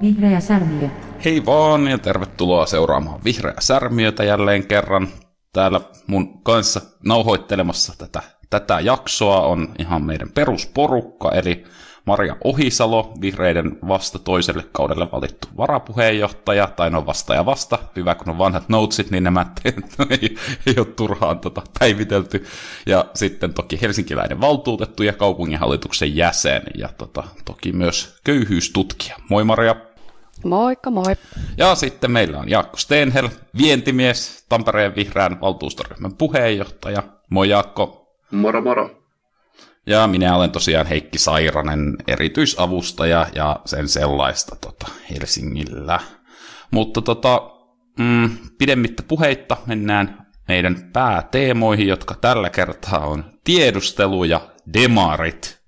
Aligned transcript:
Vihreä 0.00 0.40
särmiö. 0.40 0.88
Hei 1.24 1.46
vaan 1.46 1.88
ja 1.88 1.98
tervetuloa 1.98 2.66
seuraamaan 2.66 3.20
Vihreä 3.24 3.54
särmiötä 3.58 4.24
jälleen 4.24 4.66
kerran. 4.66 5.08
Täällä 5.52 5.80
mun 6.06 6.42
kanssa 6.42 6.80
nauhoittelemassa 7.04 7.92
tätä, 7.98 8.22
tätä 8.50 8.80
jaksoa 8.80 9.40
on 9.40 9.68
ihan 9.78 10.02
meidän 10.02 10.30
perusporukka, 10.34 11.30
eli 11.30 11.64
Maria 12.04 12.36
Ohisalo, 12.44 13.12
vihreiden 13.20 13.78
vasta 13.88 14.18
toiselle 14.18 14.64
kaudelle 14.72 15.08
valittu 15.12 15.48
varapuheenjohtaja, 15.56 16.66
tai 16.66 16.90
no 16.90 17.06
vasta 17.06 17.34
ja 17.34 17.46
vasta, 17.46 17.78
hyvä 17.96 18.14
kun 18.14 18.28
on 18.28 18.38
vanhat 18.38 18.68
notesit, 18.68 19.10
niin 19.10 19.24
nämä 19.24 19.46
ei, 20.10 20.36
ei 20.66 20.74
ole 20.78 20.86
turhaan 20.86 21.38
tota 21.38 21.62
päivitelty. 21.78 22.44
Ja 22.86 23.04
sitten 23.14 23.54
toki 23.54 23.80
helsinkiläinen 23.82 24.40
valtuutettu 24.40 25.02
ja 25.02 25.12
kaupunginhallituksen 25.12 26.16
jäsen, 26.16 26.62
ja 26.74 26.88
tota, 26.98 27.24
toki 27.44 27.72
myös 27.72 28.16
köyhyystutkija. 28.24 29.16
Moi 29.30 29.44
Maria! 29.44 29.76
Moikka 30.44 30.90
moi. 30.90 31.16
Ja 31.56 31.74
sitten 31.74 32.10
meillä 32.10 32.38
on 32.38 32.48
Jaakko 32.48 32.76
Stenhel, 32.76 33.28
vientimies, 33.58 34.44
Tampereen 34.48 34.94
vihreän 34.96 35.40
valtuustoryhmän 35.40 36.14
puheenjohtaja. 36.14 37.02
Moi 37.30 37.48
Jaakko. 37.48 38.14
Moro 38.30 38.62
moro. 38.62 39.03
Ja 39.86 40.06
minä 40.06 40.36
olen 40.36 40.50
tosiaan 40.50 40.86
Heikki 40.86 41.18
Sairanen, 41.18 41.96
erityisavustaja 42.08 43.26
ja 43.34 43.60
sen 43.64 43.88
sellaista 43.88 44.56
tota, 44.60 44.86
Helsingillä. 45.10 46.00
Mutta 46.70 47.02
tota, 47.02 47.50
mm, 47.98 48.30
pidemmittä 48.58 49.02
puheitta 49.02 49.56
mennään 49.66 50.26
meidän 50.48 50.90
pääteemoihin, 50.92 51.88
jotka 51.88 52.14
tällä 52.14 52.50
kertaa 52.50 53.06
on 53.06 53.24
tiedustelu 53.44 54.24
ja 54.24 54.40
demarit. 54.74 55.64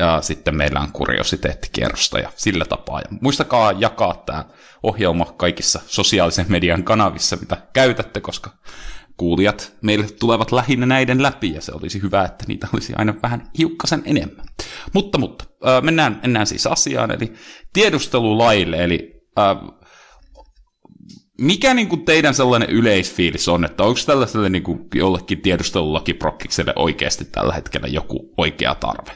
Ja 0.00 0.22
sitten 0.22 0.56
meillä 0.56 0.80
on 0.80 0.92
kuriositeettikierrosta 0.92 2.18
ja 2.18 2.32
sillä 2.36 2.64
tapaa. 2.64 3.00
Ja 3.00 3.06
muistakaa 3.20 3.72
jakaa 3.72 4.22
tämä 4.26 4.44
ohjelma 4.82 5.24
kaikissa 5.24 5.80
sosiaalisen 5.86 6.46
median 6.48 6.84
kanavissa, 6.84 7.36
mitä 7.36 7.56
käytätte, 7.72 8.20
koska 8.20 8.50
kuulijat 9.16 9.72
meille 9.82 10.06
tulevat 10.20 10.52
lähinnä 10.52 10.86
näiden 10.86 11.22
läpi, 11.22 11.52
ja 11.52 11.60
se 11.60 11.72
olisi 11.72 12.02
hyvä, 12.02 12.24
että 12.24 12.44
niitä 12.48 12.68
olisi 12.72 12.92
aina 12.96 13.14
vähän 13.22 13.50
hiukkasen 13.58 14.02
enemmän. 14.04 14.46
Mutta, 14.92 15.18
mutta, 15.18 15.44
mennään, 15.82 16.20
mennään 16.22 16.46
siis 16.46 16.66
asiaan, 16.66 17.10
eli 17.10 17.32
tiedustelulaille, 17.72 18.84
eli 18.84 19.22
äh, 19.38 19.56
mikä 21.40 21.74
niin 21.74 21.88
kuin 21.88 22.04
teidän 22.04 22.34
sellainen 22.34 22.70
yleisfiilis 22.70 23.48
on, 23.48 23.64
että 23.64 23.82
onko 23.82 24.00
tällaiselle 24.06 24.48
niin 24.48 24.62
kuin 24.62 24.80
jollekin 24.94 25.42
tiedustelulakiprokkikselle 25.42 26.72
oikeasti 26.76 27.24
tällä 27.24 27.54
hetkellä 27.54 27.88
joku 27.88 28.32
oikea 28.36 28.74
tarve? 28.74 29.12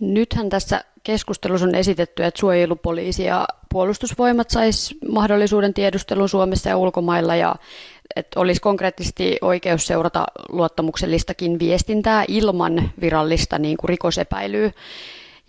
Nythän 0.00 0.48
tässä 0.48 0.84
keskustelussa 1.02 1.66
on 1.66 1.74
esitetty, 1.74 2.24
että 2.24 2.40
suojelupoliisi 2.40 3.24
ja 3.24 3.48
puolustusvoimat 3.70 4.50
sais 4.50 4.94
mahdollisuuden 5.08 5.74
tiedustelun 5.74 6.28
Suomessa 6.28 6.68
ja 6.68 6.76
ulkomailla 6.76 7.36
ja 7.36 7.54
että 8.16 8.40
olisi 8.40 8.60
konkreettisesti 8.60 9.38
oikeus 9.40 9.86
seurata 9.86 10.24
luottamuksellistakin 10.48 11.58
viestintää 11.58 12.24
ilman 12.28 12.90
virallista 13.00 13.58
niin 13.58 13.76
kuin 13.76 13.88
rikosepäilyä. 13.88 14.70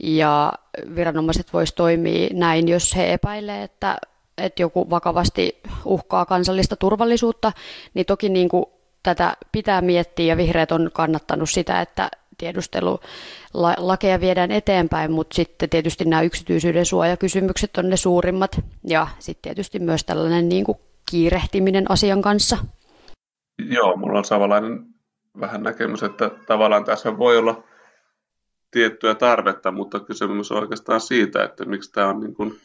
Ja 0.03 0.53
viranomaiset 0.95 1.53
voisivat 1.53 1.75
toimia 1.75 2.29
näin, 2.33 2.67
jos 2.67 2.95
he 2.95 3.13
epäilevät, 3.13 3.63
että, 3.63 3.97
että 4.37 4.61
joku 4.61 4.89
vakavasti 4.89 5.59
uhkaa 5.85 6.25
kansallista 6.25 6.75
turvallisuutta, 6.75 7.51
niin 7.93 8.05
toki 8.05 8.29
niin 8.29 8.49
kuin 8.49 8.65
tätä 9.03 9.37
pitää 9.51 9.81
miettiä 9.81 10.25
ja 10.25 10.37
vihreät 10.37 10.71
on 10.71 10.89
kannattanut 10.93 11.49
sitä, 11.49 11.81
että 11.81 12.09
tiedustelulakeja 12.37 14.19
viedään 14.19 14.51
eteenpäin, 14.51 15.11
mutta 15.11 15.35
sitten 15.35 15.69
tietysti 15.69 16.05
nämä 16.05 16.21
yksityisyyden 16.21 16.85
suojakysymykset 16.85 17.77
on 17.77 17.89
ne 17.89 17.97
suurimmat 17.97 18.61
ja 18.87 19.07
sitten 19.19 19.41
tietysti 19.41 19.79
myös 19.79 20.03
tällainen 20.03 20.49
niin 20.49 20.63
kuin 20.63 20.77
kiirehtiminen 21.13 21.91
asian 21.91 22.21
kanssa. 22.21 22.57
Joo, 23.69 23.97
mulla 23.97 24.17
on 24.17 24.25
samanlainen 24.25 24.85
vähän 25.39 25.63
näkemys, 25.63 26.03
että 26.03 26.31
tavallaan 26.47 26.83
tässä 26.83 27.17
voi 27.17 27.37
olla 27.37 27.63
tiettyä 28.71 29.15
tarvetta, 29.15 29.71
mutta 29.71 29.99
kysymys 29.99 30.51
on 30.51 30.61
oikeastaan 30.61 31.01
siitä, 31.01 31.43
että 31.43 31.65
miksi 31.65 31.91
tämä 31.91 32.07
on 32.07 32.19
niin, 32.19 32.35
kuin, 32.35 32.59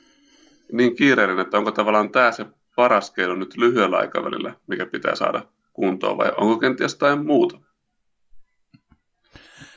niin 0.72 0.96
kiireellinen, 0.96 1.44
että 1.44 1.58
onko 1.58 1.70
tavallaan 1.70 2.10
tämä 2.10 2.32
se 2.32 2.46
paras 2.76 3.10
keino 3.10 3.34
nyt 3.34 3.56
lyhyellä 3.56 3.96
aikavälillä, 3.96 4.54
mikä 4.66 4.86
pitää 4.86 5.14
saada 5.14 5.42
kuntoon, 5.72 6.18
vai 6.18 6.32
onko 6.36 6.58
kenties 6.58 6.92
jotain 6.92 7.26
muuta? 7.26 7.58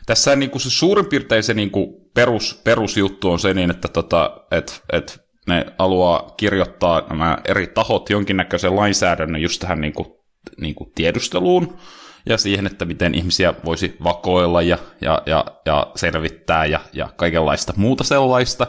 Tässä 0.06 0.36
niin 0.36 0.52
kuin 0.52 0.62
se 0.62 0.70
suurin 0.70 1.06
piirtein 1.06 1.44
se 1.44 1.54
niin 1.54 1.72
kuin 1.72 1.96
perus, 2.14 2.62
perusjuttu 2.64 3.32
on 3.32 3.40
se, 3.40 3.54
niin, 3.54 3.72
että 3.72 3.88
tota, 3.88 4.46
et, 4.52 4.84
et 4.94 5.21
ne 5.48 5.66
haluaa 5.80 6.34
kirjoittaa 6.38 7.02
nämä 7.10 7.38
eri 7.46 7.68
tahot 7.68 8.10
jonkinnäköisen 8.10 8.76
lainsäädännön 8.76 9.42
just 9.42 9.62
tähän 9.62 9.82
niin 9.82 9.94
kuin, 9.94 10.08
niin 10.62 10.76
kuin 10.76 10.92
tiedusteluun 10.96 11.78
ja 12.26 12.38
siihen, 12.38 12.66
että 12.66 12.86
miten 12.86 13.16
ihmisiä 13.16 13.54
voisi 13.66 13.98
vakoilla 14.04 14.62
ja, 14.62 14.78
ja, 15.02 15.22
ja, 15.26 15.46
ja 15.66 15.88
selvittää 15.96 16.66
ja, 16.66 16.80
ja 16.94 17.10
kaikenlaista 17.16 17.74
muuta 17.76 18.04
sellaista 18.04 18.68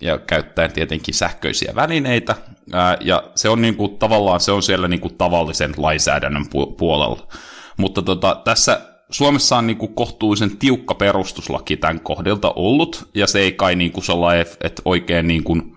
ja 0.00 0.18
käyttäen 0.18 0.72
tietenkin 0.72 1.14
sähköisiä 1.14 1.72
välineitä. 1.74 2.34
Ää, 2.72 2.96
ja 3.00 3.22
se 3.34 3.48
on 3.48 3.62
niin 3.62 3.76
kuin, 3.76 3.98
tavallaan 3.98 4.40
se 4.40 4.52
on 4.52 4.62
siellä 4.62 4.88
niin 4.88 5.00
kuin 5.00 5.16
tavallisen 5.18 5.74
lainsäädännön 5.76 6.46
puolella. 6.78 7.28
Mutta 7.76 8.02
tota, 8.02 8.40
tässä 8.44 8.80
Suomessa 9.10 9.56
on 9.56 9.66
niin 9.66 9.76
kuin 9.76 9.94
kohtuullisen 9.94 10.56
tiukka 10.56 10.94
perustuslaki 10.94 11.76
tämän 11.76 12.00
kohdilta 12.00 12.52
ollut, 12.56 13.08
ja 13.14 13.26
se 13.26 13.38
ei 13.38 13.52
kai 13.52 13.74
niin 13.74 13.92
kuin 13.92 14.04
sellainen, 14.04 14.46
että 14.60 14.82
oikein 14.84 15.26
niin 15.26 15.44
kuin 15.44 15.75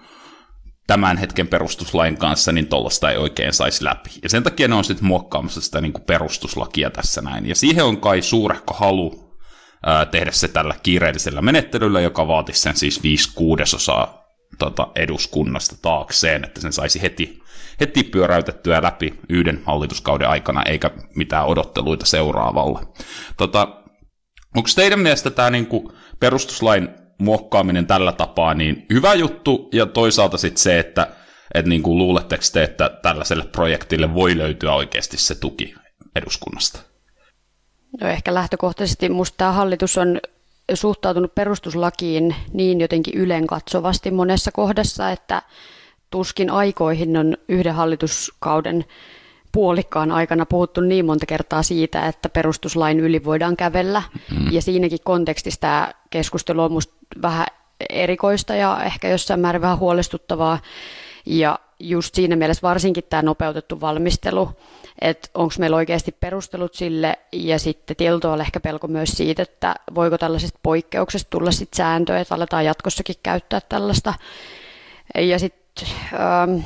tämän 0.89 1.17
hetken 1.17 1.47
perustuslain 1.47 2.17
kanssa, 2.17 2.51
niin 2.51 2.67
tuollaista 2.67 3.11
ei 3.11 3.17
oikein 3.17 3.53
saisi 3.53 3.85
läpi. 3.85 4.09
Ja 4.23 4.29
sen 4.29 4.43
takia 4.43 4.67
ne 4.67 4.75
on 4.75 4.83
sitten 4.83 5.07
muokkaamassa 5.07 5.61
sitä 5.61 5.81
niin 5.81 5.93
kuin 5.93 6.03
perustuslakia 6.03 6.89
tässä 6.89 7.21
näin. 7.21 7.45
Ja 7.45 7.55
siihen 7.55 7.85
on 7.85 8.01
kai 8.01 8.21
suurehko 8.21 8.73
halu 8.73 9.37
ää, 9.85 10.05
tehdä 10.05 10.31
se 10.31 10.47
tällä 10.47 10.75
kiireellisellä 10.83 11.41
menettelyllä, 11.41 12.01
joka 12.01 12.27
vaatisi 12.27 12.61
sen 12.61 12.75
siis 12.75 13.03
viisi 13.03 13.31
kuudesosaa 13.35 14.23
tota, 14.59 14.87
eduskunnasta 14.95 15.75
taakseen, 15.81 16.43
että 16.43 16.61
sen 16.61 16.73
saisi 16.73 17.01
heti, 17.01 17.39
heti 17.79 18.03
pyöräytettyä 18.03 18.81
läpi 18.81 19.19
yhden 19.29 19.61
hallituskauden 19.65 20.29
aikana, 20.29 20.63
eikä 20.63 20.91
mitään 21.15 21.45
odotteluita 21.45 22.05
seuraavalle. 22.05 22.79
Tota, 23.37 23.83
onko 24.55 24.69
teidän 24.75 24.99
mielestä 24.99 25.29
tämä 25.29 25.49
niinku 25.49 25.93
perustuslain 26.19 26.89
muokkaaminen 27.19 27.87
tällä 27.87 28.11
tapaa, 28.11 28.53
niin 28.53 28.85
hyvä 28.93 29.13
juttu, 29.13 29.69
ja 29.73 29.85
toisaalta 29.85 30.37
sitten 30.37 30.61
se, 30.61 30.79
että 30.79 31.07
et 31.53 31.65
niin 31.65 31.83
kuin 31.83 31.97
luuletteko 31.97 32.43
te, 32.53 32.63
että 32.63 32.89
tällaiselle 33.01 33.45
projektille 33.45 34.13
voi 34.13 34.37
löytyä 34.37 34.73
oikeasti 34.73 35.17
se 35.17 35.35
tuki 35.35 35.75
eduskunnasta? 36.15 36.79
No 38.01 38.07
ehkä 38.07 38.33
lähtökohtaisesti 38.33 39.09
minusta 39.09 39.37
tämä 39.37 39.51
hallitus 39.51 39.97
on 39.97 40.19
suhtautunut 40.73 41.35
perustuslakiin 41.35 42.35
niin 42.53 42.81
jotenkin 42.81 43.13
ylen 43.13 43.47
katsovasti 43.47 44.11
monessa 44.11 44.51
kohdassa, 44.51 45.11
että 45.11 45.41
tuskin 46.09 46.49
aikoihin 46.49 47.17
on 47.17 47.37
yhden 47.47 47.73
hallituskauden 47.73 48.85
puolikkaan 49.51 50.11
aikana 50.11 50.45
puhuttu 50.45 50.81
niin 50.81 51.05
monta 51.05 51.25
kertaa 51.25 51.63
siitä, 51.63 52.07
että 52.07 52.29
perustuslain 52.29 52.99
yli 52.99 53.23
voidaan 53.23 53.57
kävellä. 53.57 54.03
Mm. 54.31 54.51
Ja 54.51 54.61
siinäkin 54.61 54.99
kontekstissa 55.03 55.61
tämä 55.61 55.93
keskustelu 56.09 56.61
on 56.61 56.71
minusta 56.71 56.93
vähän 57.21 57.45
erikoista 57.89 58.55
ja 58.55 58.83
ehkä 58.83 59.09
jossain 59.09 59.39
määrin 59.39 59.61
vähän 59.61 59.79
huolestuttavaa. 59.79 60.59
Ja 61.25 61.59
just 61.79 62.15
siinä 62.15 62.35
mielessä 62.35 62.61
varsinkin 62.61 63.03
tämä 63.09 63.21
nopeutettu 63.21 63.81
valmistelu, 63.81 64.49
että 65.01 65.29
onko 65.33 65.53
meillä 65.59 65.77
oikeasti 65.77 66.15
perustelut 66.19 66.73
sille, 66.73 67.19
ja 67.31 67.59
sitten 67.59 67.95
tietyllä 67.95 68.41
ehkä 68.43 68.59
pelko 68.59 68.87
myös 68.87 69.09
siitä, 69.09 69.41
että 69.41 69.75
voiko 69.95 70.17
tällaisesta 70.17 70.59
poikkeuksesta 70.63 71.29
tulla 71.29 71.51
sitten 71.51 71.77
sääntöä, 71.77 72.19
että 72.19 72.35
aletaan 72.35 72.65
jatkossakin 72.65 73.15
käyttää 73.23 73.61
tällaista. 73.69 74.13
Ja 75.15 75.39
sitten 75.39 75.87
ähm, 76.13 76.59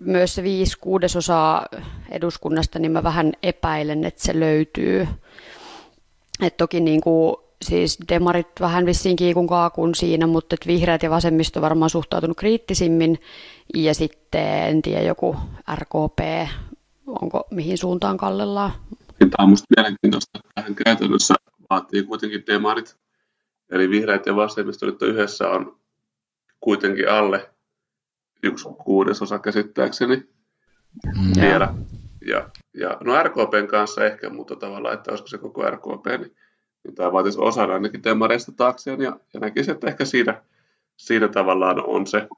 myös 0.00 0.34
se 0.34 0.42
viisi 0.42 0.78
kuudesosaa 0.78 1.66
eduskunnasta, 2.10 2.78
niin 2.78 2.92
mä 2.92 3.02
vähän 3.02 3.32
epäilen, 3.42 4.04
että 4.04 4.22
se 4.22 4.40
löytyy. 4.40 5.08
Et 6.42 6.56
toki 6.56 6.80
niin 6.80 7.00
kuin, 7.00 7.36
siis 7.62 7.98
demarit 8.08 8.60
vähän 8.60 8.86
vissiin 8.86 9.16
kiikun 9.16 9.46
kaakun 9.46 9.94
siinä, 9.94 10.26
mutta 10.26 10.54
että 10.54 10.66
vihreät 10.66 11.02
ja 11.02 11.10
vasemmisto 11.10 11.60
varmaan 11.60 11.90
suhtautunut 11.90 12.36
kriittisimmin. 12.36 13.20
Ja 13.74 13.94
sitten 13.94 14.68
en 14.68 14.82
tiedä, 14.82 15.02
joku 15.02 15.36
RKP, 15.74 16.48
onko 17.06 17.46
mihin 17.50 17.78
suuntaan 17.78 18.16
kallellaan. 18.16 18.72
Tämä 19.18 19.30
on 19.38 19.48
minusta 19.48 19.66
mielenkiintoista. 19.76 20.38
Tähän 20.54 20.74
käytännössä 20.74 21.34
vaatii 21.70 22.02
kuitenkin 22.02 22.44
demarit. 22.46 22.96
Eli 23.70 23.90
vihreät 23.90 24.26
ja 24.26 24.36
vasemmistoliitto 24.36 25.06
yhdessä 25.06 25.48
on 25.48 25.76
kuitenkin 26.60 27.10
alle 27.10 27.53
yksi 28.44 28.68
kuudesosa 28.84 29.38
käsittääkseni 29.38 30.34
Mm. 31.04 31.40
vielä. 31.40 31.74
Ja, 32.26 32.50
ja, 32.74 32.96
no 33.04 33.22
RKPn 33.22 33.66
kanssa 33.66 34.04
ehkä, 34.04 34.30
mutta 34.30 34.56
tavallaan, 34.56 34.94
että 34.94 35.10
olisiko 35.10 35.28
se 35.28 35.38
koko 35.38 35.70
RKP, 35.70 36.06
niin, 36.18 36.36
niin 36.84 36.94
tämä 36.94 37.12
vaatisi 37.12 37.38
osan 37.40 37.70
ainakin 37.70 38.04
demareista 38.04 38.52
taakseen. 38.52 39.00
Ja, 39.00 39.20
ja 39.34 39.40
näkisin, 39.40 39.74
että 39.74 39.86
ehkä 39.86 40.04
siinä, 40.04 40.42
siinä 40.96 41.28
tavallaan 41.28 41.86
on 41.86 42.06
se 42.06 42.28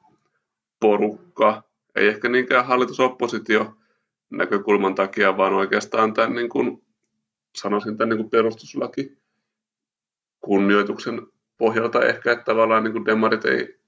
porukka. 0.81 1.63
Ei 1.95 2.09
ehkä 2.09 2.29
niinkään 2.29 2.67
hallitusoppositio 2.67 3.77
näkökulman 4.31 4.95
takia, 4.95 5.37
vaan 5.37 5.55
oikeastaan 5.55 6.15
tämän, 6.15 6.35
niin 6.35 6.49
kuin, 6.49 6.85
sanoisin, 7.57 7.97
tämän 7.99 8.09
niin 8.09 8.19
kuin 8.19 8.31
perustuslaki 8.31 9.19
kunnioituksen 10.41 11.27
pohjalta 11.59 12.05
ehkä, 12.05 12.33
että 12.33 12.45
tavallaan 12.45 12.85
niin 12.85 12.93
kuin 12.93 13.07
demarit 13.07 13.45
ei, 13.45 13.79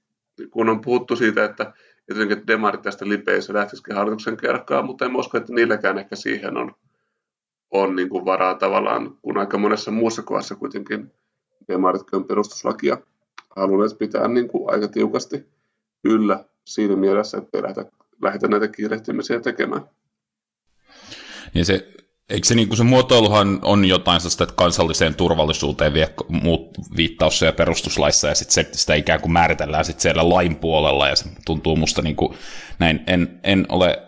kun 0.49 0.69
on 0.69 0.81
puhuttu 0.81 1.15
siitä, 1.15 1.43
että 1.43 1.73
jotenkin 2.09 2.37
että 2.37 2.47
demarit 2.47 2.81
tästä 2.81 3.09
lipeisi 3.09 3.53
lähtisikin 3.53 3.95
hallituksen 3.95 4.37
kerkkaa, 4.37 4.81
mutta 4.81 5.05
en 5.05 5.15
usko, 5.15 5.37
että 5.37 5.53
niilläkään 5.53 5.97
ehkä 5.97 6.15
siihen 6.15 6.57
on, 6.57 6.75
on 7.71 7.95
niin 7.95 8.09
kuin 8.09 8.25
varaa 8.25 8.55
tavallaan, 8.55 9.17
kun 9.21 9.37
aika 9.37 9.57
monessa 9.57 9.91
muussa 9.91 10.21
kohdassa 10.21 10.55
kuitenkin 10.55 11.11
demaritkin 11.67 12.17
on 12.17 12.25
perustuslakia 12.25 12.97
halunneet 13.55 13.97
pitää 13.97 14.27
niin 14.27 14.47
kuin 14.47 14.73
aika 14.73 14.87
tiukasti 14.87 15.47
yllä 16.03 16.45
siinä 16.65 16.95
mielessä, 16.95 17.37
että 17.37 17.57
ei 17.57 17.63
lähdetä, 17.63 17.91
lähdetä 18.21 18.47
näitä 18.47 18.67
kiirehtimisiä 18.67 19.39
tekemään. 19.39 19.81
Niin 21.53 21.65
se, 21.65 21.93
eikö 22.29 22.47
se, 22.47 22.55
niin 22.55 22.77
se 22.77 22.83
muotoiluhan 22.83 23.59
on 23.61 23.85
jotain 23.85 24.21
sellaista, 24.21 24.43
että 24.43 24.55
kansalliseen 24.55 25.15
turvallisuuteen 25.15 25.93
vie, 25.93 26.13
muut 26.29 26.69
viittaus 26.97 27.41
ja 27.41 27.53
perustuslaissa, 27.53 28.27
ja 28.27 28.35
sitten 28.35 28.53
se, 28.53 28.69
sitä 28.71 28.95
ikään 28.95 29.21
kuin 29.21 29.31
määritellään 29.31 29.85
sit 29.85 29.99
siellä 29.99 30.29
lain 30.29 30.55
puolella, 30.55 31.07
ja 31.07 31.15
se 31.15 31.25
tuntuu 31.45 31.75
musta 31.75 32.01
niin 32.01 32.15
kuin, 32.15 32.37
näin, 32.79 33.03
en, 33.07 33.39
en 33.43 33.65
ole 33.69 34.01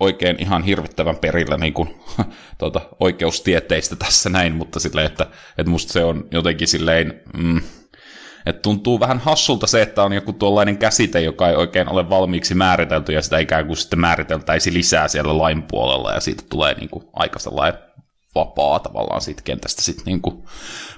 oikein 0.00 0.36
ihan 0.38 0.62
hirvittävän 0.62 1.16
perillä 1.16 1.56
niin 1.56 1.72
kuin, 1.72 1.94
tuota, 2.58 2.80
oikeustieteistä 3.00 3.96
tässä 3.96 4.30
näin, 4.30 4.54
mutta 4.54 4.80
silleen, 4.80 5.06
että, 5.06 5.26
että 5.58 5.70
musta 5.70 5.92
se 5.92 6.04
on 6.04 6.28
jotenkin 6.30 6.68
silleen, 6.68 7.20
mm, 7.36 7.60
että 8.48 8.62
tuntuu 8.62 9.00
vähän 9.00 9.18
hassulta 9.18 9.66
se, 9.66 9.82
että 9.82 10.02
on 10.02 10.12
joku 10.12 10.32
tuollainen 10.32 10.78
käsite, 10.78 11.20
joka 11.20 11.48
ei 11.48 11.56
oikein 11.56 11.88
ole 11.88 12.10
valmiiksi 12.10 12.54
määritelty, 12.54 13.12
ja 13.12 13.22
sitä 13.22 13.38
ikään 13.38 13.66
kuin 13.66 13.76
sitten 13.76 14.00
määriteltäisi 14.00 14.72
lisää 14.72 15.08
siellä 15.08 15.38
lain 15.38 15.62
puolella, 15.62 16.12
ja 16.12 16.20
siitä 16.20 16.42
tulee 16.50 16.74
niin 16.74 16.90
kuin 16.90 17.04
aika 17.12 17.38
sellainen 17.38 17.80
vapaa 18.34 18.78
tavallaan 18.78 19.20
siitä 19.20 19.42
kentästä 19.42 19.82
sitten 19.82 20.04
niin 20.04 20.20
kuin 20.20 20.42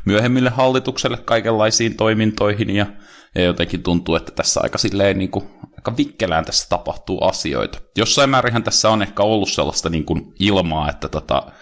myöhemmille 0.05 0.51
hallitukselle 0.51 1.17
kaikenlaisiin 1.17 1.97
toimintoihin, 1.97 2.71
ja, 2.71 2.87
ja 3.35 3.43
jotenkin 3.43 3.83
tuntuu, 3.83 4.15
että 4.15 4.33
tässä 4.33 4.61
aika 4.63 4.79
silleen 4.79 5.19
niin 5.19 5.31
kuin, 5.31 5.51
aika 5.77 5.97
vikkelään 5.97 6.45
tässä 6.45 6.69
tapahtuu 6.69 7.25
asioita. 7.25 7.79
Jossain 7.97 8.31
määrinhän 8.31 8.65
tässä 8.65 8.91
on 8.91 9.03
ehkä 9.03 9.23
ollut 9.23 9.49
sellaista 9.49 9.91
niin 9.91 10.05
kuin 10.05 10.33
ilmaa, 10.39 10.91
että 10.91 11.09
tota, 11.09 11.53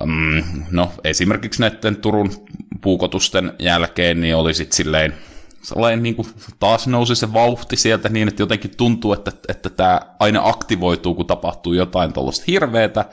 Um, 0.00 0.42
no 0.70 0.92
esimerkiksi 1.04 1.60
näiden 1.60 1.96
Turun 1.96 2.32
puukotusten 2.80 3.52
jälkeen 3.58 4.20
niin 4.20 4.36
oli 4.36 4.54
sitten 4.54 4.76
silleen 4.76 5.14
sellainen 5.62 6.02
niin 6.02 6.14
kuin 6.14 6.28
taas 6.58 6.86
nousi 6.86 7.14
se 7.14 7.32
vauhti 7.32 7.76
sieltä 7.76 8.08
niin, 8.08 8.28
että 8.28 8.42
jotenkin 8.42 8.76
tuntuu, 8.76 9.12
että, 9.12 9.32
että 9.48 9.70
tämä 9.70 10.00
aina 10.20 10.40
aktivoituu, 10.44 11.14
kun 11.14 11.26
tapahtuu 11.26 11.72
jotain 11.72 12.12
tuollaista 12.12 12.44
hirveätä, 12.46 13.04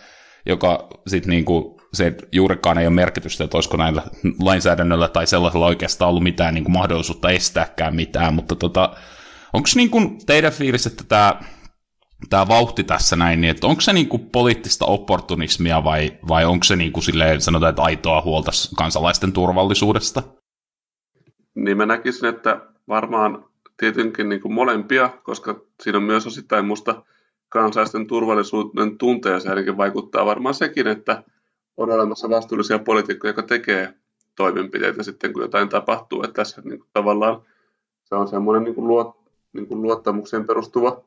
joka 0.45 0.87
sitten 1.07 1.29
niin 1.29 1.45
kuin, 1.45 1.79
se 1.93 2.15
juurikaan 2.31 2.77
ei 2.77 2.87
ole 2.87 2.95
merkitystä, 2.95 3.43
että 3.43 3.57
olisiko 3.57 3.77
näillä 3.77 4.01
lainsäädännöllä 4.39 5.07
tai 5.07 5.27
sellaisella 5.27 5.65
oikeastaan 5.65 6.09
ollut 6.09 6.23
mitään 6.23 6.53
niin 6.53 6.63
kuin 6.63 6.73
mahdollisuutta 6.73 7.29
estääkään 7.29 7.95
mitään, 7.95 8.33
mutta 8.33 8.55
tota, 8.55 8.95
onko 9.53 9.69
niin 9.75 9.89
kuin 9.89 10.25
teidän 10.25 10.53
fiilis, 10.53 10.87
että 10.87 11.03
tämä 11.07 11.39
tämä 12.30 12.48
vauhti 12.48 12.83
tässä 12.83 13.16
näin, 13.16 13.42
niin 13.42 13.51
että 13.51 13.68
onko 13.68 13.81
se 13.81 13.94
niinku 13.94 14.18
poliittista 14.18 14.86
opportunismia 14.86 15.83
vai, 15.83 16.18
vai 16.27 16.45
onko 16.45 16.63
se 16.63 16.75
niinku 16.75 17.01
silleen, 17.01 17.42
sanotaan, 17.42 17.69
että 17.69 17.81
aitoa 17.81 18.21
huolta 18.21 18.51
kansalaisten 18.75 19.33
turvallisuudesta? 19.33 20.24
Niin 21.56 21.77
mä 21.77 21.86
näkisin, 21.86 22.30
että 22.30 22.62
varmaan 22.88 23.45
tietenkin 23.77 24.30
niin 24.30 24.42
kuin 24.42 24.54
molempia, 24.54 25.10
koska 25.24 25.62
siinä 25.83 25.98
on 25.98 26.04
myös 26.04 26.27
osittain 26.27 26.66
musta 26.66 27.04
kansalaisten 27.50 28.07
turvallisuuden 28.07 28.98
tunteeseen 28.98 29.51
ainakin 29.51 29.77
vaikuttaa 29.77 30.25
varmaan 30.25 30.56
sekin, 30.56 30.88
että 30.88 31.24
on 31.77 31.92
olemassa 31.92 32.30
vastuullisia 32.30 32.80
poliitikkoja, 32.80 33.30
jotka 33.30 33.44
tekee 33.44 33.94
toimenpiteitä 34.36 35.04
sitten, 35.04 35.33
kun 35.33 35.42
jotain 35.42 35.69
tapahtuu. 35.69 36.24
Että 36.24 36.33
tässä 36.33 36.62
niin 36.66 36.80
kuin, 36.80 36.89
tavallaan 36.94 37.42
se 38.04 38.16
on 38.16 38.27
semmoinen 38.27 38.63
niin 38.63 38.75
kuin 38.75 38.88
luot, 38.88 39.18
niin 39.54 39.68
kuin 39.68 39.81
luottamukseen 39.81 40.45
perustuva 40.45 41.04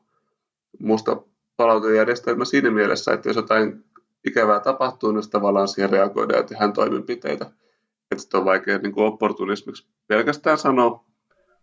musta 0.79 1.23
palautejärjestelmä 1.57 2.45
siinä 2.45 2.71
mielessä, 2.71 3.13
että 3.13 3.29
jos 3.29 3.35
jotain 3.35 3.83
ikävää 4.27 4.59
tapahtuu, 4.59 5.11
niin 5.11 5.29
tavallaan 5.29 5.67
siihen 5.67 5.89
reagoidaan 5.89 6.39
ja 6.39 6.43
tehdään 6.43 6.73
toimenpiteitä. 6.73 7.45
Että 8.11 8.23
sitä 8.23 8.37
on 8.37 8.45
vaikea 8.45 8.77
niin 8.77 8.93
kuin 8.93 9.05
opportunismiksi 9.05 9.87
pelkästään 10.07 10.57
sanoa, 10.57 11.05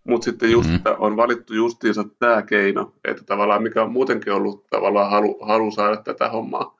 mutta 0.05 0.25
sitten 0.25 0.51
just 0.51 0.71
mm-hmm. 0.71 0.95
on 0.99 1.17
valittu 1.17 1.55
justiinsa 1.55 2.05
tämä 2.19 2.43
keino, 2.43 2.93
että 3.05 3.25
tavallaan 3.25 3.63
mikä 3.63 3.83
on 3.83 3.93
muutenkin 3.93 4.33
ollut 4.33 4.67
tavallaan 4.71 5.11
halu, 5.11 5.39
halu 5.43 5.71
saada 5.71 5.97
tätä 5.97 6.29
hommaa 6.29 6.79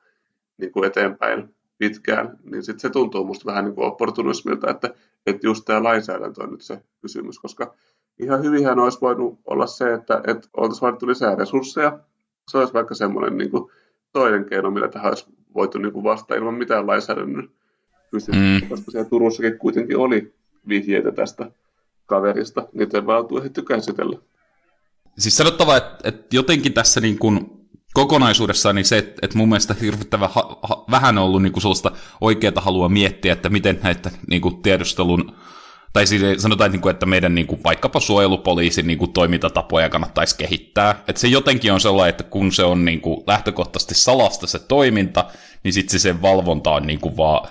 niin 0.57 0.71
kuin 0.71 0.85
eteenpäin 0.85 1.55
pitkään, 1.77 2.37
niin 2.43 2.63
sitten 2.63 2.79
se 2.79 2.89
tuntuu 2.89 3.25
musta 3.25 3.45
vähän 3.45 3.65
niin 3.65 3.75
kuin 3.75 3.87
opportunismilta, 3.87 4.71
että, 4.71 4.93
että 5.25 5.47
just 5.47 5.65
tämä 5.65 5.83
lainsäädäntö 5.83 6.43
on 6.43 6.51
nyt 6.51 6.61
se 6.61 6.83
kysymys, 7.01 7.39
koska 7.39 7.73
ihan 8.19 8.43
hyvinhän 8.43 8.79
olisi 8.79 9.01
voinut 9.01 9.39
olla 9.45 9.67
se, 9.67 9.93
että, 9.93 10.21
että 10.27 10.47
oltaisiin 10.57 10.81
valittu 10.81 11.07
lisää 11.07 11.35
resursseja, 11.35 11.99
se 12.47 12.57
olisi 12.57 12.73
vaikka 12.73 12.95
semmoinen 12.95 13.37
niin 13.37 13.51
kuin 13.51 13.71
toinen 14.13 14.45
keino, 14.45 14.71
millä 14.71 14.87
tähän 14.87 15.09
olisi 15.09 15.25
voitu 15.55 15.77
niin 15.77 15.93
kuin 15.93 16.03
vastata 16.03 16.35
ilman 16.35 16.53
mitään 16.53 16.87
lainsäädännön 16.87 17.49
kysymyksiä, 18.11 18.59
mm. 18.59 18.69
koska 18.69 18.91
siellä 18.91 19.09
Turussakin 19.09 19.57
kuitenkin 19.57 19.97
oli 19.97 20.33
vihjeitä 20.67 21.11
tästä 21.11 21.51
kaverista, 22.05 22.67
niitä 22.73 23.03
ehditty 23.39 23.61
käsitellä. 23.61 24.17
Siis 25.17 25.37
sanottava, 25.37 25.77
että, 25.77 25.97
että 26.03 26.35
jotenkin 26.35 26.73
tässä 26.73 27.01
niin 27.01 27.19
kuin 27.19 27.61
kokonaisuudessaan 27.93 28.75
niin 28.75 28.85
se, 28.85 28.97
että, 28.97 29.19
että 29.21 29.37
mun 29.37 29.49
mielestä 29.49 29.75
hirvittävän 29.81 30.29
ha, 30.31 30.59
ha, 30.63 30.85
vähän 30.91 31.17
on 31.17 31.23
ollut 31.23 31.41
niin 31.41 31.53
kuin 31.53 31.61
sellaista 31.61 31.91
oikeaa 32.21 32.53
halua 32.55 32.89
miettiä, 32.89 33.33
että 33.33 33.49
miten 33.49 33.79
näitä 33.83 34.11
niin 34.29 34.41
kuin 34.41 34.61
tiedustelun 34.61 35.35
tai 35.93 36.07
siis 36.07 36.41
sanotaan, 36.41 36.71
että 36.89 37.05
meidän 37.05 37.35
niin 37.35 37.47
kuin, 37.47 37.63
vaikkapa 37.63 37.99
suojelupoliisin 37.99 38.87
niin 38.87 38.99
kuin, 38.99 39.13
toimintatapoja 39.13 39.89
kannattaisi 39.89 40.37
kehittää. 40.37 40.91
Että 41.07 41.21
se 41.21 41.27
jotenkin 41.27 41.73
on 41.73 41.81
sellainen, 41.81 42.09
että 42.09 42.23
kun 42.23 42.51
se 42.51 42.63
on 42.63 42.85
lähtökohtaisesti 43.27 43.95
salasta 43.95 44.47
se 44.47 44.59
toiminta, 44.59 45.25
niin 45.63 45.73
sitten 45.73 45.99
se 45.99 46.03
sen 46.03 46.21
valvonta 46.21 46.71
on 46.71 46.87
niin 46.87 46.99
kuin, 46.99 47.17
vaan 47.17 47.49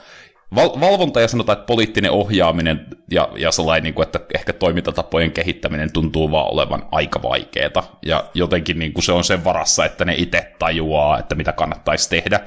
val- 0.54 0.80
valvonta 0.80 1.20
ja 1.20 1.28
sanotaan, 1.28 1.58
että 1.58 1.66
poliittinen 1.66 2.10
ohjaaminen 2.10 2.86
ja, 3.10 3.28
ja 3.36 3.52
sellainen, 3.52 3.94
että 4.02 4.20
ehkä 4.34 4.52
toimintatapojen 4.52 5.32
kehittäminen 5.32 5.92
tuntuu 5.92 6.30
vaan 6.30 6.52
olevan 6.52 6.88
aika 6.92 7.22
vaikeeta. 7.22 7.82
Ja 8.06 8.24
jotenkin 8.34 8.92
se 9.00 9.12
on 9.12 9.24
sen 9.24 9.44
varassa, 9.44 9.84
että 9.84 10.04
ne 10.04 10.14
itse 10.16 10.54
tajuaa, 10.58 11.18
että 11.18 11.34
mitä 11.34 11.52
kannattaisi 11.52 12.10
tehdä. 12.10 12.40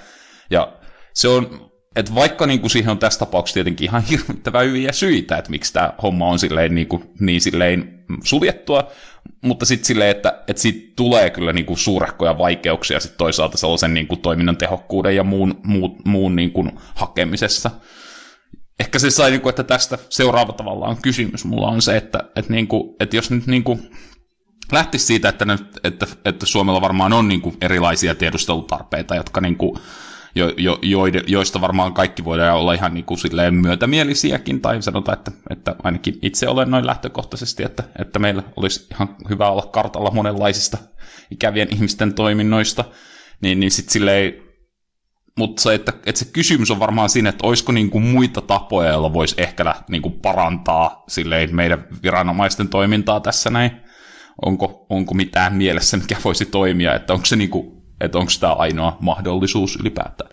Ja 0.49 0.73
se 1.13 1.27
on 1.27 1.72
et 1.95 2.15
vaikka 2.15 2.47
niin 2.47 2.59
kuin 2.59 2.71
siihen 2.71 2.91
on 2.91 2.97
tässä 2.97 3.19
tapauksessa 3.19 3.53
tietenkin 3.53 3.85
ihan 3.85 4.03
hirvittävän 4.03 4.65
hyviä 4.65 4.91
syitä, 4.91 5.37
että 5.37 5.51
miksi 5.51 5.73
tämä 5.73 5.93
homma 6.03 6.27
on 6.27 6.39
silleen, 6.39 6.75
niin, 6.75 6.87
kuin, 6.87 7.03
niin 7.19 7.41
silleen 7.41 8.03
suljettua, 8.23 8.91
mutta 9.41 9.65
sitten 9.65 9.85
silleen, 9.85 10.11
että, 10.11 10.43
että 10.47 10.61
siitä 10.61 10.93
tulee 10.95 11.29
kyllä 11.29 11.53
niin 11.53 11.65
kuin 11.65 11.77
suurehkoja 11.77 12.37
vaikeuksia 12.37 12.99
sit 12.99 13.17
toisaalta 13.17 13.57
sellaisen 13.57 13.93
niin 13.93 14.07
kuin 14.07 14.21
toiminnan 14.21 14.57
tehokkuuden 14.57 15.15
ja 15.15 15.23
muun, 15.23 15.59
muun, 15.63 16.01
muun 16.05 16.35
niin 16.35 16.51
kuin 16.51 16.71
hakemisessa. 16.95 17.71
Ehkä 18.79 18.99
se 18.99 19.09
sai, 19.09 19.31
niin 19.31 19.41
kuin, 19.41 19.49
että 19.49 19.63
tästä 19.63 19.97
seuraava 20.09 20.53
tavallaan 20.53 20.97
kysymys 21.01 21.45
mulla 21.45 21.67
on 21.67 21.81
se, 21.81 21.97
että, 21.97 22.19
että, 22.35 22.53
niin 22.53 22.67
kuin, 22.67 22.95
että 22.99 23.15
jos 23.15 23.31
nyt 23.31 23.47
niin 23.47 23.63
kuin 23.63 23.89
siitä, 24.97 25.29
että, 25.29 25.45
nyt, 25.45 25.79
että, 25.83 26.07
että 26.25 26.45
Suomella 26.45 26.81
varmaan 26.81 27.13
on 27.13 27.27
niin 27.27 27.41
kuin 27.41 27.57
erilaisia 27.61 28.15
tiedustelutarpeita, 28.15 29.15
jotka 29.15 29.41
niin 29.41 29.55
kuin, 29.55 29.79
jo, 30.35 30.53
jo, 30.57 30.79
jo, 30.81 31.05
joista 31.27 31.61
varmaan 31.61 31.93
kaikki 31.93 32.23
voidaan 32.23 32.57
olla 32.57 32.73
ihan 32.73 32.93
niin 32.93 33.05
kuin 33.05 33.17
silleen 33.17 33.55
myötämielisiäkin, 33.55 34.61
tai 34.61 34.81
sanotaan, 34.81 35.17
että, 35.17 35.31
että 35.49 35.75
ainakin 35.83 36.19
itse 36.21 36.47
olen 36.47 36.71
noin 36.71 36.85
lähtökohtaisesti, 36.85 37.63
että, 37.63 37.83
että 37.99 38.19
meillä 38.19 38.43
olisi 38.55 38.87
ihan 38.91 39.15
hyvä 39.29 39.49
olla 39.49 39.61
kartalla 39.61 40.11
monenlaisista 40.11 40.77
ikävien 41.31 41.67
ihmisten 41.71 42.13
toiminnoista, 42.13 42.85
niin, 43.41 43.59
niin 43.59 43.71
sitten 43.71 43.93
silleen, 43.93 44.33
mutta 45.37 45.61
se, 45.61 45.73
että, 45.73 45.93
että 46.05 46.19
se 46.19 46.25
kysymys 46.25 46.71
on 46.71 46.79
varmaan 46.79 47.09
siinä, 47.09 47.29
että 47.29 47.47
olisiko 47.47 47.73
kuin 47.91 48.03
muita 48.03 48.41
tapoja, 48.41 48.89
joilla 48.89 49.13
voisi 49.13 49.35
ehkä 49.37 49.75
niin 49.89 50.01
kuin 50.01 50.19
parantaa 50.21 51.03
silleen 51.07 51.55
meidän 51.55 51.87
viranomaisten 52.03 52.67
toimintaa 52.67 53.19
tässä 53.19 53.49
näin. 53.49 53.71
Onko, 54.45 54.85
onko 54.89 55.13
mitään 55.13 55.55
mielessä, 55.55 55.97
mikä 55.97 56.17
voisi 56.23 56.45
toimia, 56.45 56.95
että 56.95 57.13
onko 57.13 57.25
se 57.25 57.35
niin 57.35 57.49
kuin 57.49 57.82
että 58.03 58.17
onko 58.17 58.31
tämä 58.39 58.53
ainoa 58.53 58.97
mahdollisuus 58.99 59.75
ylipäätään. 59.75 60.29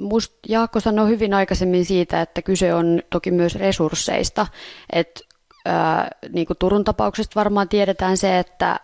Must 0.00 0.32
Jaakko 0.48 0.80
sanoi 0.80 1.08
hyvin 1.08 1.34
aikaisemmin 1.34 1.84
siitä, 1.84 2.20
että 2.20 2.42
kyse 2.42 2.74
on 2.74 3.02
toki 3.10 3.30
myös 3.30 3.54
resursseista. 3.54 4.46
Et, 4.92 5.22
ää, 5.64 6.10
niin 6.32 6.46
kuin 6.46 6.56
Turun 6.58 6.84
tapauksesta 6.84 7.34
varmaan 7.34 7.68
tiedetään 7.68 8.16
se, 8.16 8.38
että 8.38 8.80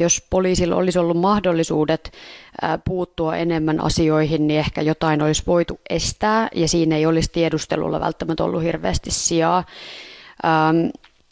jos 0.00 0.26
poliisilla 0.30 0.76
olisi 0.76 0.98
ollut 0.98 1.16
mahdollisuudet 1.16 2.12
puuttua 2.84 3.36
enemmän 3.36 3.80
asioihin, 3.80 4.46
niin 4.46 4.60
ehkä 4.60 4.82
jotain 4.82 5.22
olisi 5.22 5.42
voitu 5.46 5.80
estää 5.90 6.48
ja 6.54 6.68
siinä 6.68 6.96
ei 6.96 7.06
olisi 7.06 7.30
tiedustelulla 7.32 8.00
välttämättä 8.00 8.44
ollut 8.44 8.62
hirveästi 8.62 9.10
sijaa. 9.10 9.64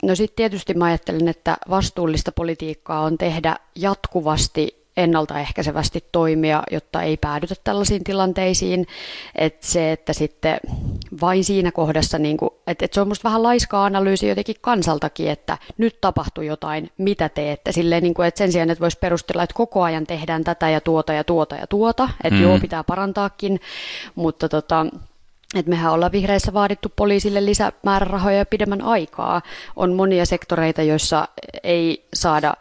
No 0.03 0.15
sitten 0.15 0.37
tietysti 0.37 0.75
mä 0.75 0.85
ajattelen, 0.85 1.29
että 1.29 1.57
vastuullista 1.71 2.33
politiikkaa 2.33 3.01
on 3.01 3.19
tehdä 3.19 3.57
jatkuvasti 3.77 4.80
ennaltaehkäisevästi 4.97 6.05
toimia, 6.13 6.63
jotta 6.71 7.03
ei 7.03 7.17
päädytä 7.17 7.55
tällaisiin 7.65 8.05
tilanteisiin. 8.05 8.87
Että 9.35 9.67
se, 9.67 9.93
että 9.93 10.13
sitten 10.13 10.61
vain 11.21 11.45
siinä 11.45 11.73
kohdassa, 11.73 12.19
niin 12.19 12.37
kuin, 12.37 12.51
että, 12.67 12.85
että 12.85 12.95
se 12.95 13.01
on 13.01 13.09
musta 13.09 13.29
vähän 13.29 13.43
laiskaa 13.43 13.85
analyysi 13.85 14.29
jotenkin 14.29 14.57
kansaltakin, 14.61 15.31
että 15.31 15.59
nyt 15.79 16.01
tapahtui 16.01 16.47
jotain, 16.47 16.91
mitä 16.99 17.29
teette. 17.29 17.73
Silleen, 17.73 18.03
niin 18.03 18.15
kuin, 18.15 18.29
että 18.29 18.39
sen 18.39 18.53
sijaan, 18.53 18.71
että 18.71 18.83
voisi 18.83 18.99
perustella, 18.99 19.43
että 19.43 19.55
koko 19.55 19.83
ajan 19.83 20.07
tehdään 20.07 20.45
tätä 20.45 20.71
ja 20.71 20.81
tuota 20.81 21.13
ja 21.13 21.25
tuota 21.25 21.57
ja 21.57 21.67
tuota, 21.67 22.09
että 22.25 22.39
mm. 22.39 22.43
joo, 22.43 22.59
pitää 22.59 22.85
parantaakin, 22.85 23.61
mutta 24.15 24.49
tota, 24.49 24.87
et 25.55 25.67
mehän 25.67 25.93
ollaan 25.93 26.13
vihreissä 26.13 26.53
vaadittu 26.53 26.93
poliisille 26.97 27.45
lisämäärärahoja 27.45 28.37
ja 28.37 28.47
pidemmän 28.47 28.83
aikaa. 28.83 29.43
On 29.77 29.93
monia 29.93 30.27
sektoreita, 30.27 30.83
joissa 30.83 31.29
ei 31.63 32.07
saada 32.15 32.55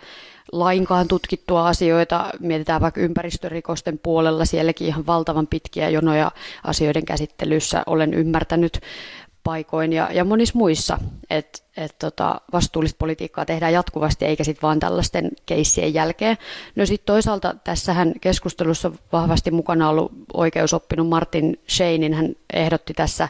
lainkaan 0.51 1.07
tutkittua 1.07 1.67
asioita. 1.67 2.29
Mietitään 2.39 2.81
vaikka 2.81 3.01
ympäristörikosten 3.01 3.99
puolella, 4.03 4.45
sielläkin 4.45 4.87
ihan 4.87 5.05
valtavan 5.05 5.47
pitkiä 5.47 5.89
jonoja 5.89 6.31
asioiden 6.63 7.05
käsittelyssä 7.05 7.83
olen 7.85 8.13
ymmärtänyt 8.13 8.79
paikoin 9.43 9.93
ja, 9.93 10.09
ja 10.11 10.25
monissa 10.25 10.57
muissa, 10.57 10.99
että 11.29 11.59
et 11.77 11.95
tota, 11.99 12.41
vastuullista 12.53 12.97
politiikkaa 12.97 13.45
tehdään 13.45 13.73
jatkuvasti 13.73 14.25
eikä 14.25 14.43
sitten 14.43 14.61
vaan 14.61 14.79
tällaisten 14.79 15.31
keissien 15.45 15.93
jälkeen. 15.93 16.37
No 16.75 16.85
sitten 16.85 17.05
toisaalta 17.05 17.55
tässähän 17.63 18.13
keskustelussa 18.21 18.91
vahvasti 19.11 19.51
mukana 19.51 19.89
ollut 19.89 20.11
oikeusoppinut 20.33 21.09
Martin 21.09 21.59
Scheinin, 21.69 22.13
hän 22.13 22.35
ehdotti 22.53 22.93
tässä 22.93 23.29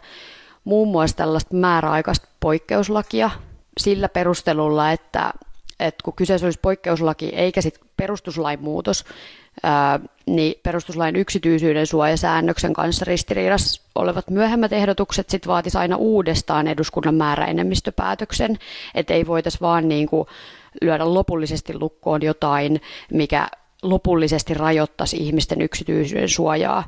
muun 0.63 0.87
muassa 0.87 1.17
tällaista 1.17 1.55
määräaikaista 1.55 2.27
poikkeuslakia 2.39 3.29
sillä 3.77 4.09
perustelulla, 4.09 4.91
että 4.91 5.33
että 5.79 6.03
kun 6.03 6.13
kyseessä 6.15 6.47
olisi 6.47 6.59
poikkeuslaki 6.61 7.29
eikä 7.29 7.61
sitten 7.61 7.89
perustuslain 7.97 8.61
muutos, 8.61 9.05
ää, 9.63 9.99
niin 10.25 10.53
perustuslain 10.63 11.15
yksityisyyden 11.15 11.87
suojasäännöksen 11.87 12.73
kanssa 12.73 13.05
ristiriidassa 13.05 13.81
olevat 13.95 14.29
myöhemmät 14.29 14.73
ehdotukset 14.73 15.29
sit 15.29 15.47
vaatisi 15.47 15.77
aina 15.77 15.95
uudestaan 15.95 16.67
eduskunnan 16.67 17.15
määräenemmistöpäätöksen, 17.15 18.57
että 18.95 19.13
ei 19.13 19.27
voitaisiin 19.27 19.61
vaan 19.61 19.89
niin 19.89 20.07
kuin 20.07 20.27
lyödä 20.81 21.13
lopullisesti 21.13 21.79
lukkoon 21.79 22.21
jotain, 22.21 22.81
mikä 23.13 23.47
lopullisesti 23.83 24.53
rajoittaisi 24.53 25.17
ihmisten 25.17 25.61
yksityisyyden 25.61 26.29
suojaa. 26.29 26.87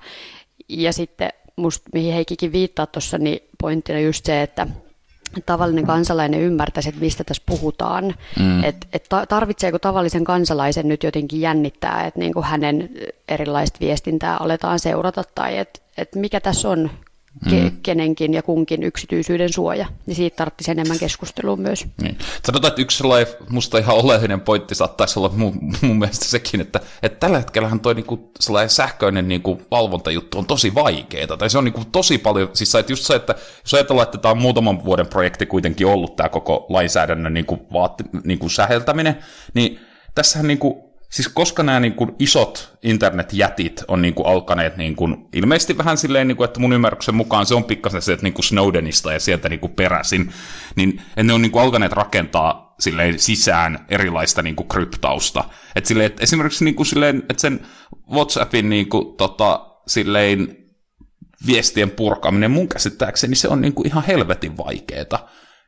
Ja 0.70 0.94
sitten 0.94 1.30
musta, 1.56 1.90
mihin 1.94 2.14
Heikikin 2.14 2.52
viittaa 2.52 2.86
tuossa, 2.86 3.18
niin 3.18 3.40
pointtina 3.62 4.00
just 4.00 4.26
se, 4.26 4.42
että 4.42 4.68
tavallinen 5.46 5.86
kansalainen 5.86 6.42
ymmärtäisi, 6.42 6.90
että 6.90 7.02
mistä 7.02 7.24
tässä 7.24 7.44
puhutaan. 7.46 8.16
Mm. 8.40 8.64
Että 8.64 8.88
et 8.94 9.08
tarvitseeko 9.30 9.80
tavallisen 9.80 10.24
kansalaisen 10.24 10.88
nyt 10.88 11.04
jotenkin 11.04 11.42
jännittää, 11.42 12.06
että 12.06 12.20
niin 12.20 12.34
kuin 12.34 12.46
hänen 12.46 12.90
erilaista 13.28 13.80
viestintää 13.82 14.38
aletaan 14.38 14.80
seurata 14.80 15.24
tai 15.36 15.58
että 15.58 15.80
et 15.98 16.16
mikä 16.16 16.40
tässä 16.40 16.70
on 16.70 16.90
ke- 17.50 17.70
mm. 17.70 17.78
kenenkin 17.84 18.34
ja 18.34 18.42
kunkin 18.42 18.84
yksityisyyden 18.84 19.54
suoja, 19.54 19.86
niin 20.06 20.16
siitä 20.16 20.36
tarvitsisi 20.36 20.72
enemmän 20.72 21.00
keskustelua 21.00 21.56
myös. 21.56 21.86
Niin. 22.02 22.18
Sanotaan, 22.46 22.70
että 22.70 22.82
yksi 22.82 22.98
sellainen 22.98 23.34
musta 23.50 23.78
ihan 23.78 23.96
oleellinen 23.96 24.42
pointti 24.42 24.76
saattaisi 24.76 25.20
olla 25.20 25.30
mun, 25.36 25.54
mun 25.82 26.00
mielestä 26.00 26.26
sekin, 26.26 26.62
että, 26.62 26.80
että 27.04 27.20
tällä 27.20 27.38
hetkellähän 27.38 27.80
toi 27.80 27.96
niinku 27.96 28.32
sellainen 28.40 28.70
sähköinen 28.70 29.28
niinku 29.28 29.62
valvontajuttu 29.72 30.38
on 30.38 30.46
tosi 30.46 30.76
vaikeaa, 30.76 31.38
tai 31.38 31.50
se 31.50 31.58
on 31.58 31.64
niinku 31.64 31.86
tosi 31.92 32.18
paljon, 32.18 32.50
siis 32.54 32.76
että 32.76 32.92
just 32.92 33.06
se, 33.06 33.16
että 33.16 33.36
jos 33.64 33.74
ajatellaan, 33.74 34.06
että 34.06 34.18
tämä 34.18 34.32
on 34.32 34.42
muutaman 34.42 34.86
vuoden 34.86 35.08
projekti 35.08 35.46
kuitenkin 35.46 35.88
ollut 35.88 36.16
tämä 36.16 36.30
koko 36.30 36.66
lainsäädännön 36.70 37.34
niinku 37.34 37.60
vaati, 37.74 38.04
niinku 38.24 38.50
säheltäminen, 38.50 39.18
niin 39.54 39.80
tässähän 40.16 40.48
niinku 40.48 40.91
siis 41.12 41.28
koska 41.28 41.64
nämä 41.64 41.80
niin 41.80 41.94
kuin 41.94 42.12
isot 42.20 42.78
internetjätit 42.84 43.84
on 43.88 44.02
niin 44.02 44.14
kuin 44.14 44.28
alkaneet 44.28 44.78
niin 44.78 44.96
kuin, 44.96 45.28
ilmeisesti 45.34 45.78
vähän 45.78 45.98
silleen, 45.98 46.28
niin 46.28 46.36
kuin, 46.38 46.46
että 46.46 46.60
mun 46.60 46.74
ymmärryksen 46.74 47.16
mukaan 47.16 47.46
se 47.46 47.56
on 47.56 47.64
pikkasen 47.64 48.02
se, 48.02 48.14
että 48.14 48.24
niin 48.24 48.34
kuin 48.34 48.46
Snowdenista 48.46 49.14
ja 49.14 49.20
sieltä 49.20 49.50
niin 49.50 49.60
kuin 49.60 49.74
peräsin, 49.74 50.34
niin 50.76 51.02
ne 51.24 51.34
on 51.34 51.42
niin 51.42 51.52
kuin 51.52 51.64
alkaneet 51.64 51.92
rakentaa 51.92 52.76
silleen 52.80 53.20
sisään 53.20 53.86
erilaista 53.90 54.42
niin 54.42 54.56
kuin 54.56 54.68
kryptausta. 54.68 55.44
Et 55.76 55.86
silleen, 55.86 56.06
että 56.06 56.24
esimerkiksi 56.24 56.66
niin 56.66 56.76
kuin 56.76 56.88
silleen, 56.88 57.24
että 57.30 57.42
sen 57.42 57.60
WhatsAppin 58.12 58.70
niin 58.70 58.90
kuin, 58.90 59.18
tota, 59.18 59.66
silleen, 59.88 60.58
viestien 61.48 61.92
purkaminen 61.92 62.52
mun 62.52 62.70
käsittääkseni 62.70 63.36
se 63.36 63.48
on 63.48 63.62
niin 63.62 63.74
kuin 63.74 63.88
ihan 63.88 64.04
helvetin 64.08 64.58
vaikeeta. 64.58 65.20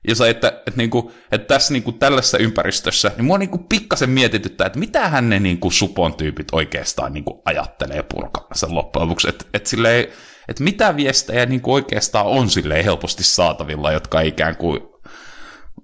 Ja 0.08 0.16
se, 0.16 0.30
että, 0.30 0.48
että, 0.48 0.78
niin 0.78 0.90
kuin, 0.90 1.14
että 1.32 1.48
tässä 1.48 1.74
niin 1.74 1.84
kuin 1.84 2.00
tällaisessa 2.00 2.38
ympäristössä, 2.38 3.12
niin 3.18 3.26
mua 3.26 3.38
niin 3.38 3.50
kuin 3.50 3.64
pikkasen 3.64 4.10
mietityttää, 4.10 4.68
että 4.68 4.80
mitä 4.80 5.22
ne 5.22 5.40
niin 5.40 5.60
kuin 5.60 5.72
supon 5.72 6.14
tyypit 6.14 6.48
oikeastaan 6.52 7.14
niin 7.14 7.24
kuin 7.24 7.42
ajattelee 7.46 8.04
purkamassa 8.04 8.68
loppujen 8.70 9.08
lopuksi. 9.08 9.30
Että, 9.30 9.46
että, 9.54 9.70
silleen, 9.70 10.08
että 10.48 10.64
mitä 10.64 10.96
viestejä 10.96 11.46
niin 11.46 11.62
kuin 11.62 11.74
oikeastaan 11.74 12.26
on 12.26 12.50
silleen 12.50 12.86
helposti 12.86 13.24
saatavilla, 13.24 13.92
jotka 13.92 14.22
ikään 14.22 14.56
kuin, 14.56 14.82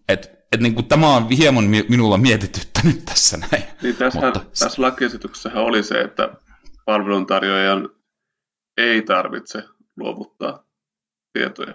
että, 0.10 0.28
että 0.28 0.64
niin 0.64 0.76
kuin 0.76 0.88
tämä 0.88 1.16
on 1.16 1.30
hieman 1.30 1.66
minulla 1.90 2.18
mietityttänyt 2.18 3.06
tässä 3.06 3.38
näin. 3.38 3.64
Niin 3.82 3.96
tässä, 3.96 4.20
Mutta... 4.20 4.40
tässä 4.40 4.82
lakiesityksessä 4.82 5.52
oli 5.54 5.84
se, 5.84 6.02
että 6.02 6.30
palveluntarjoajan 6.86 7.90
ei 8.78 9.02
tarvitse 9.02 9.64
luovuttaa 9.98 10.64
tietoja 11.34 11.74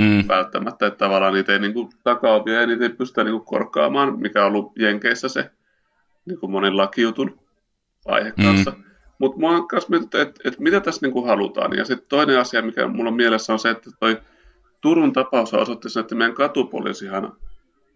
mm. 0.00 0.28
välttämättä, 0.28 0.86
että 0.86 0.98
tavallaan 0.98 1.34
niitä 1.34 1.52
ei 1.52 1.58
niin 1.58 1.74
kuin, 1.74 1.88
takaopia 2.04 2.60
ja 2.60 2.66
niitä 2.66 2.84
ei 2.84 2.90
pystytä 2.90 3.24
niin 3.24 3.32
kuin, 3.32 3.44
korkaamaan, 3.44 4.20
mikä 4.20 4.44
on 4.44 4.52
ollut 4.52 4.72
Jenkeissä 4.78 5.28
se 5.28 5.50
niin 6.26 6.40
kuin 6.40 6.52
monen 6.52 6.76
lakijutun 6.76 7.36
aihe 8.06 8.32
mm. 8.36 8.44
kanssa. 8.44 8.70
Mm. 8.70 8.84
Mutta 9.18 9.38
mua 9.38 9.50
on 9.50 9.66
myös 9.72 9.88
mietitty, 9.88 10.20
että, 10.20 10.40
että 10.44 10.62
mitä 10.62 10.80
tässä 10.80 11.06
niin 11.06 11.12
kuin 11.12 11.26
halutaan. 11.26 11.76
Ja 11.76 11.84
sitten 11.84 12.08
toinen 12.08 12.38
asia, 12.38 12.62
mikä 12.62 12.86
mulla 12.88 13.10
on 13.10 13.16
mielessä 13.16 13.52
on 13.52 13.58
se, 13.58 13.70
että 13.70 13.90
toi 14.00 14.20
Turun 14.80 15.12
tapaus 15.12 15.54
osoitti 15.54 15.90
sen, 15.90 16.00
että 16.00 16.14
meidän 16.14 16.34
katupoliisihan 16.34 17.32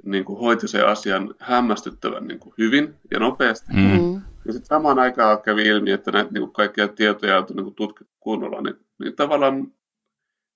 niin 0.04 0.24
kuin 0.24 0.40
hoiti 0.40 0.68
sen 0.68 0.88
asian 0.88 1.34
hämmästyttävän 1.38 2.26
niin 2.26 2.38
kuin 2.38 2.54
hyvin 2.58 2.94
ja 3.10 3.18
nopeasti. 3.18 3.72
Mm. 3.72 4.14
Ja 4.14 4.52
sitten 4.52 4.66
samaan 4.66 4.98
aikaan 4.98 5.42
kävi 5.42 5.62
ilmi, 5.62 5.90
että 5.90 6.10
näitä 6.10 6.30
niin 6.30 6.42
kuin 6.42 6.52
kaikkia 6.52 6.88
tietoja 6.88 7.38
on 7.38 7.46
niin 7.54 7.64
kuin 7.64 7.74
tutkittu 7.74 8.14
kunnolla, 8.20 8.60
niin, 8.60 8.76
niin 8.98 9.16
tavallaan 9.16 9.72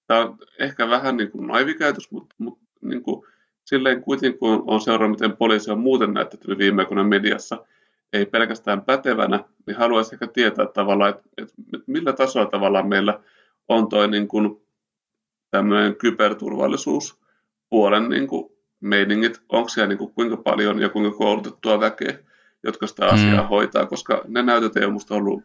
Tämä 0.08 0.20
on 0.20 0.38
ehkä 0.58 0.88
vähän 0.88 1.16
niin 1.16 1.30
kuin 1.30 1.46
naivikäytös, 1.46 2.10
mutta, 2.10 2.34
mutta 2.38 2.64
niin 2.80 3.02
kuin, 3.02 3.26
silleen 3.64 4.02
kuitenkin 4.02 4.38
kun 4.38 4.64
on 4.66 4.80
seurannut, 4.80 5.20
miten 5.20 5.36
poliisi 5.36 5.70
on 5.70 5.80
muuten 5.80 6.14
näytetty 6.14 6.58
viime 6.58 6.82
aikoina 6.82 7.04
mediassa, 7.04 7.64
ei 8.12 8.26
pelkästään 8.26 8.82
pätevänä, 8.82 9.44
niin 9.66 9.76
haluaisin 9.76 10.14
ehkä 10.14 10.26
tietää 10.26 10.66
tavallaan, 10.66 11.10
että, 11.10 11.22
että 11.42 11.54
millä 11.86 12.12
tasolla 12.12 12.46
tavallaan 12.46 12.88
meillä 12.88 13.20
on 13.68 13.88
toi 13.88 14.08
niin 14.08 14.28
kuin 14.28 14.62
tämmöinen 15.50 15.96
kyberturvallisuus 15.96 17.18
puolen 17.70 18.08
niin 18.08 18.26
kuin 18.26 18.52
meiningit, 18.80 19.42
onko 19.48 19.68
siellä 19.68 19.88
niin 19.88 19.98
kuin 19.98 20.12
kuinka 20.12 20.36
paljon 20.36 20.80
ja 20.80 20.88
kuinka 20.88 21.18
koulutettua 21.18 21.80
väkeä, 21.80 22.18
jotka 22.62 22.86
sitä 22.86 23.06
asiaa 23.06 23.42
mm. 23.42 23.48
hoitaa, 23.48 23.86
koska 23.86 24.22
ne 24.28 24.42
näytöt 24.42 24.76
ei 24.76 24.84
ole 24.84 24.90
minusta 24.90 25.14
ollut 25.14 25.42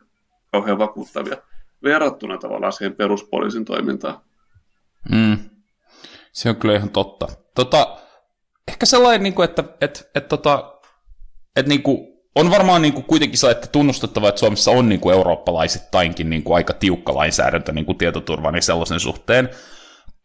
kauhean 0.51 0.77
vakuuttavia 0.77 1.37
verrattuna 1.83 2.37
tavallaan 2.37 2.73
siihen 2.73 2.95
peruspoliisin 2.95 3.65
toimintaan. 3.65 4.19
Mm. 5.11 5.37
Se 6.31 6.49
on 6.49 6.55
kyllä 6.55 6.75
ihan 6.75 6.89
totta. 6.89 7.27
Tota, 7.55 7.97
ehkä 8.67 8.85
sellainen, 8.85 9.23
niin 9.23 9.33
kuin, 9.33 9.49
että, 9.49 9.63
että, 9.81 9.99
että, 10.15 10.29
tota, 10.29 10.73
että 11.55 11.69
niin 11.69 11.83
kuin, 11.83 12.13
on 12.35 12.51
varmaan 12.51 12.81
niin 12.81 12.93
kuin 12.93 13.03
kuitenkin 13.03 13.39
se, 13.39 13.51
että 13.51 13.67
tunnustettava, 13.67 14.29
että 14.29 14.39
Suomessa 14.39 14.71
on 14.71 14.89
niin 14.89 14.99
kuin 14.99 15.15
eurooppalaisittainkin 15.15 16.29
niin 16.29 16.43
kuin 16.43 16.55
aika 16.55 16.73
tiukka 16.73 17.15
lainsäädäntö 17.15 17.71
niin 17.71 17.85
kuin 17.85 17.97
tietoturvan 17.97 18.55
ja 18.55 18.61
sellaisen 18.61 18.99
suhteen. 18.99 19.49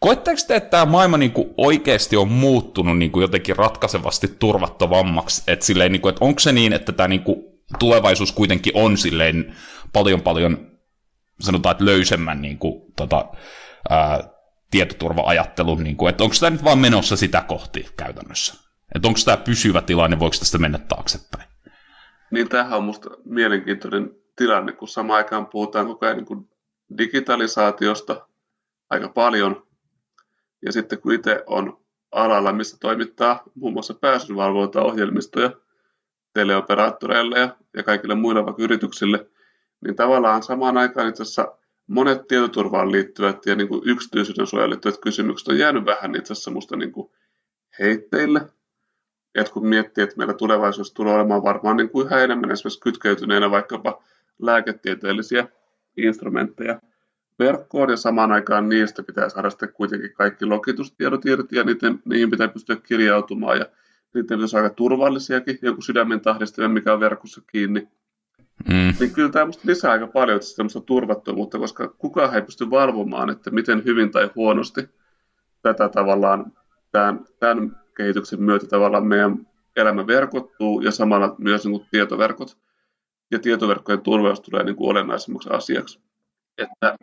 Koetteko 0.00 0.40
te, 0.49 0.56
että 0.56 0.70
tämä 0.70 0.87
maailma 0.87 1.16
niin 1.16 1.32
kuin 1.32 1.54
oikeasti 1.56 2.16
on 2.16 2.28
muuttunut 2.28 2.99
niin 2.99 3.11
kuin 3.11 3.23
jotenkin 3.23 3.56
ratkaisevasti 3.56 4.28
turvattomammaksi? 4.28 5.42
Että, 5.47 5.64
silleen, 5.64 5.92
niin 5.92 6.02
kuin, 6.02 6.11
että 6.11 6.25
onko 6.25 6.40
se 6.40 6.52
niin, 6.52 6.73
että 6.73 6.92
tämä 6.92 7.08
niin 7.08 7.23
kuin 7.23 7.44
tulevaisuus 7.78 8.32
kuitenkin 8.32 8.73
on 8.76 8.99
silleen 8.99 9.56
paljon 9.92 10.20
paljon 10.20 10.70
sanotaan, 11.40 11.73
että 11.73 11.85
löysemmän 11.85 12.42
niin 12.42 12.58
kuin, 12.58 12.82
tota, 12.97 13.25
ää, 13.88 14.38
tietoturva-ajattelun, 14.71 15.85
niin 15.85 15.97
kuin, 15.97 16.11
että 16.11 16.25
onko 16.25 16.37
tämä 16.41 16.51
nyt 16.51 16.65
vaan 16.65 16.79
menossa 16.79 17.17
sitä 17.17 17.45
kohti 17.49 17.87
käytännössä? 17.97 18.55
Että 18.95 19.09
onko 19.09 19.21
tämä 19.25 19.37
pysyvä 19.37 19.83
tilanne, 19.83 20.19
voiko 20.19 20.37
tästä 20.39 20.59
mennä 20.59 20.79
taaksepäin? 20.79 21.49
Niin 22.31 22.49
tämähän 22.49 22.79
on 22.79 22.85
minusta 22.85 23.11
mielenkiintoinen 23.25 24.11
tilanne, 24.37 24.73
kun 24.73 24.89
samaan 24.89 25.17
aikaan 25.17 25.47
puhutaan 25.47 25.87
koko 25.87 26.07
ajan 26.07 26.17
niin 26.17 26.51
digitalisaatiosta 26.99 28.29
aika 28.91 29.09
paljon, 29.09 29.67
ja 30.67 30.73
sitten 30.73 31.01
kun 31.01 31.13
itse 31.13 31.45
on 31.47 31.81
alalla, 32.13 32.53
missä 32.53 32.77
toimittaa 32.81 33.43
muun 33.55 33.73
muassa 33.73 33.95
pääsynvalvonta-ohjelmistoja 33.95 35.51
teleoperaattoreille 36.35 37.39
ja, 37.39 37.57
ja 37.77 37.83
kaikille 37.83 38.15
muille 38.15 38.45
vaikka 38.45 38.63
yrityksille, 38.63 39.27
niin 39.85 39.97
tavallaan 39.97 40.43
samaan 40.43 40.77
aikaan 40.77 41.09
itse 41.09 41.23
asiassa 41.23 41.58
monet 41.88 42.28
tietoturvaan 42.28 42.92
liittyvät 42.92 43.47
ja 43.47 43.54
niin 43.54 43.68
kuin 43.68 43.83
yksityisyyden 43.85 44.47
suojaan 44.47 44.71
liittyvät 44.71 44.99
kysymykset 45.02 45.49
on 45.49 45.59
jäänyt 45.59 45.87
vähän 45.87 46.16
itse 46.16 46.33
asiassa 46.33 46.50
musta 46.50 46.76
niin 46.76 46.92
kuin 46.92 47.11
heitteille. 47.78 48.40
Et 49.35 49.49
kun 49.49 49.66
miettii, 49.66 50.04
että 50.04 50.16
meillä 50.16 50.35
tulevaisuudessa 50.35 50.95
tulee 50.95 51.14
olemaan 51.14 51.42
varmaan 51.42 51.76
niin 51.76 51.90
kuin 51.90 52.07
yhä 52.07 52.25
enemmän 52.25 52.50
esimerkiksi 52.50 52.80
kytkeytyneenä 52.80 53.50
vaikkapa 53.50 54.02
lääketieteellisiä 54.38 55.49
instrumentteja 55.97 56.80
verkkoon 57.38 57.90
ja 57.90 57.97
samaan 57.97 58.33
aikaan 58.33 58.68
niistä 58.68 59.02
pitää 59.02 59.28
saada 59.28 59.50
sitten 59.50 59.73
kuitenkin 59.73 60.12
kaikki 60.14 60.45
lokitustiedot 60.45 61.26
irti 61.26 61.57
ja 61.57 61.64
niiden, 61.64 62.02
niihin 62.04 62.30
pitää 62.30 62.49
pystyä 62.49 62.76
kirjautumaan 62.76 63.59
ja 63.59 63.66
niiden 64.14 64.38
pitäisi 64.38 64.57
aika 64.57 64.71
turvallisiakin, 64.71 65.59
joku 65.62 65.83
sydämen 65.83 66.21
tahdistimen, 66.21 66.71
mikä 66.71 66.92
on 66.92 67.00
verkossa 67.00 67.42
kiinni. 67.52 67.88
Mm. 68.69 68.95
Niin 69.00 69.12
kyllä 69.12 69.31
tämä 69.31 69.50
lisää 69.65 69.93
aika 69.93 70.07
paljon 70.07 70.43
semmoista 70.43 70.81
turvattomuutta, 70.81 71.59
koska 71.59 71.88
kukaan 71.88 72.35
ei 72.35 72.43
pysty 72.43 72.71
valvomaan, 72.71 73.31
että 73.31 73.50
miten 73.50 73.85
hyvin 73.85 74.11
tai 74.11 74.31
huonosti 74.35 74.88
tätä 75.62 75.88
tavallaan 75.88 76.53
tämän, 76.93 77.27
tämän 77.41 77.81
kehityksen 77.97 78.43
myötä 78.43 78.67
tavallaan 78.67 79.07
meidän 79.07 79.47
elämä 79.77 80.07
verkottuu 80.07 80.81
ja 80.81 80.91
samalla 80.91 81.35
myös 81.38 81.65
niin 81.65 81.73
kuin 81.73 81.88
tietoverkot 81.91 82.59
ja 83.31 83.38
tietoverkkojen 83.38 84.00
turvallisuus 84.00 84.49
tulee 84.50 84.65
niin 84.65 84.77
kuin 84.77 84.91
olennaisemmaksi 84.91 85.49
asiaksi. 85.53 86.00
Että, 86.59 86.97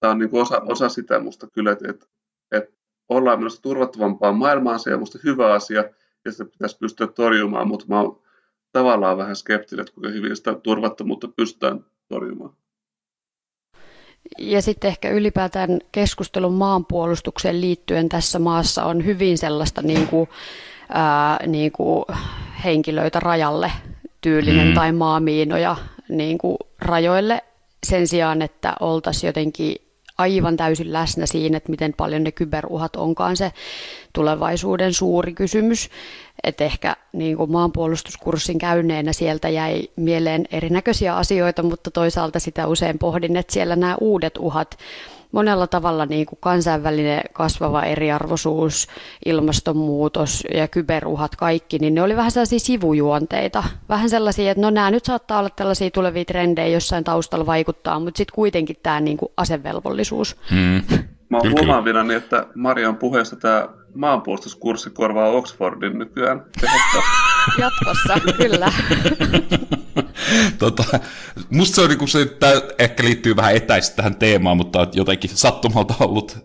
tämä 0.00 0.10
on 0.10 0.18
niin 0.18 0.30
kuin 0.30 0.42
osa, 0.42 0.60
osa 0.60 0.88
sitä 0.88 1.18
musta 1.18 1.46
kyllä, 1.52 1.72
että, 1.72 1.90
että, 1.90 2.06
että 2.52 2.72
ollaan 3.08 3.38
menossa 3.38 3.62
turvattavampaan 3.62 4.36
maailmaan, 4.36 4.80
se 4.80 4.94
on 4.94 5.00
musta 5.00 5.18
hyvä 5.24 5.52
asia 5.52 5.84
ja 6.24 6.32
sitä 6.32 6.44
pitäisi 6.44 6.78
pystyä 6.78 7.06
torjumaan, 7.06 7.68
mutta 7.68 7.84
mä 7.88 8.00
oon 8.00 8.22
tavallaan 8.78 9.18
vähän 9.18 9.36
skeptinen, 9.36 9.80
että 9.82 9.94
kuinka 9.94 10.08
hyvin 10.08 10.36
sitä 10.36 10.54
turvattomuutta 10.54 11.28
pystytään 11.28 11.84
torjumaan. 12.08 12.52
Ja 14.38 14.62
sitten 14.62 14.88
ehkä 14.88 15.10
ylipäätään 15.10 15.78
keskustelun 15.92 16.52
maanpuolustukseen 16.52 17.60
liittyen 17.60 18.08
tässä 18.08 18.38
maassa 18.38 18.84
on 18.84 19.04
hyvin 19.04 19.38
sellaista 19.38 19.82
niin 19.82 20.06
kuin, 20.06 20.28
ää, 20.88 21.46
niin 21.46 21.72
kuin 21.72 22.04
henkilöitä 22.64 23.20
rajalle 23.20 23.72
tyylinen 24.20 24.68
mm. 24.68 24.74
tai 24.74 24.92
maamiinoja 24.92 25.76
niin 26.08 26.38
kuin 26.38 26.56
rajoille 26.78 27.42
sen 27.86 28.08
sijaan, 28.08 28.42
että 28.42 28.74
oltaisiin 28.80 29.28
jotenkin 29.28 29.76
aivan 30.18 30.56
täysin 30.56 30.92
läsnä 30.92 31.26
siinä, 31.26 31.56
että 31.56 31.70
miten 31.70 31.94
paljon 31.96 32.24
ne 32.24 32.32
kyberuhat 32.32 32.96
onkaan 32.96 33.36
se 33.36 33.52
tulevaisuuden 34.12 34.94
suuri 34.94 35.34
kysymys. 35.34 35.90
Että 36.44 36.64
ehkä 36.64 36.96
niin 37.12 37.36
kuin 37.36 37.52
maanpuolustuskurssin 37.52 38.58
käyneenä 38.58 39.12
sieltä 39.12 39.48
jäi 39.48 39.88
mieleen 39.96 40.44
erinäköisiä 40.50 41.16
asioita, 41.16 41.62
mutta 41.62 41.90
toisaalta 41.90 42.40
sitä 42.40 42.66
usein 42.66 42.98
pohdin, 42.98 43.36
että 43.36 43.52
siellä 43.52 43.76
nämä 43.76 43.96
uudet 44.00 44.38
uhat, 44.38 44.78
monella 45.36 45.66
tavalla 45.66 46.06
niin 46.06 46.26
kuin 46.26 46.38
kansainvälinen 46.40 47.22
kasvava 47.32 47.82
eriarvoisuus, 47.82 48.88
ilmastonmuutos 49.26 50.44
ja 50.54 50.68
kyberuhat 50.68 51.36
kaikki, 51.36 51.78
niin 51.78 51.94
ne 51.94 52.02
oli 52.02 52.16
vähän 52.16 52.30
sellaisia 52.30 52.58
sivujuonteita. 52.58 53.64
Vähän 53.88 54.10
sellaisia, 54.10 54.50
että 54.50 54.60
no 54.60 54.70
nämä 54.70 54.90
nyt 54.90 55.04
saattaa 55.04 55.38
olla 55.38 55.50
tällaisia 55.50 55.90
tulevia 55.90 56.24
trendejä 56.24 56.68
jossain 56.68 57.04
taustalla 57.04 57.46
vaikuttaa, 57.46 58.00
mutta 58.00 58.18
sitten 58.18 58.34
kuitenkin 58.34 58.76
tämä 58.82 59.00
niin 59.00 59.16
kuin 59.16 59.32
asevelvollisuus. 59.36 60.36
Hmm. 60.50 60.82
Mä 61.30 61.38
oon 61.38 61.52
huomaavina, 61.52 62.14
että 62.16 62.46
Marian 62.54 62.96
puheessa 62.96 63.36
tämä 63.36 63.68
maanpuolustuskurssi 63.94 64.90
korvaa 64.90 65.28
Oxfordin 65.28 65.98
nykyään. 65.98 66.44
Jatkossa, 67.58 68.34
kyllä. 68.36 68.72
tota, 70.58 70.84
musta 71.50 71.74
se 71.74 71.80
on 71.80 71.88
niin 71.88 72.08
se, 72.08 72.22
että 72.22 72.62
ehkä 72.78 73.04
liittyy 73.04 73.36
vähän 73.36 73.56
etäisesti 73.56 73.96
tähän 73.96 74.16
teemaan, 74.16 74.56
mutta 74.56 74.88
jotenkin 74.92 75.30
sattumalta 75.34 75.94
ollut 76.00 76.38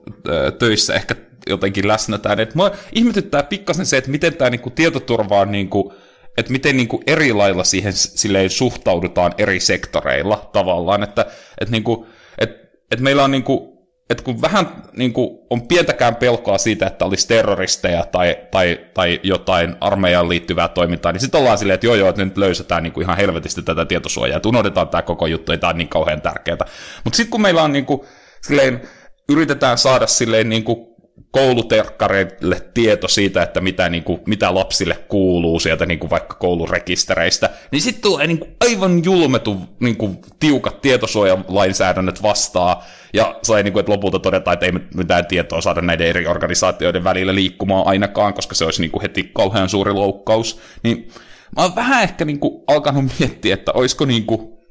töissä 0.60 0.94
ehkä 0.94 1.16
jotenkin 1.50 1.88
läsnä 1.88 2.18
tämän. 2.18 2.40
Et 2.40 2.56
mua 2.56 2.72
ihmetyttää 2.92 3.44
pikkasen 3.44 3.86
se, 3.86 3.98
että 3.98 4.12
miten 4.12 4.36
tämä 4.36 4.50
niinku, 4.50 4.70
tietoturva 4.70 5.40
on 5.40 5.52
niinku, 5.52 5.94
että 6.38 6.52
miten 6.52 6.78
niinku 6.78 7.04
eri 7.08 7.34
lailla 7.34 7.64
siihen 7.64 7.94
silleen 7.94 8.50
suhtaudutaan 8.50 9.34
eri 9.38 9.60
sektoreilla 9.60 10.50
tavallaan, 10.54 11.04
että 11.04 11.26
et 11.62 11.70
niinku, 11.70 12.08
et, 12.38 12.52
et 12.92 13.00
meillä 13.00 13.24
on 13.24 13.32
niinku, 13.32 13.81
että 14.10 14.24
kun 14.24 14.42
vähän 14.42 14.84
niin 14.94 15.14
kuin, 15.14 15.40
on 15.50 15.68
pientäkään 15.68 16.16
pelkoa 16.16 16.58
siitä, 16.58 16.88
että 16.88 17.06
olisi 17.06 17.28
terroristeja 17.28 18.06
tai, 18.06 18.38
tai, 18.52 18.80
tai 18.94 19.20
jotain 19.24 19.76
armeijaan 19.82 20.30
liittyvää 20.30 20.68
toimintaa, 20.68 21.12
niin 21.12 21.22
sitten 21.22 21.40
ollaan 21.40 21.58
silleen, 21.58 21.76
että 21.76 21.88
joo 21.88 21.96
joo, 21.96 22.10
että 22.10 22.26
nyt 22.26 22.38
löysetään 22.38 22.84
niin 22.84 22.94
kuin 22.94 23.04
ihan 23.04 23.18
helvetisti 23.18 23.62
tätä 23.62 23.86
tietosuojaa, 23.86 24.38
että 24.38 24.50
unohdetaan 24.50 24.90
tämä 24.90 25.02
koko 25.02 25.28
juttu, 25.28 25.52
ei 25.52 25.58
tämä 25.58 25.72
ole 25.72 25.78
niin 25.78 25.88
kauhean 25.88 26.22
tärkeää. 26.22 26.58
Mutta 27.04 27.18
sitten 27.18 27.32
kun 27.32 27.42
meillä 27.42 27.64
on 27.64 27.74
niin 27.74 27.86
kuin, 27.86 28.02
silleen, 28.42 28.82
yritetään 29.30 29.78
saada 29.78 30.08
silleen 30.08 30.50
niin 30.50 30.64
kuin 30.64 30.91
kouluterkkareille 31.32 32.62
tieto 32.74 33.08
siitä, 33.08 33.44
että 33.44 33.62
mitä, 33.62 33.90
niin 33.90 34.04
kuin, 34.04 34.22
mitä 34.26 34.56
lapsille 34.56 34.96
kuuluu 34.96 35.60
sieltä 35.60 35.86
niin 35.86 36.00
kuin 36.00 36.10
vaikka 36.10 36.36
koulurekistereistä, 36.36 37.50
niin 37.72 37.82
sitten 37.82 38.02
tulee 38.02 38.28
niin 38.28 38.40
kuin 38.40 38.56
aivan 38.62 39.04
julmetu 39.04 39.58
niin 39.80 39.98
kuin, 39.98 40.18
tiukat 40.40 40.82
tietosuojalainsäädännöt 40.82 42.24
vastaa, 42.24 42.86
ja 43.14 43.40
sai 43.44 43.64
niin 43.64 43.74
kuin, 43.74 43.80
että 43.80 43.92
lopulta 43.92 44.20
todetaan, 44.20 44.54
että 44.54 44.66
ei 44.66 44.72
mitään 44.96 45.26
tietoa 45.26 45.62
saada 45.62 45.82
näiden 45.82 46.08
eri 46.08 46.28
organisaatioiden 46.28 47.04
välillä 47.04 47.36
liikkumaan 47.36 47.88
ainakaan, 47.88 48.34
koska 48.34 48.56
se 48.56 48.66
olisi 48.66 48.82
niin 48.82 48.92
kuin 48.92 49.02
heti 49.02 49.32
kauhean 49.34 49.70
suuri 49.70 49.94
loukkaus. 49.94 50.60
Niin 50.84 51.08
mä 51.56 51.64
oon 51.64 51.76
vähän 51.76 52.04
ehkä 52.04 52.26
niin 52.26 52.40
kuin, 52.40 52.64
alkanut 52.68 53.06
miettiä, 53.20 53.54
että 53.54 53.72
olisiko 53.72 54.06
niin 54.06 54.26
kuin, 54.26 54.62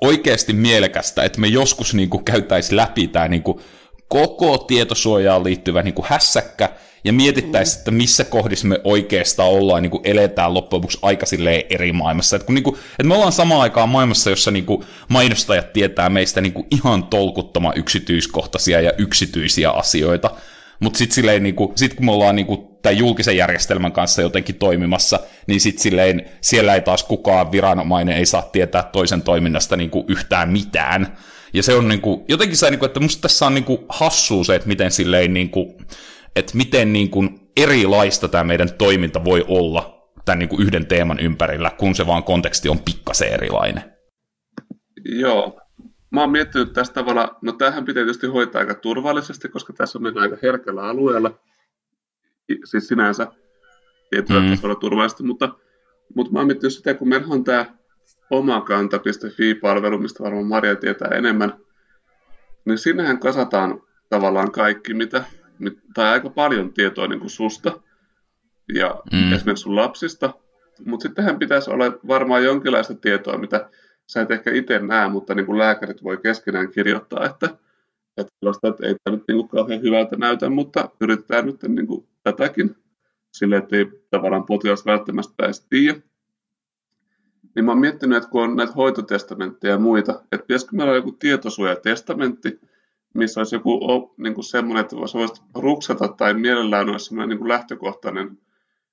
oikeasti 0.00 0.52
mielekästä, 0.52 1.24
että 1.24 1.40
me 1.40 1.46
joskus 1.46 1.94
niin 1.94 2.10
kuin, 2.10 2.24
käytäisiin 2.24 2.76
läpi 2.76 3.08
tämä 3.08 3.28
niin 3.28 3.42
kuin, 3.42 3.60
koko 4.10 4.58
tietosuojaan 4.58 5.44
liittyvä 5.44 5.82
niin 5.82 5.94
kuin 5.94 6.06
hässäkkä, 6.08 6.68
ja 7.04 7.12
mietittäisiin, 7.12 7.78
että 7.78 7.90
missä 7.90 8.24
kohdissa 8.24 8.66
me 8.66 8.80
oikeastaan 8.84 9.48
ollaan, 9.48 9.82
niin 9.82 9.90
kuin 9.90 10.00
eletään 10.04 10.54
loppujen 10.54 10.78
lopuksi 10.78 10.98
aika 11.02 11.26
eri 11.70 11.92
maailmassa. 11.92 12.36
Että, 12.36 12.46
kun, 12.46 12.54
niin 12.54 12.62
kuin, 12.62 12.76
että 12.76 13.04
me 13.04 13.14
ollaan 13.14 13.32
samaan 13.32 13.60
aikaan 13.60 13.88
maailmassa, 13.88 14.30
jossa 14.30 14.50
niin 14.50 14.66
kuin 14.66 14.84
mainostajat 15.08 15.72
tietää 15.72 16.08
meistä 16.08 16.40
niin 16.40 16.52
kuin 16.52 16.66
ihan 16.70 17.04
tolkuttoman 17.04 17.72
yksityiskohtaisia 17.76 18.80
ja 18.80 18.92
yksityisiä 18.98 19.70
asioita, 19.70 20.30
mutta 20.80 20.98
sitten 20.98 21.42
niin 21.42 21.54
kuin, 21.54 21.72
sit 21.74 21.94
kun 21.94 22.06
me 22.06 22.12
ollaan 22.12 22.36
niin 22.36 22.46
kuin, 22.46 22.66
tämän 22.82 22.98
julkisen 22.98 23.36
järjestelmän 23.36 23.92
kanssa 23.92 24.22
jotenkin 24.22 24.54
toimimassa, 24.54 25.20
niin 25.46 25.60
sitten 25.60 25.82
silleen, 25.82 26.24
siellä 26.40 26.74
ei 26.74 26.80
taas 26.80 27.04
kukaan 27.04 27.52
viranomainen 27.52 28.16
ei 28.16 28.26
saa 28.26 28.42
tietää 28.42 28.82
toisen 28.82 29.22
toiminnasta 29.22 29.76
niin 29.76 29.90
kuin, 29.90 30.04
yhtään 30.08 30.48
mitään. 30.48 31.16
Ja 31.52 31.62
se 31.62 31.74
on 31.74 31.88
niin 31.88 32.00
kuin, 32.00 32.24
jotenkin 32.28 32.56
se, 32.56 32.70
niin 32.70 32.78
kuin, 32.78 32.86
että 32.86 33.00
musta 33.00 33.22
tässä 33.22 33.46
on 33.46 33.54
niin 33.54 33.64
kuin, 33.64 33.78
hassua 33.88 34.44
se, 34.44 34.54
että 34.54 34.68
miten 34.68 34.90
silleen, 34.90 35.34
niin 35.34 35.50
kuin, 35.50 35.74
että 36.36 36.56
miten 36.56 36.92
niin 36.92 37.10
kuin, 37.10 37.40
erilaista 37.56 38.28
tämä 38.28 38.44
meidän 38.44 38.72
toiminta 38.78 39.24
voi 39.24 39.44
olla 39.48 40.10
tämän 40.24 40.38
niin 40.38 40.48
kuin, 40.48 40.62
yhden 40.62 40.86
teeman 40.86 41.20
ympärillä, 41.20 41.70
kun 41.70 41.94
se 41.94 42.06
vaan 42.06 42.24
konteksti 42.24 42.68
on 42.68 42.78
pikkasen 42.78 43.32
erilainen. 43.32 43.84
Joo. 45.04 45.60
Mä 46.10 46.20
oon 46.20 46.30
miettinyt 46.30 46.72
tästä 46.72 46.94
tavalla, 46.94 47.38
no 47.42 47.52
tämähän 47.52 47.84
pitää 47.84 48.02
tietysti 48.02 48.26
hoitaa 48.26 48.60
aika 48.60 48.74
turvallisesti, 48.74 49.48
koska 49.48 49.72
tässä 49.72 49.98
on 49.98 50.18
aika 50.18 50.36
herkällä 50.42 50.82
alueella, 50.82 51.40
siis 52.64 52.88
sinänsä 52.88 53.26
tietyllä 54.10 54.40
mm. 54.40 54.50
tasolla 54.50 54.74
turvallisesti, 54.74 55.22
mutta, 55.22 55.48
mutta 56.14 56.32
mä 56.32 56.38
oon 56.38 56.46
miettinyt 56.46 56.74
sitä, 56.74 56.94
kun 56.94 57.08
meillä 57.08 57.26
on 57.30 57.44
tämä 57.44 57.66
omakanta.fi-palvelu, 58.30 59.98
mistä 59.98 60.24
varmaan 60.24 60.46
Maria 60.46 60.76
tietää 60.76 61.08
enemmän, 61.08 61.52
niin 62.64 62.78
sinnehän 62.78 63.18
kasataan 63.18 63.82
tavallaan 64.08 64.52
kaikki, 64.52 64.94
mitä, 64.94 65.24
tai 65.94 66.08
aika 66.08 66.30
paljon 66.30 66.72
tietoa 66.72 67.06
niin 67.06 67.20
kuin 67.20 67.30
susta 67.30 67.80
ja 68.74 69.02
mm. 69.12 69.32
esimerkiksi 69.32 69.62
sun 69.62 69.76
lapsista, 69.76 70.34
mutta 70.84 71.02
sittenhän 71.02 71.38
pitäisi 71.38 71.70
olla 71.70 71.84
varmaan 72.08 72.44
jonkinlaista 72.44 72.94
tietoa, 72.94 73.38
mitä 73.38 73.70
sä 74.06 74.20
et 74.20 74.30
ehkä 74.30 74.50
itse 74.50 74.78
näe, 74.78 75.08
mutta 75.08 75.34
niin 75.34 75.46
kuin 75.46 75.58
lääkärit 75.58 76.04
voi 76.04 76.16
keskenään 76.16 76.70
kirjoittaa, 76.70 77.26
että, 77.26 77.46
että, 78.16 78.32
että 78.68 78.86
ei 78.86 78.94
tämä 79.04 79.16
nyt 79.16 79.24
niin 79.28 79.38
kuin 79.38 79.48
kauhean 79.48 79.82
hyvältä 79.82 80.16
näytä, 80.16 80.50
mutta 80.50 80.90
yritetään 81.00 81.46
nyt 81.46 81.62
niin 81.62 81.86
kuin 81.86 82.08
tätäkin 82.22 82.76
sille, 83.32 83.56
että 83.56 83.76
ei 83.76 83.86
tavallaan 84.10 84.46
potilas 84.46 84.86
välttämättä 84.86 85.44
edes 85.44 85.66
tiedä. 85.70 86.00
Niin 87.54 87.64
mä 87.64 87.70
oon 87.70 87.80
miettinyt, 87.80 88.18
että 88.18 88.30
kun 88.30 88.42
on 88.42 88.56
näitä 88.56 88.72
hoitotestamentteja 88.72 89.74
ja 89.74 89.78
muita, 89.78 90.12
että 90.32 90.46
pitäisikö 90.46 90.76
meillä 90.76 90.90
olla 90.90 90.98
joku 90.98 91.12
tietosuojatestamentti, 91.12 92.60
missä 93.14 93.40
olisi 93.40 93.56
joku 93.56 94.14
niin 94.16 94.34
kuin 94.34 94.44
semmoinen, 94.44 94.80
että 94.80 94.96
voisi 94.96 95.42
ruksata 95.54 96.08
tai 96.08 96.34
mielellään 96.34 96.88
olisi 96.88 97.06
semmoinen 97.06 97.28
niin 97.28 97.38
kuin 97.38 97.48
lähtökohtainen 97.48 98.38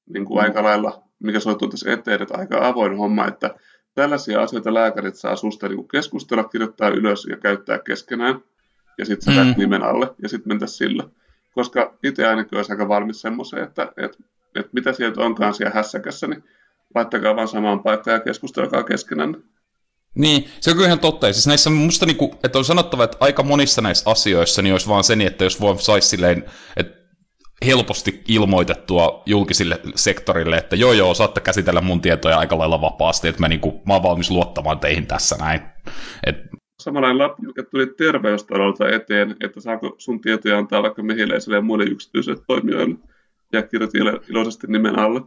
niin 0.10 0.26
kuin 0.26 0.42
aika 0.42 0.64
lailla, 0.64 1.04
mikä 1.20 1.40
soituu 1.40 1.68
tässä 1.68 1.92
eteen, 1.92 2.22
että 2.22 2.38
aika 2.38 2.68
avoin 2.68 2.98
homma, 2.98 3.28
että 3.28 3.56
tällaisia 3.96 4.42
asioita 4.42 4.74
lääkärit 4.74 5.16
saa 5.16 5.36
susta 5.36 5.68
niin 5.68 5.76
kuin 5.76 5.88
keskustella, 5.88 6.44
kirjoittaa 6.44 6.90
ylös 6.90 7.26
ja 7.26 7.38
käyttää 7.38 7.80
keskenään, 7.80 8.40
ja 8.98 9.06
sitten 9.06 9.36
sä 9.36 9.44
mm. 9.44 9.54
nimen 9.58 9.84
alle, 9.84 10.16
ja 10.22 10.30
sitten 10.30 10.50
mentä 10.50 10.68
sillä. 10.68 11.04
Koska 11.54 11.98
itse 12.04 12.28
ainakin 12.28 12.58
olisi 12.58 12.72
aika 12.72 12.88
valmis 12.88 13.22
semmoiseen, 13.22 13.64
että, 13.64 13.92
että, 13.98 14.18
että 14.56 14.70
mitä 14.72 14.94
sieltä 14.94 15.22
onkaan 15.22 15.54
siellä 15.54 15.76
hässäkässä, 15.76 16.28
niin 16.28 16.44
laittakaa 16.96 17.36
vaan 17.36 17.48
samaan 17.48 17.84
paikkaan 17.84 18.16
ja 18.16 18.20
keskustelkaa 18.20 18.84
keskenään. 18.84 19.44
Niin, 20.16 20.50
se 20.60 20.70
on 20.70 20.76
kyllä 20.76 20.88
ihan 20.88 21.00
totta. 21.00 21.34
siis 21.34 21.48
näissä 21.48 21.70
musta 21.70 22.06
niinku, 22.06 22.36
että 22.44 22.58
on 22.58 22.66
sanottava, 22.66 23.04
että 23.04 23.18
aika 23.20 23.44
monissa 23.44 23.82
näissä 23.82 24.10
asioissa 24.12 24.62
niin 24.62 24.74
olisi 24.74 24.88
vaan 24.88 25.04
se, 25.04 25.14
että 25.26 25.44
jos 25.44 25.62
voi 25.62 25.80
saisi 25.80 26.08
silleen, 26.08 26.44
että 26.78 26.98
helposti 27.66 28.24
ilmoitettua 28.28 29.24
julkisille 29.26 29.80
sektorille, 29.96 30.58
että 30.58 30.76
joo 30.76 30.94
joo, 30.94 31.14
saatte 31.14 31.42
käsitellä 31.42 31.82
mun 31.82 32.02
tietoja 32.02 32.38
aika 32.38 32.58
lailla 32.58 32.82
vapaasti, 32.82 33.28
että 33.28 33.42
mä, 33.42 33.48
niinku, 33.48 33.82
mä 33.88 33.94
oon 33.94 34.04
valmis 34.04 34.32
luottamaan 34.32 34.80
teihin 34.80 35.08
tässä 35.08 35.36
näin. 35.40 35.62
Et... 36.26 36.38
Lappu, 37.14 37.42
mikä 37.42 37.64
tuli 37.64 37.88
terveystalolta 37.88 38.90
eteen, 38.90 39.36
että 39.44 39.62
saako 39.62 39.96
sun 39.98 40.22
tietoja 40.22 40.58
antaa 40.58 40.84
vaikka 40.84 41.04
mehiläisille 41.04 41.58
ja 41.58 41.62
muille 41.62 41.86
yksityisille 41.86 42.38
toimijoille, 42.48 42.96
ja 43.54 43.64
kirjoitin 43.64 44.02
iloisesti 44.30 44.68
nimen 44.68 45.00
alle. 45.00 45.22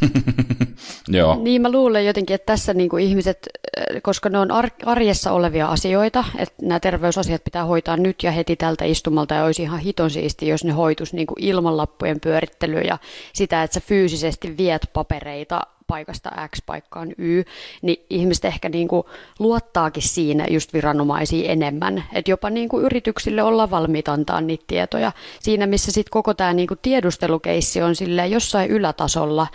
Joo. 1.08 1.38
Niin 1.42 1.62
mä 1.62 1.72
luulen 1.72 2.06
jotenkin, 2.06 2.34
että 2.34 2.46
tässä 2.46 2.74
niin 2.74 2.90
kuin 2.90 3.04
ihmiset, 3.04 3.48
äh, 3.78 4.02
koska 4.02 4.28
ne 4.28 4.38
on 4.38 4.48
arjessa 4.86 5.32
olevia 5.32 5.66
asioita, 5.66 6.24
että 6.38 6.54
nämä 6.62 6.80
terveysasiat 6.80 7.44
pitää 7.44 7.64
hoitaa 7.64 7.96
nyt 7.96 8.22
ja 8.22 8.30
heti 8.30 8.56
tältä 8.56 8.84
istumalta 8.84 9.34
ja 9.34 9.44
olisi 9.44 9.62
ihan 9.62 9.80
hiton 9.80 10.10
siisti, 10.10 10.48
jos 10.48 10.64
ne 10.64 10.72
hoitus 10.72 11.12
niin 11.12 11.26
ilman 11.38 11.76
lappujen 11.76 12.20
pyörittelyä 12.20 12.80
ja 12.80 12.98
sitä, 13.32 13.62
että 13.62 13.74
sä 13.74 13.80
fyysisesti 13.80 14.56
viet 14.56 14.90
papereita 14.92 15.60
paikasta 15.92 16.30
X 16.56 16.62
paikkaan 16.66 17.12
Y, 17.18 17.44
niin 17.82 18.06
ihmiset 18.10 18.44
ehkä 18.44 18.68
niin 18.68 18.88
kuin 18.88 19.02
luottaakin 19.38 20.02
siinä 20.02 20.46
just 20.50 20.72
viranomaisiin 20.72 21.50
enemmän. 21.50 22.04
Että 22.12 22.30
jopa 22.30 22.50
niin 22.50 22.68
kuin 22.68 22.84
yrityksille 22.84 23.42
olla 23.42 23.70
valmiita 23.70 24.12
antaa 24.12 24.40
niitä 24.40 24.64
tietoja. 24.66 25.12
Siinä, 25.40 25.66
missä 25.66 25.92
sitten 25.92 26.10
koko 26.10 26.34
tämä 26.34 26.52
niin 26.52 26.68
tiedustelukeissi 26.82 27.82
on 27.82 27.96
sille 27.96 28.26
jossain 28.26 28.70
ylätasolla 28.70 29.46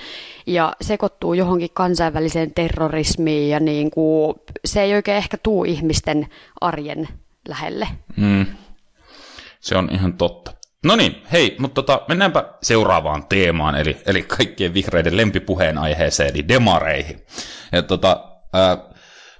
ja 0.48 0.76
sekoittuu 0.82 1.34
johonkin 1.34 1.70
kansainväliseen 1.74 2.52
terrorismiin 2.52 3.50
ja 3.50 3.60
niin 3.60 3.92
kuin, 3.92 4.36
se 4.66 4.82
ei 4.82 4.94
oikein 4.94 5.18
ehkä 5.18 5.38
tuu 5.38 5.64
ihmisten 5.64 6.28
arjen 6.62 7.08
lähelle. 7.48 7.88
Mm. 8.18 8.46
Se 9.60 9.78
on 9.78 9.90
ihan 9.92 10.14
totta. 10.14 10.52
No 10.88 10.96
niin, 10.96 11.22
hei, 11.32 11.56
mutta 11.60 11.76
tota, 11.82 12.02
mennäänpä 12.08 12.54
seuraavaan 12.64 13.28
teemaan, 13.28 13.76
eli, 13.76 13.98
eli 14.06 14.22
kaikkien 14.22 14.74
vihreiden 14.74 15.18
lempipuheen 15.18 15.78
aiheeseen, 15.78 16.30
eli 16.34 16.48
demareihin. 16.48 17.26
Ja 17.72 17.82
tota, 17.82 18.24
ää, 18.54 18.78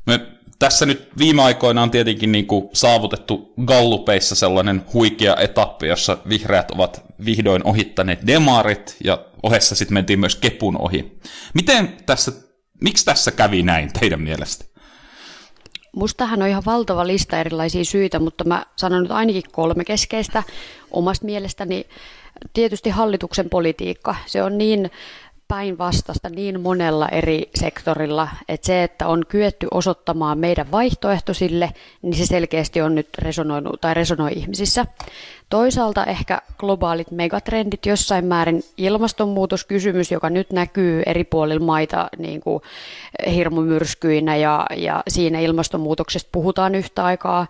me 0.06 0.20
tässä 0.60 0.86
nyt 0.86 1.10
viime 1.18 1.44
aikoina 1.44 1.84
on 1.84 1.92
tietenkin 1.92 2.32
niin 2.32 2.48
kuin 2.48 2.70
saavutettu 2.74 3.54
Gallupeissa 3.66 4.36
sellainen 4.36 4.86
huikea 4.94 5.36
etappi, 5.40 5.88
jossa 5.88 6.18
vihreät 6.30 6.72
ovat 6.72 7.06
vihdoin 7.26 7.64
ohittaneet 7.64 8.28
demarit, 8.28 8.98
ja 9.04 9.26
ohessa 9.44 9.76
sitten 9.76 9.94
mentiin 9.94 10.20
myös 10.20 10.36
kepun 10.36 10.82
ohi. 10.82 11.20
Miten 11.54 11.98
tässä, 12.06 12.32
miksi 12.82 13.06
tässä 13.06 13.32
kävi 13.32 13.64
näin 13.64 13.94
teidän 14.00 14.22
mielestä? 14.22 14.66
Mustahan 15.98 16.42
on 16.42 16.48
ihan 16.48 16.66
valtava 16.66 17.08
lista 17.08 17.40
erilaisia 17.40 17.86
syitä, 17.86 18.20
mutta 18.20 18.44
mä 18.44 18.66
sanon 18.76 19.04
nyt 19.04 19.12
ainakin 19.12 19.44
kolme 19.52 19.86
keskeistä 19.86 20.44
omasta 20.92 21.26
mielestäni. 21.26 21.86
Tietysti 22.54 22.90
hallituksen 22.90 23.50
politiikka, 23.50 24.16
se 24.26 24.44
on 24.44 24.58
niin 24.58 24.92
päinvastasta 25.48 26.30
niin 26.30 26.62
monella 26.62 27.10
eri 27.10 27.50
sektorilla, 27.56 28.28
että 28.48 28.68
se, 28.68 28.84
että 28.84 29.08
on 29.08 29.24
kyetty 29.28 29.68
osoittamaan 29.72 30.38
meidän 30.38 30.72
vaihtoehto 30.72 31.34
sille, 31.34 31.74
niin 32.02 32.16
se 32.16 32.26
selkeästi 32.26 32.82
on 32.82 32.96
nyt 32.96 33.10
resonoinut 33.18 33.82
tai 33.82 33.94
resonoi 33.94 34.32
ihmisissä. 34.36 34.86
Toisaalta 35.50 36.06
ehkä 36.06 36.42
globaalit 36.58 37.12
megatrendit 37.12 37.86
jossain 37.86 38.26
määrin 38.26 38.64
ilmastonmuutoskysymys, 38.78 40.12
joka 40.12 40.30
nyt 40.30 40.52
näkyy 40.52 41.04
eri 41.06 41.24
puolilla 41.24 41.66
maita 41.66 42.10
niin 42.18 42.42
kuin 42.42 42.64
hirmumyrskyinä 43.36 44.36
ja, 44.36 44.66
ja 44.76 45.04
siinä 45.08 45.40
ilmastonmuutoksesta 45.40 46.30
puhutaan 46.32 46.76
yhtä 46.76 47.06
aikaa. 47.06 47.48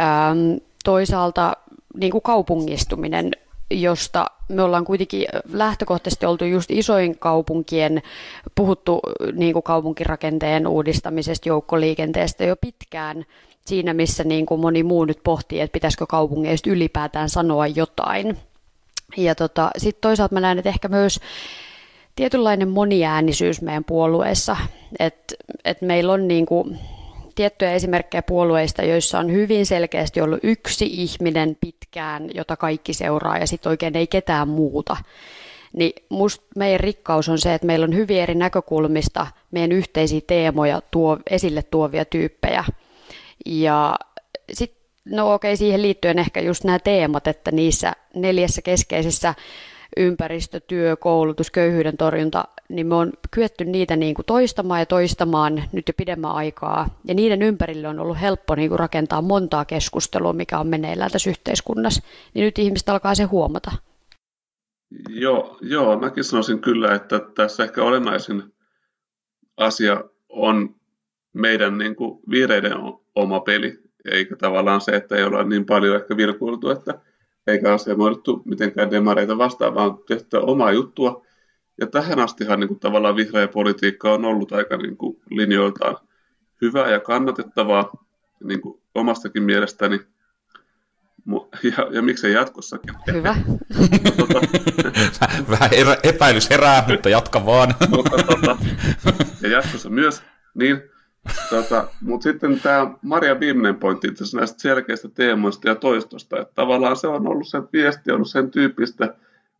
Ähm, 0.00 0.56
toisaalta 0.84 1.56
niin 1.94 2.12
kuin 2.12 2.22
kaupungistuminen 2.22 3.30
josta 3.70 4.26
me 4.48 4.62
ollaan 4.62 4.84
kuitenkin 4.84 5.26
lähtökohtaisesti 5.52 6.26
oltu 6.26 6.44
just 6.44 6.70
isoin 6.70 7.18
kaupunkien, 7.18 8.02
puhuttu 8.54 9.00
niin 9.32 9.52
kuin 9.52 9.62
kaupunkirakenteen 9.62 10.66
uudistamisesta, 10.66 11.48
joukkoliikenteestä 11.48 12.44
jo 12.44 12.56
pitkään 12.56 13.24
siinä, 13.64 13.94
missä 13.94 14.24
niin 14.24 14.46
kuin 14.46 14.60
moni 14.60 14.82
muu 14.82 15.04
nyt 15.04 15.18
pohtii, 15.24 15.60
että 15.60 15.72
pitäisikö 15.72 16.06
kaupungeista 16.06 16.70
ylipäätään 16.70 17.28
sanoa 17.28 17.66
jotain. 17.66 18.38
Ja 19.16 19.34
tota, 19.34 19.70
sitten 19.76 20.00
toisaalta 20.00 20.34
mä 20.34 20.40
näen, 20.40 20.58
että 20.58 20.68
ehkä 20.68 20.88
myös 20.88 21.20
tietynlainen 22.16 22.68
moniäänisyys 22.68 23.62
meidän 23.62 23.84
puolueessa, 23.84 24.56
että 24.98 25.34
et 25.64 25.82
meillä 25.82 26.12
on 26.12 26.28
niin 26.28 26.46
kuin, 26.46 26.78
tiettyjä 27.40 27.72
esimerkkejä 27.72 28.22
puolueista, 28.22 28.82
joissa 28.82 29.18
on 29.18 29.32
hyvin 29.32 29.66
selkeästi 29.66 30.20
ollut 30.20 30.40
yksi 30.42 30.86
ihminen 30.86 31.56
pitkään, 31.60 32.30
jota 32.34 32.56
kaikki 32.56 32.94
seuraa 32.94 33.38
ja 33.38 33.46
sitten 33.46 33.70
oikein 33.70 33.96
ei 33.96 34.06
ketään 34.06 34.48
muuta. 34.48 34.96
Niin 35.72 35.92
musta 36.08 36.44
meidän 36.56 36.80
rikkaus 36.80 37.28
on 37.28 37.38
se, 37.38 37.54
että 37.54 37.66
meillä 37.66 37.84
on 37.84 37.94
hyvin 37.94 38.20
eri 38.20 38.34
näkökulmista 38.34 39.26
meidän 39.50 39.72
yhteisiä 39.72 40.20
teemoja 40.26 40.82
tuo, 40.90 41.18
esille 41.30 41.62
tuovia 41.62 42.04
tyyppejä. 42.04 42.64
Ja 43.46 43.96
sitten, 44.52 44.80
no 45.04 45.34
okei, 45.34 45.56
siihen 45.56 45.82
liittyen 45.82 46.18
ehkä 46.18 46.40
just 46.40 46.64
nämä 46.64 46.78
teemat, 46.78 47.26
että 47.26 47.50
niissä 47.50 47.92
neljässä 48.14 48.62
keskeisessä 48.62 49.34
ympäristö, 49.96 50.60
työ, 50.60 50.96
koulutus, 50.96 51.50
köyhyyden 51.50 51.96
torjunta, 51.96 52.44
niin 52.68 52.86
me 52.86 52.94
on 52.94 53.12
kyetty 53.30 53.64
niitä 53.64 53.96
niin 53.96 54.14
kuin 54.14 54.26
toistamaan 54.26 54.80
ja 54.80 54.86
toistamaan 54.86 55.62
nyt 55.72 55.88
jo 55.88 55.94
pidemmän 55.96 56.30
aikaa. 56.30 56.98
Ja 57.08 57.14
niiden 57.14 57.42
ympärille 57.42 57.88
on 57.88 57.98
ollut 57.98 58.20
helppo 58.20 58.54
niin 58.54 58.68
kuin 58.68 58.78
rakentaa 58.78 59.22
montaa 59.22 59.64
keskustelua, 59.64 60.32
mikä 60.32 60.58
on 60.58 60.66
meneillään 60.66 61.10
tässä 61.10 61.30
yhteiskunnassa. 61.30 62.02
Niin 62.34 62.44
nyt 62.44 62.58
ihmiset 62.58 62.88
alkaa 62.88 63.14
se 63.14 63.24
huomata. 63.24 63.72
Joo, 65.08 65.58
joo, 65.60 65.98
mäkin 65.98 66.24
sanoisin 66.24 66.60
kyllä, 66.60 66.94
että 66.94 67.20
tässä 67.34 67.64
ehkä 67.64 67.82
olennaisin 67.82 68.42
asia 69.56 70.04
on 70.28 70.74
meidän 71.32 71.78
niin 71.78 71.96
kuin 71.96 72.20
viireiden 72.30 72.72
oma 73.14 73.40
peli, 73.40 73.78
eikä 74.10 74.36
tavallaan 74.36 74.80
se, 74.80 74.92
että 74.92 75.16
ei 75.16 75.24
olla 75.24 75.44
niin 75.44 75.66
paljon 75.66 75.96
ehkä 75.96 76.16
virkuiltu, 76.16 76.70
että 76.70 77.00
eikä 77.46 77.72
asemoiduttu 77.72 78.42
mitenkään 78.44 78.90
demareita 78.90 79.38
vastaan, 79.38 79.74
vaan 79.74 79.98
tehty 80.08 80.36
omaa 80.36 80.72
juttua. 80.72 81.26
Ja 81.80 81.86
tähän 81.86 82.18
astihan 82.18 82.60
niin 82.60 82.68
kuin, 82.68 82.80
tavallaan 82.80 83.16
vihreä 83.16 83.48
politiikka 83.48 84.12
on 84.12 84.24
ollut 84.24 84.52
aika 84.52 84.76
niin 84.76 84.96
kuin, 84.96 85.20
linjoiltaan 85.30 85.96
hyvää 86.62 86.90
ja 86.90 87.00
kannatettavaa 87.00 87.92
niin 88.44 88.60
kuin, 88.60 88.80
omastakin 88.94 89.42
mielestäni. 89.42 90.00
Ja, 91.62 91.88
ja 91.90 92.02
miksei 92.02 92.32
jatkossakin. 92.32 92.94
Hyvä. 93.12 93.36
tota, 94.16 94.40
Vähän 95.50 95.70
epäilys 96.02 96.50
herää, 96.50 96.84
mutta 96.88 97.08
jatka 97.08 97.46
vaan. 97.46 97.74
mutta, 97.88 98.22
tota, 98.22 98.56
ja 99.42 99.48
jatkossa 99.48 99.90
myös. 99.90 100.22
Niin, 100.54 100.82
Tota, 101.50 101.88
Mutta 102.00 102.22
sitten 102.22 102.60
tämä 102.60 102.94
Maria 103.02 103.40
viimeinen 103.40 103.76
pointti 103.76 104.08
itse 104.08 104.36
näistä 104.36 104.60
selkeistä 104.60 105.08
teemoista 105.08 105.68
ja 105.68 105.74
toistosta, 105.74 106.40
että 106.40 106.54
tavallaan 106.54 106.96
se 106.96 107.06
on 107.06 107.28
ollut 107.28 107.48
sen 107.48 107.68
viesti, 107.72 108.12
on 108.12 108.26
sen 108.26 108.50
tyyppistä, 108.50 109.14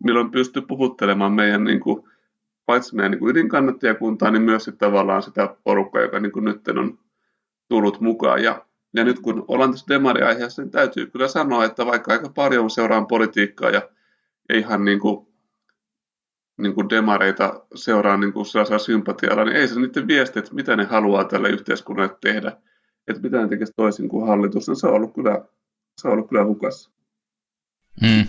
milloin 0.05 0.31
pystyy 0.31 0.63
puhuttelemaan 0.63 1.33
meidän 1.33 1.65
niin 1.65 1.81
kuin, 1.81 2.05
paitsi 2.67 2.97
meidän 2.97 3.11
niin 3.11 3.29
ydinkannattajakuntaa, 3.29 4.31
niin 4.31 4.43
myös 4.43 4.65
sitten 4.65 4.89
tavallaan 4.89 5.23
sitä 5.23 5.57
porukkaa, 5.65 6.03
joka 6.03 6.21
niin 6.21 6.33
kuin 6.33 6.45
nyt 6.45 6.69
on 6.69 6.99
tullut 7.69 8.01
mukaan. 8.01 8.43
Ja, 8.43 8.67
ja 8.95 9.05
nyt 9.05 9.21
kun 9.21 9.45
ollaan 9.49 9.71
tässä 9.71 9.87
demariaiheessa, 9.89 10.63
niin 10.63 10.71
täytyy 10.71 11.07
kyllä 11.07 11.29
sanoa, 11.29 11.65
että 11.65 11.87
vaikka 11.87 12.13
aika 12.13 12.29
paljon 12.29 12.71
seuraan 12.71 13.07
politiikkaa 13.07 13.71
ja 13.71 13.83
ihan 14.55 14.85
niin 14.85 15.01
kuin 15.01 15.27
niin 16.61 16.75
kuin 16.75 16.91
demareita 16.91 17.67
seuraa 17.75 18.17
niin 18.17 18.33
kuin 18.33 18.47
sellaisella 18.47 18.79
sympatialla, 18.79 19.45
niin 19.45 19.57
ei 19.57 19.69
se 19.69 19.81
niiden 19.81 20.09
viesti, 20.09 20.39
että 20.39 20.55
mitä 20.55 20.77
ne 20.77 20.85
haluaa 20.85 21.25
tälle 21.25 21.49
yhteiskunnalle 21.49 22.17
tehdä, 22.21 22.53
että 23.09 23.23
mitä 23.23 23.43
ne 23.43 23.49
tekisi 23.49 23.73
toisin 23.77 24.09
kuin 24.09 24.27
hallitus, 24.27 24.69
niin 24.69 24.77
se 24.77 24.87
on 24.87 24.95
ollut 24.95 25.15
kyllä, 25.15 25.45
se 26.01 26.09
on 26.09 26.15
ollut 26.15 26.29
kyllä 26.29 26.45
hukassa. 26.45 26.91
Hmm. 28.07 28.25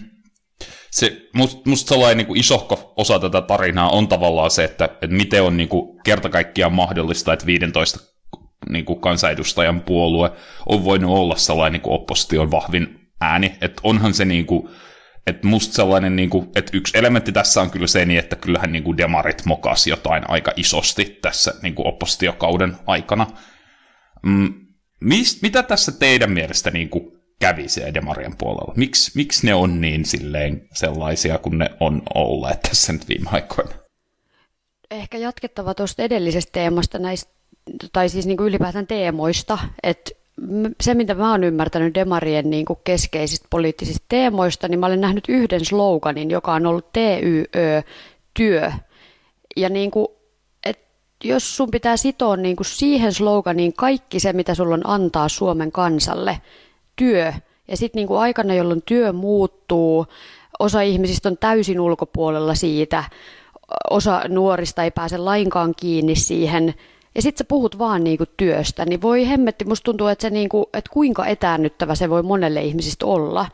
Se, 0.92 1.30
must, 1.34 1.66
musta 1.66 1.90
sellainen 1.90 2.18
niin 2.18 2.28
kuin 2.28 2.40
isohko 2.40 2.94
osa 2.98 3.20
tätä 3.20 3.42
tarinaa 3.42 3.90
on 3.90 4.08
tavallaan 4.08 4.52
se, 4.52 4.64
että, 4.64 4.86
että 4.86 5.16
miten 5.16 5.44
on 5.44 5.58
niin 5.58 5.70
kuin 5.70 6.00
kerta 6.04 6.30
kaikkiaan 6.30 6.74
mahdollista, 6.74 7.34
että 7.34 7.46
15 7.46 8.00
niin 8.70 8.86
kuin 8.86 9.02
kansanedustajan 9.02 9.82
puolue 9.82 10.32
on 10.66 10.84
voinut 10.84 11.12
olla 11.12 11.36
sellainen 11.36 11.74
niin 11.74 11.82
kuin 11.82 11.94
opposition 11.94 12.52
vahvin 12.52 13.10
ääni, 13.22 13.56
että 13.62 13.82
onhan 13.84 14.14
se 14.14 14.26
niin 14.26 14.46
kuin, 14.46 14.70
että 15.28 15.48
musta 15.48 15.74
sellainen, 15.74 16.16
niin 16.16 16.30
kuin, 16.30 16.50
että 16.56 16.78
yksi 16.78 16.98
elementti 16.98 17.32
tässä 17.32 17.62
on 17.62 17.72
kyllä 17.72 17.88
se, 17.88 18.06
niin 18.06 18.20
että 18.20 18.36
kyllähän 18.36 18.72
niin 18.72 18.84
kuin 18.84 18.98
demarit 18.98 19.46
mokas 19.46 19.88
jotain 19.88 20.30
aika 20.30 20.52
isosti 20.56 21.20
tässä 21.22 21.54
niin 21.62 21.76
kuin 21.76 21.88
oppositiokauden 21.88 22.78
aikana. 22.88 23.28
Mm, 24.24 24.54
mist, 25.02 25.42
mitä 25.42 25.64
tässä 25.64 25.92
teidän 25.92 26.32
mielestä 26.32 26.72
niin 26.72 26.90
kuin 26.90 27.12
kävi 27.40 27.70
siellä 27.70 27.94
demarien 27.94 28.38
puolella? 28.38 28.74
Miks, 28.78 29.16
miksi 29.16 29.46
ne 29.46 29.54
on 29.54 29.82
niin 29.82 30.06
silleen 30.06 30.68
sellaisia 30.74 31.38
kuin 31.38 31.58
ne 31.58 31.70
on 31.80 32.02
olleet 32.16 32.62
tässä 32.62 32.94
nyt 32.94 33.08
viime 33.08 33.30
aikoina? 33.32 33.82
ehkä 34.92 35.18
jatkettava 35.18 35.74
tuosta 35.74 36.04
edellisestä 36.04 36.52
teemasta 36.52 37.00
näistä, 37.00 37.34
tai 37.94 38.10
siis 38.10 38.26
niin 38.26 38.38
kuin 38.38 38.48
ylipäätään 38.48 38.88
teemoista, 38.88 39.60
että 39.84 40.12
se, 40.82 40.94
mitä 40.94 41.14
mä 41.14 41.32
oon 41.32 41.44
ymmärtänyt 41.44 41.96
Demarien 41.96 42.50
niin 42.50 42.66
kuin 42.66 42.80
keskeisistä 42.84 43.48
poliittisista 43.50 44.06
teemoista, 44.10 44.68
niin 44.68 44.80
mä 44.80 44.86
olen 44.86 45.02
nähnyt 45.02 45.24
yhden 45.28 45.66
sloganin, 45.66 46.32
joka 46.32 46.54
on 46.54 46.66
ollut 46.66 46.94
TYÖ, 46.94 47.82
työ. 48.34 48.72
Ja 49.56 49.70
niin 49.70 49.92
kuin, 49.92 50.08
et 50.66 50.80
jos 51.24 51.58
sun 51.58 51.72
pitää 51.72 51.98
sitoa 51.98 52.36
niin 52.36 52.56
kuin 52.56 52.66
siihen 52.66 53.14
sloganiin 53.14 53.74
kaikki 53.74 54.20
se, 54.20 54.34
mitä 54.34 54.56
sulla 54.56 54.74
on 54.74 54.90
antaa 54.90 55.30
Suomen 55.30 55.72
kansalle, 55.72 56.42
työ, 56.96 57.34
ja 57.68 57.78
sitten 57.78 58.00
niin 58.00 58.08
kuin 58.08 58.20
aikana, 58.20 58.54
jolloin 58.54 58.82
työ 58.86 59.14
muuttuu, 59.14 60.06
osa 60.60 60.82
ihmisistä 60.82 61.30
on 61.30 61.38
täysin 61.38 61.80
ulkopuolella 61.80 62.56
siitä, 62.56 63.04
osa 63.90 64.22
nuorista 64.28 64.84
ei 64.84 64.92
pääse 64.92 65.18
lainkaan 65.18 65.74
kiinni 65.78 66.16
siihen, 66.16 66.74
ja 67.16 67.22
sitten 67.22 67.38
sä 67.38 67.48
puhut 67.48 67.80
vaan 67.80 68.04
niinku 68.04 68.24
työstä, 68.38 68.86
niin 68.86 69.02
voi 69.02 69.30
hemmetti, 69.30 69.66
musta 69.66 69.84
tuntuu, 69.84 70.08
että, 70.08 70.22
se 70.22 70.30
niinku, 70.30 70.70
että 70.74 70.92
kuinka 70.94 71.26
etäännyttävä 71.26 71.96
se 71.96 72.10
voi 72.10 72.24
monelle 72.24 72.62
ihmisistä 72.62 73.06
olla. 73.06 73.46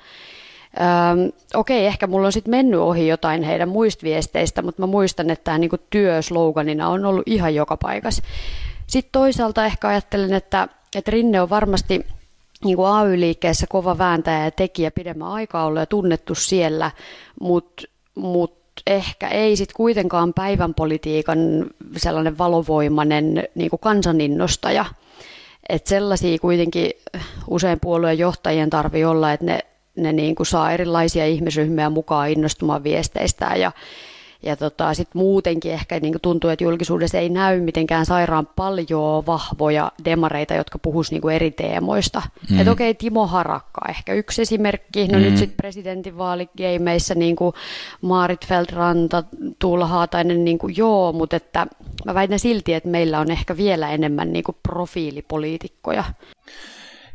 Öm, 0.77 1.31
okei, 1.53 1.85
ehkä 1.85 2.07
mulla 2.07 2.25
on 2.25 2.31
sitten 2.31 2.51
mennyt 2.51 2.79
ohi 2.79 3.07
jotain 3.07 3.43
heidän 3.43 3.69
muistviesteistä, 3.69 4.61
mutta 4.61 4.81
mä 4.81 4.85
muistan, 4.85 5.29
että 5.29 5.43
tämä 5.43 5.57
niinku 5.57 5.77
työsloganina 5.89 6.89
on 6.89 7.05
ollut 7.05 7.27
ihan 7.27 7.55
joka 7.55 7.77
paikassa. 7.77 8.23
Sitten 8.87 9.11
toisaalta 9.11 9.65
ehkä 9.65 9.87
ajattelen, 9.87 10.33
että, 10.33 10.67
että 10.95 11.11
Rinne 11.11 11.41
on 11.41 11.49
varmasti 11.49 12.05
niin 12.63 12.75
kuin 12.75 12.89
AY-liikkeessä 12.89 13.65
kova 13.69 13.97
vääntäjä 13.97 14.45
ja 14.45 14.51
tekijä 14.51 14.91
pidemmän 14.91 15.27
aikaa 15.27 15.65
ollut 15.65 15.79
ja 15.79 15.85
tunnettu 15.85 16.35
siellä, 16.35 16.91
mutta 17.41 17.83
mut 18.15 18.56
ehkä 18.87 19.27
ei 19.27 19.55
sitten 19.55 19.75
kuitenkaan 19.75 20.33
päivän 20.33 20.73
politiikan 20.73 21.39
sellainen 21.97 22.37
valovoimainen 22.37 23.43
niin 23.55 23.69
kuin 23.69 23.79
kansaninnostaja. 23.79 24.85
Että 25.69 25.89
sellaisia 25.89 26.39
kuitenkin 26.39 26.91
usein 27.47 27.79
puolueen 27.79 28.17
johtajien 28.17 28.69
tarvii 28.69 29.05
olla, 29.05 29.33
että 29.33 29.45
ne, 29.45 29.59
ne 29.95 30.11
niin 30.11 30.35
kuin 30.35 30.47
saa 30.47 30.71
erilaisia 30.71 31.25
ihmisryhmiä 31.25 31.89
mukaan 31.89 32.29
innostumaan 32.29 32.83
viesteistään 32.83 33.59
ja 33.61 33.71
ja 34.43 34.55
tota, 34.55 34.93
sitten 34.93 35.19
muutenkin 35.19 35.71
ehkä 35.71 35.99
niin 35.99 36.13
tuntuu, 36.21 36.49
että 36.49 36.63
julkisuudessa 36.63 37.17
ei 37.17 37.29
näy 37.29 37.61
mitenkään 37.61 38.05
sairaan 38.05 38.47
paljon 38.55 39.25
vahvoja 39.25 39.91
demareita, 40.05 40.53
jotka 40.53 40.79
puhuisivat 40.79 41.23
niin 41.23 41.35
eri 41.35 41.51
teemoista. 41.51 42.21
Mm. 42.49 42.59
Että 42.59 42.71
okei, 42.71 42.91
okay, 42.91 42.99
Timo 42.99 43.27
Harakka 43.27 43.81
ehkä 43.89 44.13
yksi 44.13 44.41
esimerkki. 44.41 45.07
No 45.07 45.17
mm. 45.17 45.23
nyt 45.23 45.37
sitten 45.37 45.57
presidentinvaaligeimeissa 45.57 47.15
niin 47.15 47.35
kuin 47.35 47.53
Maarit 48.01 48.45
Feldranta, 48.47 49.23
Tuula 49.59 49.85
Haatainen, 49.85 50.45
niin 50.45 50.57
kuin 50.57 50.73
joo, 50.77 51.13
mutta 51.13 51.35
että 51.35 51.67
mä 52.05 52.13
väitän 52.13 52.39
silti, 52.39 52.73
että 52.73 52.89
meillä 52.89 53.19
on 53.19 53.31
ehkä 53.31 53.57
vielä 53.57 53.89
enemmän 53.89 54.33
niin 54.33 54.43
kuin 54.43 54.57
profiilipoliitikkoja. 54.63 56.03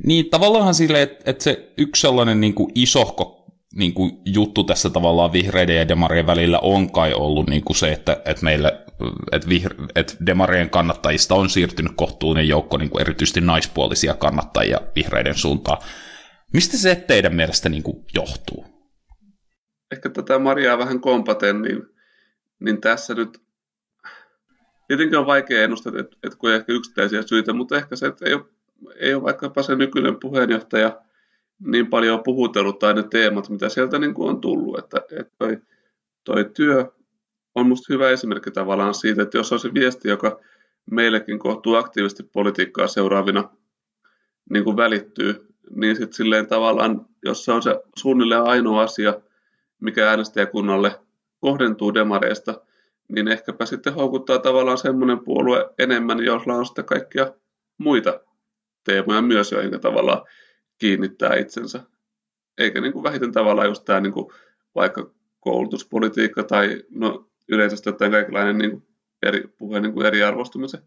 Niin, 0.06 0.30
tavallaan 0.30 0.74
sille, 0.74 1.02
että, 1.02 1.30
että 1.30 1.44
se 1.44 1.72
yksi 1.76 2.00
sellainen 2.00 2.40
niin 2.40 2.54
kuin 2.54 2.72
isohko 2.74 3.41
niin 3.74 3.94
kuin 3.94 4.12
juttu 4.24 4.64
tässä 4.64 4.90
tavallaan 4.90 5.32
vihreiden 5.32 5.76
ja 5.76 5.88
demarien 5.88 6.26
välillä 6.26 6.58
on 6.58 6.92
kai 6.92 7.14
ollut 7.14 7.48
niin 7.48 7.64
kuin 7.64 7.76
se, 7.76 7.92
että, 7.92 8.22
että 8.24 8.44
meillä 8.44 8.72
että, 9.32 9.48
vihre, 9.48 9.74
että 9.94 10.14
demarien 10.26 10.70
kannattajista 10.70 11.34
on 11.34 11.50
siirtynyt 11.50 11.92
kohtuullinen 11.96 12.48
joukko 12.48 12.76
niin 12.76 12.90
kuin 12.90 13.00
erityisesti 13.00 13.40
naispuolisia 13.40 14.14
kannattajia 14.14 14.80
vihreiden 14.96 15.34
suuntaan. 15.34 15.78
Mistä 16.52 16.76
se 16.76 16.94
teidän 16.94 17.34
mielestä 17.34 17.68
niin 17.68 17.82
kuin 17.82 18.04
johtuu? 18.14 18.64
Ehkä 19.92 20.10
tätä 20.10 20.38
Mariaa 20.38 20.78
vähän 20.78 21.00
kompaten, 21.00 21.62
niin, 21.62 21.82
niin 22.60 22.80
tässä 22.80 23.14
nyt 23.14 23.38
tietenkin 24.88 25.18
on 25.18 25.26
vaikea 25.26 25.64
ennustaa, 25.64 25.92
että, 26.00 26.16
että 26.24 26.38
kun 26.38 26.52
ehkä 26.52 26.72
yksittäisiä 26.72 27.22
syitä, 27.22 27.52
mutta 27.52 27.76
ehkä 27.76 27.96
se, 27.96 28.06
että 28.06 28.26
ei 28.26 28.34
ole, 28.34 28.44
ei 28.96 29.14
ole 29.14 29.22
vaikkapa 29.22 29.62
se 29.62 29.76
nykyinen 29.76 30.20
puheenjohtaja– 30.20 30.96
niin 31.66 31.86
paljon 31.86 32.22
puhutellut 32.22 32.78
tai 32.78 32.94
ne 32.94 33.02
teemat, 33.02 33.48
mitä 33.48 33.68
sieltä 33.68 33.98
niin 33.98 34.14
kuin 34.14 34.28
on 34.28 34.40
tullut. 34.40 34.78
Että, 34.78 35.00
että 35.10 35.32
toi, 35.38 35.58
toi 36.24 36.50
työ 36.54 36.86
on 37.54 37.66
minusta 37.66 37.92
hyvä 37.92 38.10
esimerkki 38.10 38.50
tavallaan 38.50 38.94
siitä, 38.94 39.22
että 39.22 39.38
jos 39.38 39.48
se 39.48 39.74
viesti, 39.74 40.08
joka 40.08 40.40
meillekin 40.90 41.38
kohtuu 41.38 41.74
aktiivisesti 41.74 42.22
politiikkaa 42.22 42.86
seuraavina 42.86 43.50
niin 44.50 44.64
kuin 44.64 44.76
välittyy, 44.76 45.46
niin 45.76 45.96
sitten 45.96 46.12
silleen 46.12 46.46
tavallaan, 46.46 47.06
jos 47.24 47.44
se 47.44 47.52
on 47.52 47.62
se 47.62 47.80
suunnilleen 47.98 48.42
ainoa 48.42 48.82
asia, 48.82 49.20
mikä 49.80 50.10
äänestäjäkunnalle 50.10 51.00
kohdentuu 51.40 51.94
demareista, 51.94 52.60
niin 53.08 53.28
ehkäpä 53.28 53.66
sitten 53.66 53.94
houkuttaa 53.94 54.38
tavallaan 54.38 54.78
semmoinen 54.78 55.24
puolue 55.24 55.70
enemmän, 55.78 56.24
jolla 56.24 56.54
on 56.54 56.66
sitten 56.66 56.84
kaikkia 56.84 57.32
muita 57.78 58.20
teemoja 58.84 59.22
myös, 59.22 59.52
joihin 59.52 59.80
tavallaan 59.80 60.22
kiinnittää 60.82 61.34
itsensä. 61.36 61.80
Eikä 62.58 62.80
niin 62.80 62.92
kuin 62.92 63.02
vähiten 63.02 63.32
tavallaan 63.32 63.68
just 63.68 63.84
tämä 63.84 64.00
niin 64.00 64.12
kuin 64.12 64.32
vaikka 64.74 65.10
koulutuspolitiikka 65.40 66.42
tai 66.42 66.82
no, 66.90 67.28
yleisesti 67.48 67.88
ottaen 67.88 68.10
kaikenlainen 68.10 68.58
niin 68.58 68.70
kuin 68.70 68.82
eri, 69.22 69.44
puhe 69.58 69.80
niin 69.80 69.92
kuin 69.92 70.06
eriarvostumisen 70.06 70.80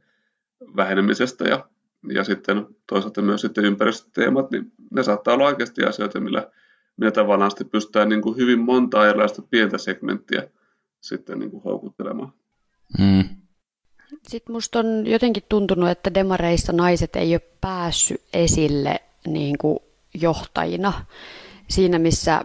vähenemisestä 0.76 1.44
ja, 1.44 1.70
ja 2.14 2.24
sitten 2.24 2.68
toisaalta 2.88 3.22
myös 3.22 3.42
sitten 3.42 3.66
ympäristöteemat, 3.66 4.52
niin 4.52 4.72
ne 4.92 5.04
saattaa 5.04 5.34
olla 5.34 5.46
oikeasti 5.46 5.84
asioita, 5.84 6.20
millä, 6.20 6.52
millä 6.98 7.12
tavallaan 7.12 7.52
sitten 7.52 7.70
pystytään 7.70 8.10
niin 8.10 8.22
kuin 8.22 8.38
hyvin 8.38 8.60
monta 8.60 9.10
erilaista 9.10 9.42
pientä 9.42 9.78
segmenttiä 9.78 10.50
sitten 11.02 11.40
niin 11.40 11.52
kuin 11.52 11.64
houkuttelemaan. 11.64 12.34
Mm. 13.00 13.24
Sitten 14.28 14.54
musta 14.54 14.80
on 14.80 15.08
jotenkin 15.08 15.44
tuntunut, 15.50 15.90
että 15.90 16.14
demareissa 16.14 16.74
naiset 16.74 17.16
ei 17.16 17.34
ole 17.34 17.42
päässyt 17.62 18.22
esille 18.34 19.00
niin 19.28 19.58
kuin 19.58 19.80
johtajina 20.22 20.94
siinä, 21.70 22.00
missä 22.00 22.42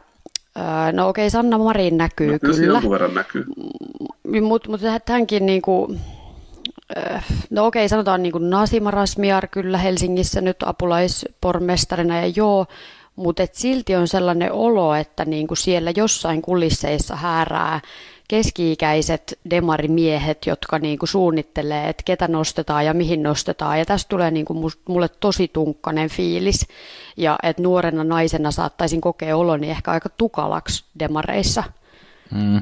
No 0.92 1.08
okei, 1.08 1.22
okay, 1.22 1.30
Sanna 1.30 1.58
Marin 1.58 1.96
näkyy 1.96 2.32
no, 2.32 2.38
kyllä. 2.38 2.80
kyllä. 2.80 3.08
näkyy. 3.14 3.44
Mutta 4.42 4.70
mut 4.70 4.80
hänkin 5.08 5.46
niin 5.46 5.62
kuin, 5.62 6.00
no 7.50 7.66
okei, 7.66 7.80
okay, 7.80 7.88
sanotaan 7.88 8.22
niin 8.22 8.32
kuin 8.32 8.50
Nasima 8.50 8.90
Rasmiar 8.90 9.46
kyllä 9.46 9.78
Helsingissä 9.78 10.40
nyt 10.40 10.56
apulaispormestarina 10.66 12.20
ja 12.20 12.32
joo, 12.36 12.66
mutta 13.16 13.42
silti 13.52 13.96
on 13.96 14.08
sellainen 14.08 14.52
olo, 14.52 14.94
että 14.94 15.24
niin 15.24 15.46
kuin 15.46 15.58
siellä 15.58 15.92
jossain 15.96 16.42
kulisseissa 16.42 17.16
häärää 17.16 17.80
keski-ikäiset 18.30 19.38
demarimiehet, 19.50 20.46
jotka 20.46 20.78
niin 20.78 20.98
kuin 20.98 21.08
suunnittelee, 21.08 21.88
että 21.88 22.02
ketä 22.06 22.28
nostetaan 22.28 22.86
ja 22.86 22.94
mihin 22.94 23.22
nostetaan. 23.22 23.78
Ja 23.78 23.84
tästä 23.84 24.08
tulee 24.08 24.30
niin 24.30 24.46
kuin 24.46 24.72
mulle 24.88 25.08
tosi 25.08 25.48
tunkkanen 25.48 26.08
fiilis. 26.08 26.66
Ja 27.16 27.38
että 27.42 27.62
nuorena 27.62 28.04
naisena 28.04 28.50
saattaisin 28.50 29.00
kokea 29.00 29.36
oloni 29.36 29.70
ehkä 29.70 29.90
aika 29.90 30.08
tukalaksi 30.08 30.84
demareissa. 30.98 31.62
Hmm. 32.34 32.60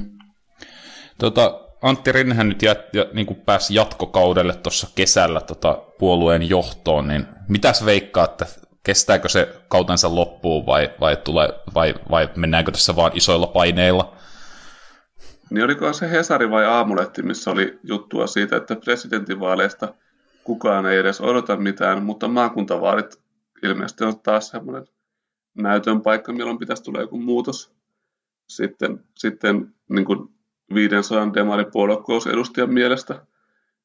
Tota, 1.18 1.60
Antti 1.82 2.12
Rinnehän 2.12 2.48
nyt 2.48 2.62
jät, 2.62 2.78
ja, 2.92 3.06
niin 3.12 3.26
kuin 3.26 3.40
pääsi 3.40 3.74
jatkokaudelle 3.74 4.54
tuossa 4.54 4.86
kesällä 4.94 5.40
tota, 5.40 5.78
puolueen 5.98 6.48
johtoon, 6.48 7.08
niin 7.08 7.26
mitäs 7.48 7.84
veikkaa, 7.84 8.24
että 8.24 8.46
kestääkö 8.82 9.28
se 9.28 9.48
kautensa 9.68 10.14
loppuun 10.14 10.66
vai, 10.66 10.90
vai, 11.00 11.16
tulee, 11.16 11.48
vai, 11.74 11.94
vai 12.10 12.28
mennäänkö 12.36 12.70
tässä 12.72 12.96
vaan 12.96 13.12
isoilla 13.14 13.46
paineilla? 13.46 14.18
Niin 15.50 15.64
oliko 15.64 15.92
se 15.92 16.10
Hesari 16.10 16.50
vai 16.50 16.64
Aamulehti, 16.64 17.22
missä 17.22 17.50
oli 17.50 17.78
juttua 17.82 18.26
siitä, 18.26 18.56
että 18.56 18.76
presidentinvaaleista 18.76 19.94
kukaan 20.44 20.86
ei 20.86 20.98
edes 20.98 21.20
odota 21.20 21.56
mitään, 21.56 22.02
mutta 22.02 22.28
maakuntavaalit 22.28 23.22
ilmeisesti 23.62 24.04
on 24.04 24.20
taas 24.20 24.48
semmoinen 24.48 24.86
näytön 25.54 26.00
paikka, 26.00 26.32
milloin 26.32 26.58
pitäisi 26.58 26.82
tulla 26.82 27.00
joku 27.00 27.18
muutos. 27.18 27.72
Sitten, 28.48 29.04
sitten 29.14 29.74
niin 29.88 30.04
kuin 30.04 30.28
500 30.74 31.34
demaripuoluekousedustajan 31.34 32.72
mielestä 32.72 33.26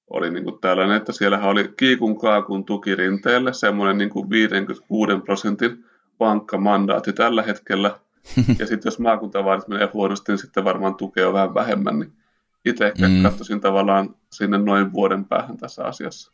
oli 0.10 0.30
niin 0.30 0.43
kuin 0.43 0.62
tällainen, 0.62 0.97
että 0.97 1.12
siellä 1.12 1.39
oli 1.39 1.73
kiikun 1.78 2.19
kaakun 2.19 2.65
tuki 2.65 2.95
rinteelle, 2.95 3.54
semmoinen 3.54 3.97
niin 3.97 4.10
kuin 4.10 4.30
56 4.30 5.12
prosentin 5.26 5.86
vankka 6.19 6.58
mandaatti 6.58 7.13
tällä 7.13 7.43
hetkellä– 7.43 7.99
ja 8.59 8.67
sitten 8.67 8.89
jos 8.89 8.99
maakuntavaalit 8.99 9.67
menee 9.67 9.89
huonosti, 9.93 10.31
niin 10.31 10.39
sitten 10.39 10.63
varmaan 10.63 10.95
tukea 10.95 11.33
vähän 11.33 11.53
vähemmän. 11.53 11.99
Niin 11.99 12.13
itse 12.65 12.88
ehkä 12.88 13.07
mm. 13.07 13.23
katsoisin 13.23 13.62
tavallaan 13.62 14.15
sinne 14.31 14.57
noin 14.57 14.93
vuoden 14.93 15.25
päähän 15.25 15.57
tässä 15.57 15.83
asiassa. 15.83 16.31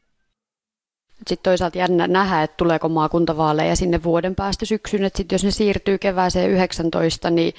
Sitten 1.28 1.44
toisaalta 1.44 1.78
jännä 1.78 2.08
nähdä, 2.08 2.44
että 2.44 2.58
tuleeko 2.58 2.90
maakuntavaaleja 2.90 3.76
sinne 3.76 4.04
vuoden 4.04 4.36
päästä 4.36 4.66
syksyn, 4.66 5.04
että 5.04 5.18
sitten 5.18 5.36
jos 5.36 5.44
ne 5.44 5.52
siirtyy 5.52 5.98
kevääseen 5.98 6.52
19, 6.52 7.30
niin 7.30 7.54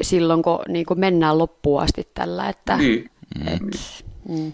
silloin 0.00 0.42
kun 0.42 0.58
niin 0.68 0.86
kun 0.86 1.00
mennään 1.00 1.38
loppuun 1.38 1.82
asti 1.82 2.08
tällä. 2.14 2.48
Että, 2.48 2.76
niin. 2.76 3.10
Et, 3.46 3.62
mm. 4.28 4.52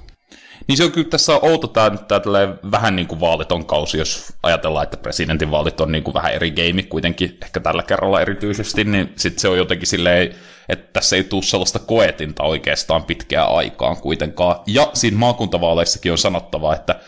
Niin 0.68 0.76
se 0.76 0.84
on 0.84 0.92
kyllä 0.92 1.08
tässä 1.08 1.32
outo 1.32 1.66
tämä, 1.66 1.90
tämä 1.90 2.56
vähän 2.70 2.96
niin 2.96 3.08
kuin 3.08 3.20
vaaliton 3.20 3.66
kausi, 3.66 3.98
jos 3.98 4.32
ajatellaan, 4.42 4.84
että 4.84 4.96
presidentinvaalit 4.96 5.80
on 5.80 5.92
niin 5.92 6.04
kuin 6.04 6.14
vähän 6.14 6.32
eri 6.32 6.50
game 6.50 6.82
kuitenkin, 6.82 7.38
ehkä 7.42 7.60
tällä 7.60 7.82
kerralla 7.82 8.20
erityisesti, 8.20 8.84
niin 8.84 9.12
sitten 9.16 9.40
se 9.40 9.48
on 9.48 9.58
jotenkin 9.58 9.86
silleen, 9.86 10.34
että 10.68 10.92
tässä 10.92 11.16
ei 11.16 11.24
tule 11.24 11.42
sellaista 11.42 11.78
koetinta 11.78 12.42
oikeastaan 12.42 13.04
pitkään 13.04 13.48
aikaan 13.48 13.96
kuitenkaan. 13.96 14.60
Ja 14.66 14.90
siinä 14.94 15.16
maakuntavaaleissakin 15.18 16.12
on 16.12 16.18
sanottava, 16.18 16.74
että, 16.74 17.00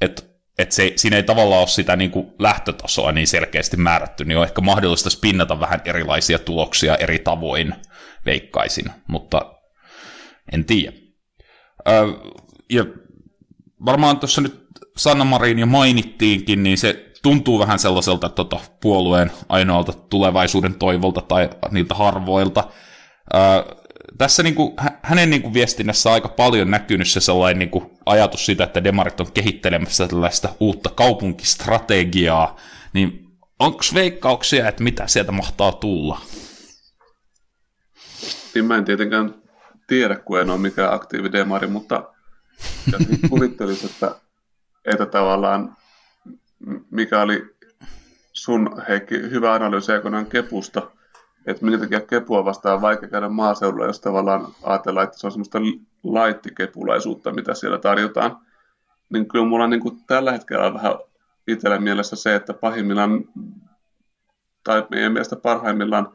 että 0.00 0.22
että 0.58 0.74
se, 0.74 0.92
siinä 0.96 1.16
ei 1.16 1.22
tavallaan 1.22 1.60
ole 1.60 1.68
sitä 1.68 1.96
niin 1.96 2.10
kuin 2.10 2.32
lähtötasoa 2.38 3.12
niin 3.12 3.26
selkeästi 3.26 3.76
määrätty, 3.76 4.24
niin 4.24 4.38
on 4.38 4.44
ehkä 4.44 4.60
mahdollista 4.60 5.10
spinnata 5.10 5.60
vähän 5.60 5.82
erilaisia 5.84 6.38
tuloksia 6.38 6.96
eri 6.96 7.18
tavoin, 7.18 7.74
veikkaisin, 8.26 8.84
mutta 9.08 9.54
en 10.52 10.64
tiedä. 10.64 10.92
Öö, 11.88 12.06
ja 12.70 12.84
varmaan 13.84 14.18
tuossa 14.18 14.40
nyt 14.40 14.66
Sanna 14.96 15.24
Marin 15.24 15.58
jo 15.58 15.66
mainittiinkin, 15.66 16.62
niin 16.62 16.78
se 16.78 17.12
tuntuu 17.22 17.58
vähän 17.58 17.78
sellaiselta 17.78 18.28
tota, 18.28 18.60
puolueen 18.82 19.30
ainoalta 19.48 19.92
tulevaisuuden 19.92 20.74
toivolta 20.74 21.20
tai 21.20 21.50
niiltä 21.70 21.94
harvoilta. 21.94 22.64
Öö, 23.34 23.76
tässä 24.18 24.42
niin 24.42 24.54
kuin, 24.54 24.74
hänen 25.02 25.30
niin 25.30 25.42
kuin 25.42 25.54
viestinnässä 25.54 26.08
on 26.08 26.14
aika 26.14 26.28
paljon 26.28 26.70
näkynyt 26.70 27.08
se 27.08 27.20
sellainen 27.20 27.58
niin 27.58 27.70
kuin 27.70 27.90
ajatus 28.06 28.46
siitä, 28.46 28.64
että 28.64 28.84
demarit 28.84 29.20
on 29.20 29.32
kehittelemässä 29.32 30.08
tällaista 30.08 30.48
uutta 30.60 30.90
kaupunkistrategiaa, 30.90 32.56
niin 32.92 33.26
onko 33.58 33.80
veikkauksia, 33.94 34.68
että 34.68 34.82
mitä 34.84 35.06
sieltä 35.06 35.32
mahtaa 35.32 35.72
tulla? 35.72 36.20
Niin 38.54 38.64
mä 38.64 38.76
en 38.76 38.84
tietenkään 38.84 39.34
tiedä, 39.86 40.16
kun 40.16 40.40
en 40.40 40.50
ole 40.50 40.58
mikään 40.58 40.94
aktiivi 40.94 41.32
demari, 41.32 41.66
mutta 41.66 42.15
jos 42.92 43.02
kuvittelisi, 43.30 43.86
että, 43.86 44.14
että 44.84 45.06
tavallaan 45.06 45.76
mikä 46.90 47.22
oli 47.22 47.56
sun 48.32 48.82
Heikki 48.88 49.14
hyvä 49.14 49.54
analyysi 49.54 49.92
aikoinaan 49.92 50.26
Kepusta, 50.26 50.90
että 51.46 51.64
minkä 51.64 51.78
takia 51.78 52.00
Kepua 52.00 52.44
vastaan 52.44 52.74
on 52.74 52.82
vaikea 52.82 53.08
käydä 53.08 53.28
maaseudulla, 53.28 53.86
jos 53.86 54.00
tavallaan 54.00 54.46
ajatellaan, 54.62 55.04
että 55.04 55.18
se 55.18 55.26
on 55.26 55.30
semmoista 55.30 55.58
laittikepulaisuutta, 56.02 57.32
mitä 57.32 57.54
siellä 57.54 57.78
tarjotaan. 57.78 58.38
Niin 59.12 59.28
kyllä 59.28 59.44
mulla 59.44 59.66
niin 59.66 59.80
kuin 59.80 60.04
tällä 60.06 60.32
hetkellä 60.32 60.66
on 60.66 60.74
vähän 60.74 60.94
itsellä 61.46 61.78
mielessä 61.78 62.16
se, 62.16 62.34
että 62.34 62.54
pahimmillaan, 62.54 63.24
tai 64.64 64.86
meidän 64.90 65.12
mielestä 65.12 65.36
parhaimmillaan 65.36 66.12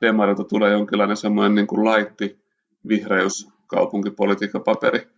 demarilta 0.00 0.44
tulee 0.44 0.72
jonkinlainen 0.72 1.16
semmoinen 1.16 1.54
niin 1.54 1.66
kuin 1.66 1.84
laitti 1.84 2.42
vihreys 2.88 3.48
kaupunkipolitiikkapaperi. 3.66 5.15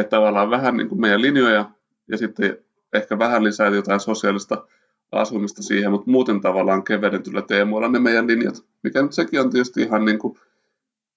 Että 0.00 0.16
tavallaan 0.16 0.50
vähän 0.50 0.76
niin 0.76 0.88
kuin 0.88 1.00
meidän 1.00 1.22
linjoja 1.22 1.70
ja 2.08 2.18
sitten 2.18 2.58
ehkä 2.92 3.18
vähän 3.18 3.44
lisää 3.44 3.68
jotain 3.68 4.00
sosiaalista 4.00 4.66
asumista 5.12 5.62
siihen, 5.62 5.90
mutta 5.90 6.10
muuten 6.10 6.40
tavallaan 6.40 6.84
kevennetyllä 6.84 7.42
teemoilla 7.42 7.88
ne 7.88 7.98
meidän 7.98 8.26
linjat, 8.26 8.64
mikä 8.82 9.02
nyt 9.02 9.12
sekin 9.12 9.40
on 9.40 9.50
tietysti 9.50 9.82
ihan 9.82 10.04
niin 10.04 10.18
kuin, 10.18 10.38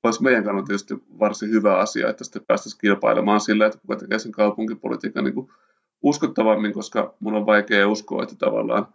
olisi 0.03 0.23
meidän 0.23 0.43
kannalta 0.43 0.67
tietysti 0.67 0.93
varsin 1.19 1.49
hyvä 1.49 1.77
asia, 1.77 2.09
että 2.09 2.23
sitten 2.23 2.45
päästäisiin 2.47 2.79
kilpailemaan 2.81 3.41
sillä, 3.41 3.65
että 3.65 3.79
kuka 3.79 3.95
tekee 3.95 4.19
sen 4.19 4.31
kaupunkipolitiikan 4.31 5.23
niin 5.23 5.33
kuin 5.33 5.49
uskottavammin, 6.01 6.73
koska 6.73 7.15
mun 7.19 7.35
on 7.35 7.45
vaikea 7.45 7.87
uskoa, 7.87 8.23
että 8.23 8.35
tavallaan 8.35 8.87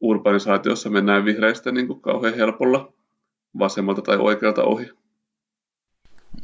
urbanisaatiossa 0.00 0.90
mennään 0.90 1.24
vihreistä 1.24 1.72
niin 1.72 1.86
kuin 1.86 2.00
kauhean 2.00 2.34
helpolla 2.34 2.92
vasemmalta 3.58 4.02
tai 4.02 4.16
oikealta 4.16 4.64
ohi. 4.64 4.90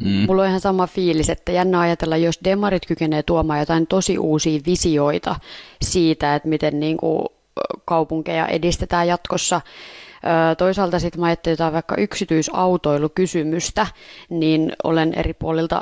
Mm. 0.04 0.26
Mulla 0.26 0.42
on 0.42 0.48
ihan 0.48 0.60
sama 0.60 0.86
fiilis, 0.86 1.30
että 1.30 1.52
jännä 1.52 1.80
ajatella, 1.80 2.16
jos 2.16 2.38
demarit 2.44 2.86
kykenee 2.86 3.22
tuomaan 3.22 3.60
jotain 3.60 3.86
tosi 3.86 4.18
uusia 4.18 4.60
visioita 4.66 5.36
siitä, 5.82 6.34
että 6.34 6.48
miten 6.48 6.80
niin 6.80 6.96
kuin 6.96 7.26
kaupunkeja 7.84 8.46
edistetään 8.46 9.08
jatkossa. 9.08 9.60
Toisaalta 10.58 10.98
sitten 10.98 11.20
mä 11.20 11.26
ajattelin 11.26 11.52
jotain 11.52 11.72
vaikka 11.72 11.96
yksityisautoilukysymystä, 11.96 13.86
niin 14.28 14.72
olen 14.84 15.14
eri 15.14 15.34
puolilta 15.34 15.80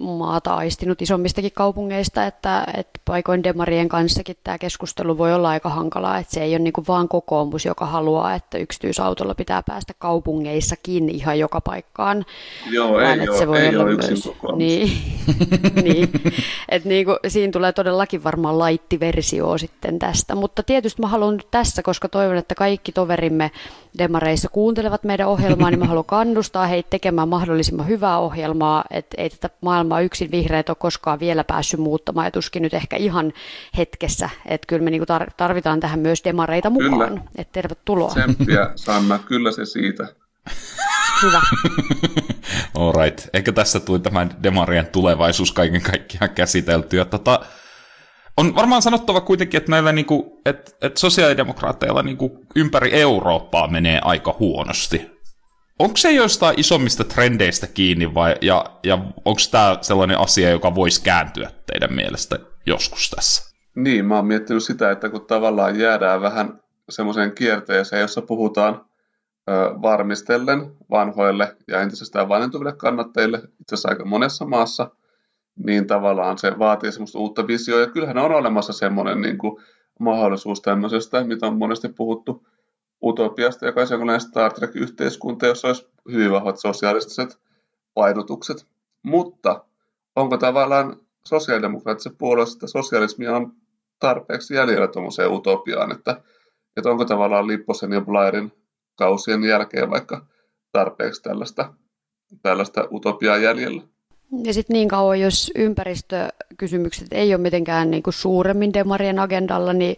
maata 0.00 0.54
aistinut 0.54 1.02
isommistakin 1.02 1.52
kaupungeista, 1.54 2.26
että, 2.26 2.66
että 2.76 3.00
paikoin 3.04 3.44
demarien 3.44 3.88
kanssakin 3.88 4.36
tämä 4.44 4.58
keskustelu 4.58 5.18
voi 5.18 5.34
olla 5.34 5.48
aika 5.48 5.68
hankalaa, 5.68 6.18
että 6.18 6.34
se 6.34 6.42
ei 6.42 6.52
ole 6.52 6.58
niin 6.58 6.72
kuin 6.72 6.86
vaan 6.88 7.08
kokoomus, 7.08 7.64
joka 7.64 7.86
haluaa, 7.86 8.34
että 8.34 8.58
yksityisautolla 8.58 9.34
pitää 9.34 9.62
päästä 9.62 9.92
kaupungeissakin 9.98 11.08
ihan 11.08 11.38
joka 11.38 11.60
paikkaan. 11.60 12.24
Joo, 12.70 12.92
vaan, 12.92 13.20
ei, 13.20 13.24
että 13.24 13.38
se 13.38 13.48
voi 13.48 13.58
ei 13.58 13.68
olla 13.68 13.84
ole 13.84 13.96
myös, 13.96 14.30
niin, 14.56 14.92
niin, 15.84 16.08
että 16.68 16.88
niin 16.88 17.06
kuin, 17.06 17.16
siinä 17.28 17.52
tulee 17.52 17.72
todellakin 17.72 18.24
varmaan 18.24 18.58
laittiversio 18.58 19.58
sitten 19.58 19.98
tästä, 19.98 20.34
mutta 20.34 20.62
tietysti 20.62 21.02
mä 21.02 21.08
haluan 21.08 21.36
nyt 21.36 21.50
tässä, 21.50 21.82
koska 21.82 22.08
toivon, 22.08 22.36
että 22.36 22.54
kaikki 22.54 22.92
toverimme 22.92 23.50
demareissa 23.98 24.48
kuuntelevat 24.48 25.04
meidän 25.04 25.28
ohjelmaa, 25.28 25.70
niin 25.70 25.78
mä 25.78 25.86
haluan 25.86 26.04
kannustaa 26.04 26.66
heitä 26.66 26.90
tekemään 26.90 27.28
mahdollisimman 27.28 27.88
hyvää 27.88 28.18
ohjelmaa, 28.18 28.84
että 28.90 29.22
ei 29.22 29.30
tätä 29.30 29.50
maailmaa 29.60 30.00
yksin 30.00 30.30
vihreät 30.30 30.68
ole 30.68 30.76
koskaan 30.80 31.20
vielä 31.20 31.44
päässyt 31.44 31.80
muuttamaan 31.80 32.26
ja 32.26 32.30
tuskin 32.30 32.62
nyt 32.62 32.74
ehkä 32.74 32.96
ihan 32.96 33.32
hetkessä, 33.76 34.30
että 34.46 34.66
kyllä 34.66 34.84
me 34.84 34.90
niinku 34.90 35.06
tarvitaan 35.36 35.80
tähän 35.80 36.00
myös 36.00 36.24
demareita 36.24 36.70
mukaan, 36.70 37.08
kyllä. 37.08 37.22
että 37.36 37.52
tervetuloa. 37.52 38.08
Tsemppiä 38.10 38.70
Sanna, 38.76 39.18
kyllä 39.18 39.52
se 39.52 39.64
siitä. 39.64 40.08
Hyvä. 41.22 41.40
Alright, 42.74 43.28
ehkä 43.32 43.52
tässä 43.52 43.80
tuli 43.80 43.98
tämä 43.98 44.26
demarien 44.42 44.86
tulevaisuus 44.86 45.52
kaiken 45.52 45.82
kaikkiaan 45.82 46.30
käsiteltyä. 46.30 47.04
Tota, 47.04 47.40
on 48.40 48.54
varmaan 48.54 48.82
sanottava 48.82 49.20
kuitenkin, 49.20 49.58
että 49.58 49.70
näillä 49.70 49.92
niinku, 49.92 50.40
et, 50.46 50.76
et 50.82 50.96
sosiaalidemokraatteilla 50.96 52.02
niinku 52.02 52.44
ympäri 52.56 53.00
Eurooppaa 53.00 53.68
menee 53.68 54.00
aika 54.02 54.36
huonosti. 54.38 55.10
Onko 55.78 55.96
se 55.96 56.12
joistain 56.12 56.60
isommista 56.60 57.04
trendeistä 57.04 57.66
kiinni 57.66 58.14
vai, 58.14 58.34
ja, 58.40 58.64
ja 58.84 58.98
onko 59.24 59.40
tämä 59.50 59.78
sellainen 59.80 60.18
asia, 60.18 60.50
joka 60.50 60.74
voisi 60.74 61.02
kääntyä 61.02 61.50
teidän 61.66 61.92
mielestä 61.92 62.38
joskus 62.66 63.10
tässä? 63.10 63.54
Niin, 63.74 64.04
mä 64.04 64.16
oon 64.16 64.26
miettinyt 64.26 64.62
sitä, 64.62 64.90
että 64.90 65.08
kun 65.08 65.26
tavallaan 65.26 65.78
jäädään 65.78 66.22
vähän 66.22 66.60
semmoiseen 66.90 67.32
kierteeseen, 67.32 68.00
jossa 68.00 68.22
puhutaan 68.22 68.74
ö, 68.74 69.52
varmistellen 69.82 70.72
vanhoille 70.90 71.56
ja 71.68 71.80
entisestään 71.80 72.28
vanhentuville 72.28 72.72
kannattajille, 72.72 73.38
itse 73.38 73.74
asiassa 73.74 73.88
aika 73.88 74.04
monessa 74.04 74.44
maassa, 74.44 74.90
niin 75.64 75.86
tavallaan 75.86 76.38
se 76.38 76.58
vaatii 76.58 76.92
semmoista 76.92 77.18
uutta 77.18 77.46
visioa. 77.46 77.80
Ja 77.80 77.86
kyllähän 77.86 78.18
on 78.18 78.32
olemassa 78.32 78.72
semmoinen 78.72 79.20
niin 79.20 79.38
kuin, 79.38 79.56
mahdollisuus 80.00 80.60
tämmöisestä, 80.60 81.24
mitä 81.24 81.46
on 81.46 81.58
monesti 81.58 81.88
puhuttu 81.88 82.46
utopiasta, 83.02 83.66
joka 83.66 83.80
olisi 83.80 83.94
jonkinlainen 83.94 84.20
Star 84.20 84.52
Trek-yhteiskunta, 84.52 85.46
jossa 85.46 85.68
olisi 85.68 85.88
hyvin 86.12 86.30
vahvat 86.30 86.58
sosiaaliset 86.58 87.38
painotukset. 87.94 88.66
Mutta 89.02 89.64
onko 90.16 90.36
tavallaan 90.36 90.96
sosiaalidemokraattisen 91.24 92.16
puolueessa 92.16 92.66
sosialismia 92.66 93.36
on 93.36 93.52
tarpeeksi 93.98 94.54
jäljellä 94.54 94.88
tuommoiseen 94.88 95.32
utopiaan, 95.32 95.92
että, 95.92 96.22
että 96.76 96.90
onko 96.90 97.04
tavallaan 97.04 97.46
Lipposen 97.46 97.92
ja 97.92 98.00
Blairin 98.00 98.52
kausien 98.94 99.44
jälkeen 99.44 99.90
vaikka 99.90 100.26
tarpeeksi 100.72 101.22
tällaista, 101.22 101.74
tällaista 102.42 102.88
utopiaa 102.92 103.36
jäljellä. 103.36 103.82
Ja 104.44 104.54
sitten 104.54 104.74
niin 104.74 104.88
kauan, 104.88 105.20
jos 105.20 105.52
ympäristökysymykset 105.54 107.08
ei 107.10 107.34
ole 107.34 107.42
mitenkään 107.42 107.90
niin 107.90 108.02
kuin 108.02 108.14
suuremmin 108.14 108.72
demarien 108.72 109.18
agendalla, 109.18 109.72
niin, 109.72 109.96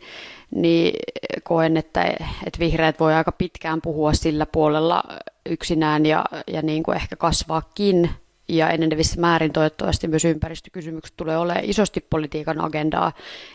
niin 0.55 0.95
koen, 1.43 1.77
että, 1.77 2.03
että 2.47 2.59
vihreät 2.59 3.01
voi 3.01 3.15
aika 3.15 3.33
pitkään 3.33 3.83
puhua 3.83 4.13
sillä 4.13 4.47
puolella 4.47 5.03
yksinään 5.47 6.07
ja, 6.07 6.25
ja 6.47 6.63
niin 6.63 6.83
kuin 6.83 6.97
ehkä 6.97 7.17
kasvaakin. 7.17 8.11
Ja 8.49 8.71
enenevissä 8.71 9.21
määrin 9.21 9.53
toivottavasti 9.53 10.09
myös 10.09 10.25
ympäristökysymykset 10.25 11.17
tulee 11.17 11.39
olemaan 11.39 11.65
isosti 11.65 12.07
politiikan 12.11 12.61
agendaa 12.61 13.13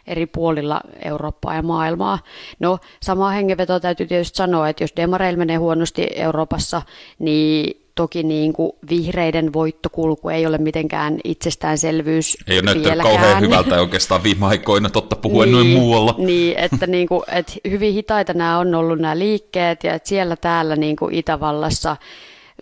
eri 0.08 0.26
puolilla 0.26 0.82
Eurooppaa 1.06 1.56
ja 1.56 1.62
maailmaa. 1.62 2.20
No, 2.60 2.80
samaa 3.04 3.32
hengenvetoa 3.32 3.80
täytyy 3.80 4.08
tietysti 4.08 4.38
sanoa, 4.38 4.70
että 4.70 4.84
jos 4.84 4.94
demareilla 4.96 5.38
menee 5.38 5.58
huonosti 5.58 6.08
Euroopassa, 6.16 6.82
niin 7.20 7.87
Toki 7.98 8.24
niin 8.24 8.54
kuin 8.54 8.72
vihreiden 8.90 9.54
voittokulku 9.54 10.30
ei 10.30 10.46
ole 10.46 10.58
mitenkään 10.58 11.20
itsestäänselvyys 11.24 12.38
Ei 12.48 12.58
ole 12.60 12.66
näyttänyt 12.66 13.02
kauhean 13.02 13.42
hyvältä 13.42 13.82
oikeastaan 13.82 14.24
viime 14.24 14.46
aikoina, 14.46 14.90
totta 14.90 15.16
puhuen 15.16 15.52
niin, 15.52 15.54
noin 15.54 15.68
muualla. 15.68 16.16
Niin, 16.18 16.58
että, 16.58 16.88
niin 16.98 17.08
kuin, 17.08 17.24
että 17.32 17.54
hyvin 17.70 17.94
hitaita 17.94 18.34
nämä 18.34 18.60
on 18.60 18.76
ollut 18.76 19.00
nämä 19.00 19.20
liikkeet 19.20 19.84
ja 19.84 19.94
että 19.94 20.10
siellä 20.10 20.36
täällä 20.36 20.76
niin 20.76 20.96
kuin 20.96 21.16
Itävallassa, 21.16 21.98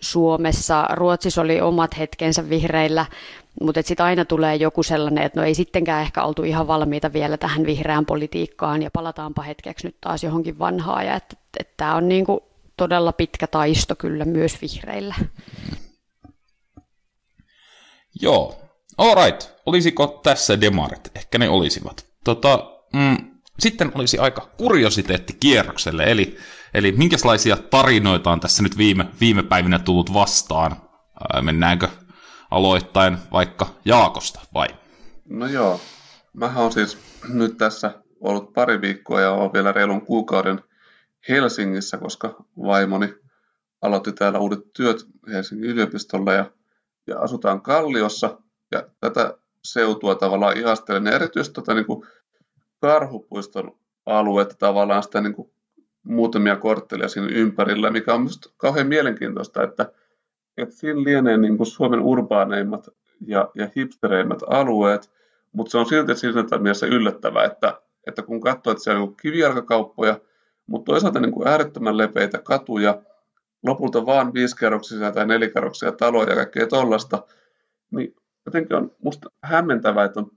Suomessa, 0.02 0.86
Ruotsissa 0.92 1.42
oli 1.42 1.60
omat 1.60 1.98
hetkensä 1.98 2.48
vihreillä, 2.48 3.06
mutta 3.60 3.82
sitten 3.82 4.06
aina 4.06 4.24
tulee 4.24 4.56
joku 4.56 4.82
sellainen, 4.82 5.24
että 5.24 5.40
no 5.40 5.46
ei 5.46 5.54
sittenkään 5.54 6.02
ehkä 6.02 6.24
oltu 6.24 6.42
ihan 6.42 6.66
valmiita 6.66 7.12
vielä 7.12 7.36
tähän 7.36 7.66
vihreään 7.66 8.06
politiikkaan 8.06 8.82
ja 8.82 8.90
palataanpa 8.90 9.42
hetkeksi 9.42 9.86
nyt 9.86 9.96
taas 10.00 10.24
johonkin 10.24 10.58
vanhaan 10.58 11.06
ja 11.06 11.14
että, 11.14 11.36
että 11.60 11.74
tämä 11.76 11.94
on 11.94 12.08
niin 12.08 12.24
kuin 12.24 12.40
todella 12.76 13.12
pitkä 13.12 13.46
taisto 13.46 13.96
kyllä 13.96 14.24
myös 14.24 14.62
vihreillä. 14.62 15.14
Joo. 18.20 18.62
Alright, 18.98 19.50
olisiko 19.66 20.20
tässä 20.22 20.60
demarit? 20.60 21.10
Ehkä 21.14 21.38
ne 21.38 21.48
olisivat. 21.48 22.06
Tota, 22.24 22.70
mm, 22.92 23.16
sitten 23.58 23.92
olisi 23.94 24.18
aika 24.18 24.48
kuriositeettikierrokselle, 24.56 26.04
eli, 26.04 26.36
eli 26.74 26.92
minkälaisia 26.92 27.56
tarinoita 27.56 28.30
on 28.30 28.40
tässä 28.40 28.62
nyt 28.62 28.78
viime, 28.78 29.06
viime 29.20 29.42
päivinä 29.42 29.78
tullut 29.78 30.14
vastaan? 30.14 30.76
Ää, 31.34 31.42
mennäänkö 31.42 31.88
aloittain 32.50 33.18
vaikka 33.32 33.66
Jaakosta 33.84 34.40
vai? 34.54 34.68
No 35.28 35.46
joo, 35.46 35.80
mä 36.32 36.52
oon 36.56 36.72
siis 36.72 36.98
nyt 37.28 37.56
tässä 37.58 38.02
ollut 38.20 38.52
pari 38.52 38.80
viikkoa 38.80 39.20
ja 39.20 39.32
olen 39.32 39.52
vielä 39.52 39.72
reilun 39.72 40.06
kuukauden 40.06 40.60
Helsingissä, 41.28 41.96
koska 41.98 42.44
vaimoni 42.62 43.14
aloitti 43.82 44.12
täällä 44.12 44.38
uudet 44.38 44.72
työt 44.72 45.06
Helsingin 45.28 45.70
yliopistolla 45.70 46.32
ja, 46.32 46.50
ja 47.06 47.18
asutaan 47.20 47.60
Kalliossa. 47.60 48.38
Ja 48.72 48.86
tätä 49.00 49.38
seutua 49.64 50.14
tavallaan 50.14 50.56
ihastelen, 50.56 51.06
ja 51.06 51.12
erityisesti 51.12 51.54
tota, 51.54 51.74
niin 51.74 51.86
kuin 51.86 52.06
Karhupuiston 52.80 53.76
aluetta 54.06 54.54
tavallaan 54.58 55.02
sitä 55.02 55.20
niin 55.20 55.34
kuin 55.34 55.50
muutamia 56.02 56.56
korttelia 56.56 57.08
siinä 57.08 57.28
ympärillä, 57.28 57.90
mikä 57.90 58.14
on 58.14 58.20
minusta 58.20 58.50
kauhean 58.56 58.86
mielenkiintoista, 58.86 59.62
että, 59.62 59.92
että 60.56 60.74
siinä 60.74 61.02
lienee 61.02 61.36
niin 61.36 61.56
kuin 61.56 61.66
Suomen 61.66 62.00
urbaaneimmat 62.00 62.88
ja, 63.26 63.50
ja 63.54 63.68
hipstereimmät 63.76 64.38
alueet, 64.46 65.10
mutta 65.52 65.70
se 65.70 65.78
on 65.78 65.86
silti 65.86 66.16
siinä 66.16 66.58
mielessä 66.58 66.86
yllättävää, 66.86 67.44
että, 67.44 67.80
että 68.06 68.22
kun 68.22 68.40
katsoo, 68.40 68.70
että 68.70 68.84
siellä 68.84 69.02
on 69.02 69.16
kivijalkakauppoja, 69.16 70.20
mutta 70.66 70.92
toisaalta 70.92 71.20
niin 71.20 71.32
kuin 71.32 71.48
äärettömän 71.48 71.96
lepeitä 71.96 72.38
katuja, 72.38 73.02
lopulta 73.62 74.06
vaan 74.06 74.34
viisikerroksisia 74.34 75.12
tai 75.12 75.26
nelikerroksia 75.26 75.92
taloja 75.92 76.30
ja 76.30 76.36
kaikkea 76.36 76.66
tollasta, 76.66 77.22
niin 77.90 78.14
jotenkin 78.46 78.76
on 78.76 78.92
musta 79.02 79.30
hämmentävää, 79.42 80.04
että 80.04 80.20
on, 80.20 80.30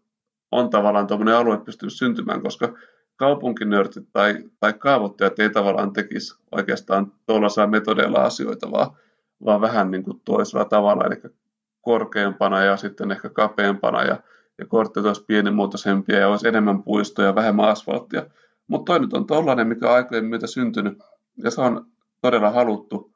on 0.52 0.70
tavallaan 0.70 1.08
tuommoinen 1.08 1.36
alue 1.36 1.58
pystynyt 1.58 1.94
syntymään, 1.94 2.42
koska 2.42 2.74
kaupunkinörtit 3.16 4.06
tai, 4.14 4.44
tai 4.60 4.74
kaavoittajat 4.74 5.40
ei 5.40 5.50
tavallaan 5.50 5.94
tekisi 5.94 6.36
oikeastaan 6.52 7.12
tuollaisilla 7.26 7.68
metodeilla 7.68 8.24
asioita, 8.24 8.72
vaan, 8.72 8.92
vaan 9.46 9.62
vähän 9.62 9.92
niin 9.92 10.04
kuin 10.04 10.22
toisella 10.26 10.66
tavalla, 10.66 11.06
eli 11.06 11.34
korkeampana 11.82 12.64
ja 12.64 12.78
sitten 12.78 13.12
ehkä 13.12 13.30
kapeampana 13.30 14.04
ja, 14.04 14.18
ja 14.58 14.66
kortteet 14.66 15.06
olisi 15.06 15.26
pienimuotoisempia 15.26 16.20
ja 16.20 16.28
olisi 16.28 16.48
enemmän 16.48 16.84
puistoja 16.84 17.28
ja 17.28 17.36
vähemmän 17.36 17.70
asfalttia. 17.70 18.26
Mutta 18.70 18.92
toi 18.92 19.00
nyt 19.00 19.14
on 19.14 19.28
tollainen, 19.28 19.68
mikä 19.68 19.90
on 19.90 19.96
aikojen 19.96 20.26
myötä 20.26 20.48
syntynyt 20.48 20.98
ja 21.44 21.52
se 21.52 21.62
on 21.62 21.86
todella 22.22 22.50
haluttu 22.50 23.14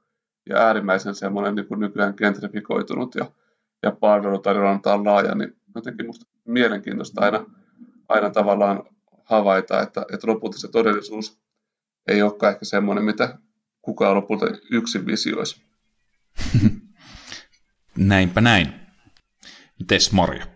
ja 0.50 0.58
äärimmäisen 0.58 1.16
semmoinen 1.16 1.56
niin 1.56 1.80
nykyään 1.80 2.14
gentrifikoitunut 2.18 3.16
ja, 3.16 3.26
ja 3.84 3.92
palvelutarjonta 3.92 4.94
on 4.94 5.06
laaja, 5.06 5.36
niin 5.36 5.56
jotenkin 5.76 6.06
musta 6.06 6.26
mielenkiintoista 6.46 7.22
aina, 7.22 7.46
aina 8.10 8.30
tavallaan 8.30 8.84
havaita, 9.24 9.82
että, 9.82 10.06
että 10.14 10.28
lopulta 10.28 10.58
se 10.58 10.68
todellisuus 10.68 11.40
ei 12.08 12.22
olekaan 12.22 12.54
ehkä 12.54 12.66
semmoinen, 12.66 13.04
mitä 13.04 13.38
kukaan 13.82 14.16
lopulta 14.16 14.46
yksin 14.72 15.06
visioisi. 15.06 15.62
Näinpä 17.98 18.42
näin. 18.42 18.74
Mites 19.80 20.12
Marja? 20.12 20.53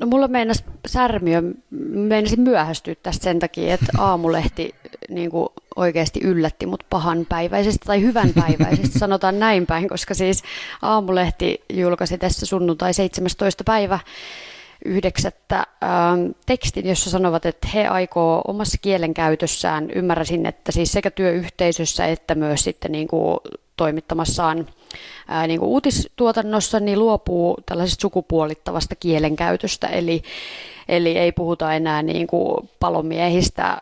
No 0.00 0.06
mulla 0.06 0.28
meinas 0.28 0.64
särmiö, 0.86 1.42
meinasin 1.90 2.40
myöhästyä 2.40 2.94
tästä 3.02 3.24
sen 3.24 3.38
takia, 3.38 3.74
että 3.74 3.92
aamulehti 3.98 4.74
niin 5.08 5.30
kuin 5.30 5.48
oikeasti 5.76 6.20
yllätti 6.22 6.66
mut 6.66 6.84
pahan 6.90 7.26
päiväisesti 7.28 7.86
tai 7.86 8.02
hyvän 8.02 8.30
päiväisesti, 8.34 8.98
sanotaan 8.98 9.38
näin 9.38 9.66
päin, 9.66 9.88
koska 9.88 10.14
siis 10.14 10.42
aamulehti 10.82 11.62
julkaisi 11.72 12.18
tässä 12.18 12.46
sunnuntai 12.46 12.94
17. 12.94 13.64
päivä 13.64 13.98
yhdeksättä 14.84 15.56
ähm, 15.56 16.30
tekstin, 16.46 16.88
jossa 16.88 17.10
sanovat, 17.10 17.46
että 17.46 17.68
he 17.68 17.86
aikoo 17.86 18.42
omassa 18.48 18.78
kielenkäytössään, 18.82 19.90
ymmärräsin, 19.90 20.46
että 20.46 20.72
siis 20.72 20.92
sekä 20.92 21.10
työyhteisössä 21.10 22.06
että 22.06 22.34
myös 22.34 22.64
sitten 22.64 22.92
niin 22.92 23.08
kuin 23.08 23.38
toimittamassaan 23.76 24.66
ää, 25.28 25.46
niin 25.46 25.60
kuin 25.60 25.68
uutistuotannossa, 25.68 26.80
niin 26.80 26.98
luopuu 26.98 27.58
tällaisesta 27.66 28.02
sukupuolittavasta 28.02 28.94
kielenkäytöstä, 28.94 29.86
eli, 29.86 30.22
eli 30.88 31.18
ei 31.18 31.32
puhuta 31.32 31.74
enää 31.74 32.02
niin 32.02 32.26
kuin 32.26 32.70
palomiehistä, 32.80 33.78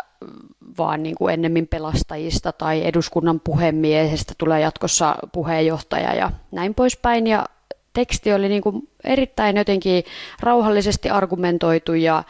vaan 0.79 1.03
niin 1.03 1.15
kuin 1.15 1.35
ennemmin 1.35 1.69
pelastajista 1.69 2.53
tai 2.53 2.87
eduskunnan 2.87 3.41
puhemiehestä 3.41 4.35
tulee 4.39 4.61
jatkossa 4.61 5.17
puheenjohtaja 5.33 6.15
ja 6.15 6.31
näin 6.51 6.75
poispäin. 6.75 7.27
Ja 7.27 7.47
teksti 7.93 8.33
oli 8.33 8.49
niin 8.49 8.63
kuin 8.63 8.89
erittäin 9.05 9.57
jotenkin 9.57 10.05
rauhallisesti 10.41 11.11
argumentoitu 11.11 11.95
ja, 11.95 12.25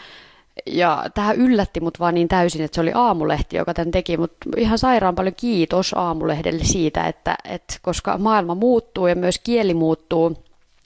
ja 0.67 1.05
tähän 1.15 1.37
yllätti 1.37 1.81
mut 1.81 2.01
vaan 2.01 2.15
niin 2.15 2.29
täysin, 2.29 2.63
että 2.63 2.75
se 2.75 2.81
oli 2.81 2.93
Aamulehti, 2.95 3.57
joka 3.57 3.75
tämän 3.75 3.91
teki, 3.91 4.17
mutta 4.17 4.37
ihan 4.57 4.79
sairaan 4.79 5.15
paljon 5.15 5.35
kiitos 5.35 5.95
Aamulehdelle 5.95 6.65
siitä, 6.65 7.07
että, 7.07 7.37
että 7.45 7.75
koska 7.83 8.19
maailma 8.19 8.55
muuttuu 8.55 9.07
ja 9.07 9.15
myös 9.15 9.39
kieli 9.39 9.75
muuttuu, 9.75 10.37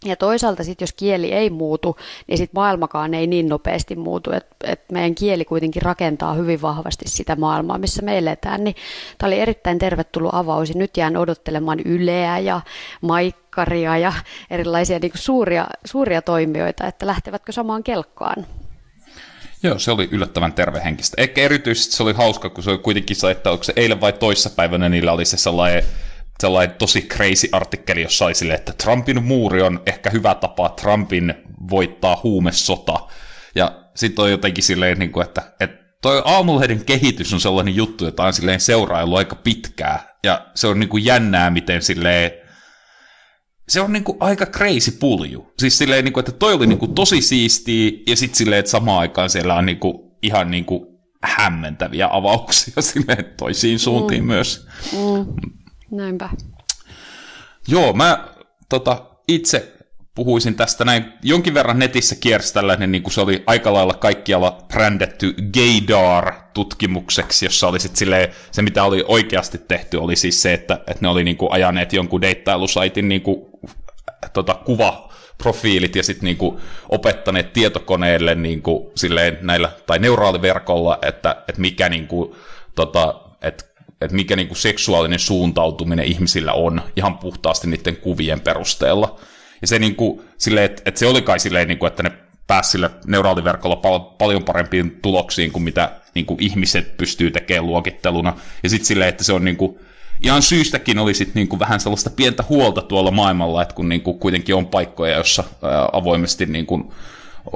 ja 0.04 0.16
toisaalta 0.16 0.64
sitten, 0.64 0.82
jos 0.82 0.92
kieli 0.92 1.32
ei 1.32 1.50
muutu, 1.50 1.96
niin 2.26 2.38
sitten 2.38 2.60
maailmakaan 2.60 3.14
ei 3.14 3.26
niin 3.26 3.48
nopeasti 3.48 3.96
muutu. 3.96 4.32
Et, 4.32 4.46
et 4.64 4.80
meidän 4.92 5.14
kieli 5.14 5.44
kuitenkin 5.44 5.82
rakentaa 5.82 6.34
hyvin 6.34 6.62
vahvasti 6.62 7.04
sitä 7.08 7.36
maailmaa, 7.36 7.78
missä 7.78 8.02
me 8.02 8.18
eletään. 8.18 8.64
Niin 8.64 8.76
tämä 9.18 9.28
oli 9.28 9.40
erittäin 9.40 9.78
tervetullut 9.78 10.34
avaus. 10.34 10.68
Ja 10.68 10.74
nyt 10.74 10.96
jään 10.96 11.16
odottelemaan 11.16 11.80
Yleä 11.80 12.38
ja 12.38 12.60
Maikkaria 13.00 13.98
ja 13.98 14.12
erilaisia 14.50 14.98
niin 14.98 15.12
suuria, 15.14 15.66
suuria 15.84 16.22
toimijoita, 16.22 16.86
että 16.86 17.06
lähtevätkö 17.06 17.52
samaan 17.52 17.82
kelkkaan. 17.82 18.46
Joo, 19.62 19.78
se 19.78 19.90
oli 19.90 20.08
yllättävän 20.12 20.52
tervehenkistä. 20.52 21.22
Ehkä 21.22 21.40
erityisesti 21.40 21.96
se 21.96 22.02
oli 22.02 22.12
hauska, 22.12 22.50
kun 22.50 22.64
se 22.64 22.70
oli 22.70 22.78
kuitenkin 22.78 23.16
se, 23.16 23.30
että 23.30 23.50
onko 23.50 23.64
se 23.64 23.72
eilen 23.76 24.00
vai 24.00 24.12
toissapäivänä 24.12 24.88
niillä 24.88 25.12
oli 25.12 25.24
se 25.24 25.36
sellainen 25.36 25.84
sellainen 26.40 26.76
tosi 26.76 27.02
crazy 27.02 27.48
artikkeli, 27.52 28.02
jossa 28.02 28.24
oli 28.24 28.34
sille, 28.34 28.54
että 28.54 28.72
Trumpin 28.72 29.24
muuri 29.24 29.62
on 29.62 29.80
ehkä 29.86 30.10
hyvä 30.10 30.34
tapa 30.34 30.68
Trumpin 30.68 31.34
voittaa 31.70 32.20
huumesota. 32.22 33.00
Ja 33.54 33.84
sitten 33.94 34.22
on 34.22 34.30
jotenkin 34.30 34.64
silleen, 34.64 34.98
niin 34.98 35.12
kuin, 35.12 35.26
että, 35.26 35.42
että 35.60 35.84
toi 36.02 36.22
aamulehden 36.24 36.84
kehitys 36.84 37.32
on 37.32 37.40
sellainen 37.40 37.76
juttu, 37.76 38.04
jota 38.04 38.24
on 38.24 38.32
silleen 38.32 38.60
seuraillut 38.60 39.18
aika 39.18 39.36
pitkää. 39.36 40.18
Ja 40.24 40.46
se 40.54 40.66
on 40.66 40.80
niin 40.80 40.88
kuin 40.88 41.04
jännää, 41.04 41.50
miten 41.50 41.82
silleen, 41.82 42.30
se 43.68 43.80
on 43.80 43.92
niin 43.92 44.04
kuin 44.04 44.18
aika 44.20 44.46
crazy 44.46 44.90
pulju. 45.00 45.52
Siis 45.58 45.78
silleen, 45.78 46.04
niin 46.04 46.12
kuin, 46.12 46.22
että 46.22 46.32
toi 46.32 46.54
oli 46.54 46.66
niin 46.66 46.78
kuin 46.78 46.94
tosi 46.94 47.22
siistiä, 47.22 47.90
ja 48.06 48.16
sitten 48.16 48.36
silleen, 48.36 48.58
että 48.58 48.70
samaan 48.70 49.00
aikaan 49.00 49.30
siellä 49.30 49.54
on 49.54 49.66
niin 49.66 49.78
kuin, 49.78 49.98
ihan 50.22 50.50
niin 50.50 50.64
kuin 50.64 50.86
hämmentäviä 51.22 52.08
avauksia 52.10 52.82
silleen 52.92 53.24
toisiin 53.36 53.78
suuntiin 53.78 54.22
mm. 54.22 54.26
myös. 54.26 54.66
Mm. 54.92 55.26
Näinpä. 55.94 56.28
Joo, 57.68 57.92
mä 57.92 58.28
tota, 58.68 59.06
itse 59.28 59.74
puhuisin 60.14 60.54
tästä 60.54 60.84
näin. 60.84 61.12
Jonkin 61.22 61.54
verran 61.54 61.78
netissä 61.78 62.14
kiersi 62.14 62.54
tällainen, 62.54 62.92
niin 62.92 63.02
kuin 63.02 63.12
se 63.12 63.20
oli 63.20 63.42
aika 63.46 63.72
lailla 63.72 63.94
kaikkialla 63.94 64.58
brändetty 64.68 65.34
gaydar-tutkimukseksi, 65.56 67.46
jossa 67.46 67.68
oli 67.68 67.80
sit 67.80 67.96
silleen, 67.96 68.28
se 68.50 68.62
mitä 68.62 68.84
oli 68.84 69.04
oikeasti 69.08 69.58
tehty 69.58 69.96
oli 69.96 70.16
siis 70.16 70.42
se, 70.42 70.52
että, 70.52 70.74
että 70.74 70.98
ne 71.00 71.08
oli 71.08 71.24
niin 71.24 71.36
kuin 71.36 71.52
ajaneet 71.52 71.92
jonkun 71.92 72.22
deittailusaitin 72.22 73.08
niin 73.08 73.22
kuin, 73.22 73.46
tota, 74.32 74.54
kuva 74.54 75.12
profiilit 75.38 75.96
ja 75.96 76.02
sitten 76.02 76.24
niinku 76.24 76.60
opettaneet 76.88 77.52
tietokoneelle 77.52 78.34
niinku 78.34 78.92
silleen 78.96 79.38
näillä, 79.42 79.70
tai 79.86 79.98
neuraaliverkolla, 79.98 80.98
että, 81.02 81.36
että 81.48 81.60
mikä 81.60 81.88
niinku, 81.88 82.36
tota, 82.74 83.20
että 83.42 83.64
että 84.00 84.16
mikä 84.16 84.36
niin 84.36 84.48
kuin 84.48 84.58
seksuaalinen 84.58 85.18
suuntautuminen 85.18 86.04
ihmisillä 86.04 86.52
on 86.52 86.82
ihan 86.96 87.18
puhtaasti 87.18 87.66
niiden 87.66 87.96
kuvien 87.96 88.40
perusteella. 88.40 89.20
Ja 89.60 89.66
se, 89.66 89.78
niin 89.78 89.96
kuin, 89.96 90.20
silleen, 90.38 90.64
että, 90.64 90.82
että 90.86 90.98
se 90.98 91.06
oli 91.06 91.22
kai 91.22 91.38
silleen, 91.38 91.68
niin 91.68 91.78
kuin, 91.78 91.88
että 91.88 92.02
ne 92.02 92.12
pääsi 92.46 92.70
sille 92.70 92.90
neuraaliverkolla 93.06 93.76
pal- 93.76 93.98
paljon 93.98 94.44
parempiin 94.44 94.98
tuloksiin 95.02 95.52
kuin 95.52 95.62
mitä 95.62 95.92
niin 96.14 96.26
kuin 96.26 96.42
ihmiset 96.42 96.96
pystyy 96.96 97.30
tekemään 97.30 97.66
luokitteluna. 97.66 98.36
Ja 98.62 98.70
sitten 98.70 98.86
silleen, 98.86 99.08
että 99.08 99.24
se 99.24 99.32
on 99.32 99.44
niin 99.44 99.56
kuin, 99.56 99.78
ihan 100.22 100.42
syystäkin 100.42 100.98
oli 100.98 101.14
sit 101.14 101.34
niin 101.34 101.48
kuin 101.48 101.60
vähän 101.60 101.80
sellaista 101.80 102.10
pientä 102.10 102.44
huolta 102.48 102.82
tuolla 102.82 103.10
maailmalla, 103.10 103.62
että 103.62 103.74
kun 103.74 103.88
niin 103.88 104.00
kuin 104.00 104.18
kuitenkin 104.18 104.54
on 104.54 104.66
paikkoja, 104.66 105.16
jossa 105.16 105.44
ää, 105.62 105.88
avoimesti 105.92 106.46
kuin 106.66 106.92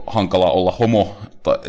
hankala 0.06 0.50
olla 0.50 0.72
homo, 0.72 1.18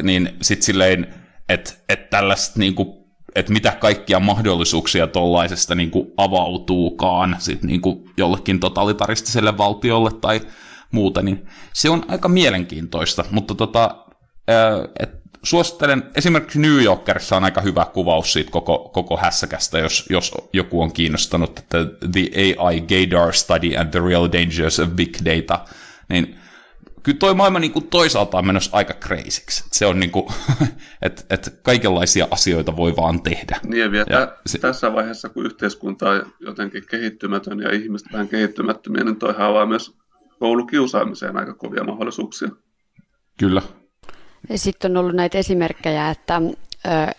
niin 0.03 0.29
sitten 0.41 0.65
silleen, 0.65 1.13
että, 1.49 1.73
että 1.89 2.07
tällaista 2.09 2.59
niin 2.59 2.75
kuin 2.75 2.98
että 3.35 3.53
mitä 3.53 3.71
kaikkia 3.71 4.19
mahdollisuuksia 4.19 5.07
tuollaisesta 5.07 5.75
niin 5.75 5.91
avautuukaan 6.17 7.35
sit 7.39 7.63
niin 7.63 7.81
kuin 7.81 8.09
jollekin 8.17 8.59
totalitaristiselle 8.59 9.57
valtiolle 9.57 10.11
tai 10.21 10.41
muuta, 10.91 11.21
niin 11.21 11.47
se 11.73 11.89
on 11.89 12.05
aika 12.07 12.29
mielenkiintoista, 12.29 13.25
mutta 13.31 13.55
tota, 13.55 14.05
et 14.99 15.19
suosittelen, 15.43 16.03
esimerkiksi 16.15 16.59
New 16.59 16.83
Yorkerissa 16.83 17.37
on 17.37 17.43
aika 17.43 17.61
hyvä 17.61 17.85
kuvaus 17.85 18.33
siitä 18.33 18.51
koko, 18.51 18.89
koko 18.93 19.17
hässäkästä, 19.17 19.79
jos, 19.79 20.05
jos 20.09 20.33
joku 20.53 20.81
on 20.81 20.93
kiinnostunut, 20.93 21.59
että 21.59 21.77
The 22.11 22.21
AI 22.57 22.81
Gaydar 22.81 23.33
Study 23.33 23.77
and 23.77 23.89
the 23.89 23.99
Real 23.99 24.29
Dangers 24.31 24.79
of 24.79 24.89
Big 24.89 25.17
Data, 25.25 25.65
niin 26.09 26.39
kyllä 27.03 27.17
toi 27.17 27.33
maailma 27.33 27.59
niin 27.59 27.71
kuin 27.71 27.87
toisaalta 27.87 28.37
on 28.37 28.47
menossa 28.47 28.77
aika 28.77 28.93
crazyksi. 28.93 29.63
Se 29.71 29.85
on 29.85 29.99
niin 29.99 30.11
kuin, 30.11 30.25
että 31.01 31.23
et 31.29 31.59
kaikenlaisia 31.63 32.27
asioita 32.31 32.77
voi 32.77 32.95
vaan 32.95 33.21
tehdä. 33.21 33.59
Niin 33.67 33.93
ja, 33.93 34.05
ja 34.09 34.37
se... 34.45 34.57
tässä 34.57 34.93
vaiheessa, 34.93 35.29
kun 35.29 35.45
yhteiskunta 35.45 36.09
on 36.09 36.33
jotenkin 36.39 36.83
kehittymätön 36.89 37.59
ja 37.59 37.71
ihmiset 37.71 38.07
vähän 38.13 38.27
kehittymättömiä, 38.27 39.03
niin 39.03 39.19
toihan 39.19 39.47
avaa 39.47 39.65
myös 39.65 39.97
koulukiusaamiseen 40.39 41.37
aika 41.37 41.53
kovia 41.53 41.83
mahdollisuuksia. 41.83 42.49
Kyllä. 43.39 43.61
Sitten 44.55 44.91
on 44.91 44.97
ollut 44.97 45.15
näitä 45.15 45.37
esimerkkejä, 45.37 46.09
että 46.09 46.41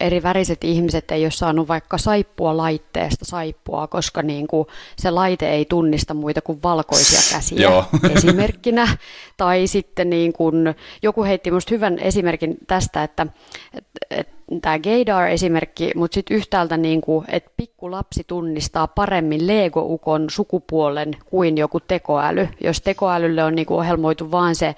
eri 0.00 0.22
väriset 0.22 0.64
ihmiset 0.64 1.10
ei 1.10 1.24
ole 1.24 1.30
saanut 1.30 1.68
vaikka 1.68 1.98
saippua 1.98 2.56
laitteesta 2.56 3.24
saippua, 3.24 3.86
koska 3.86 4.22
niin 4.22 4.46
kuin 4.46 4.66
se 4.96 5.10
laite 5.10 5.50
ei 5.50 5.64
tunnista 5.64 6.14
muita 6.14 6.40
kuin 6.40 6.62
valkoisia 6.62 7.36
käsiä 7.36 7.68
esimerkkinä. 8.16 8.96
Tai 9.36 9.66
sitten 9.66 10.10
niin 10.10 10.32
kuin, 10.32 10.74
joku 11.02 11.24
heitti 11.24 11.50
minusta 11.50 11.74
hyvän 11.74 11.98
esimerkin 11.98 12.56
tästä, 12.66 13.02
että, 13.02 13.26
että, 13.74 14.00
että 14.10 14.40
tämä 14.62 14.78
Gaydar-esimerkki, 14.78 15.90
mutta 15.94 16.14
sitten 16.14 16.36
yhtäältä, 16.36 16.76
niin 16.76 17.00
kuin, 17.00 17.24
että 17.28 17.50
pikkulapsi 17.56 18.24
tunnistaa 18.26 18.86
paremmin 18.86 19.46
Lego-ukon 19.46 20.30
sukupuolen 20.30 21.16
kuin 21.24 21.58
joku 21.58 21.80
tekoäly. 21.80 22.48
Jos 22.60 22.80
tekoälylle 22.80 23.44
on 23.44 23.54
niin 23.54 23.66
kuin 23.66 23.78
ohjelmoitu 23.78 24.30
vain 24.30 24.54
se, 24.54 24.74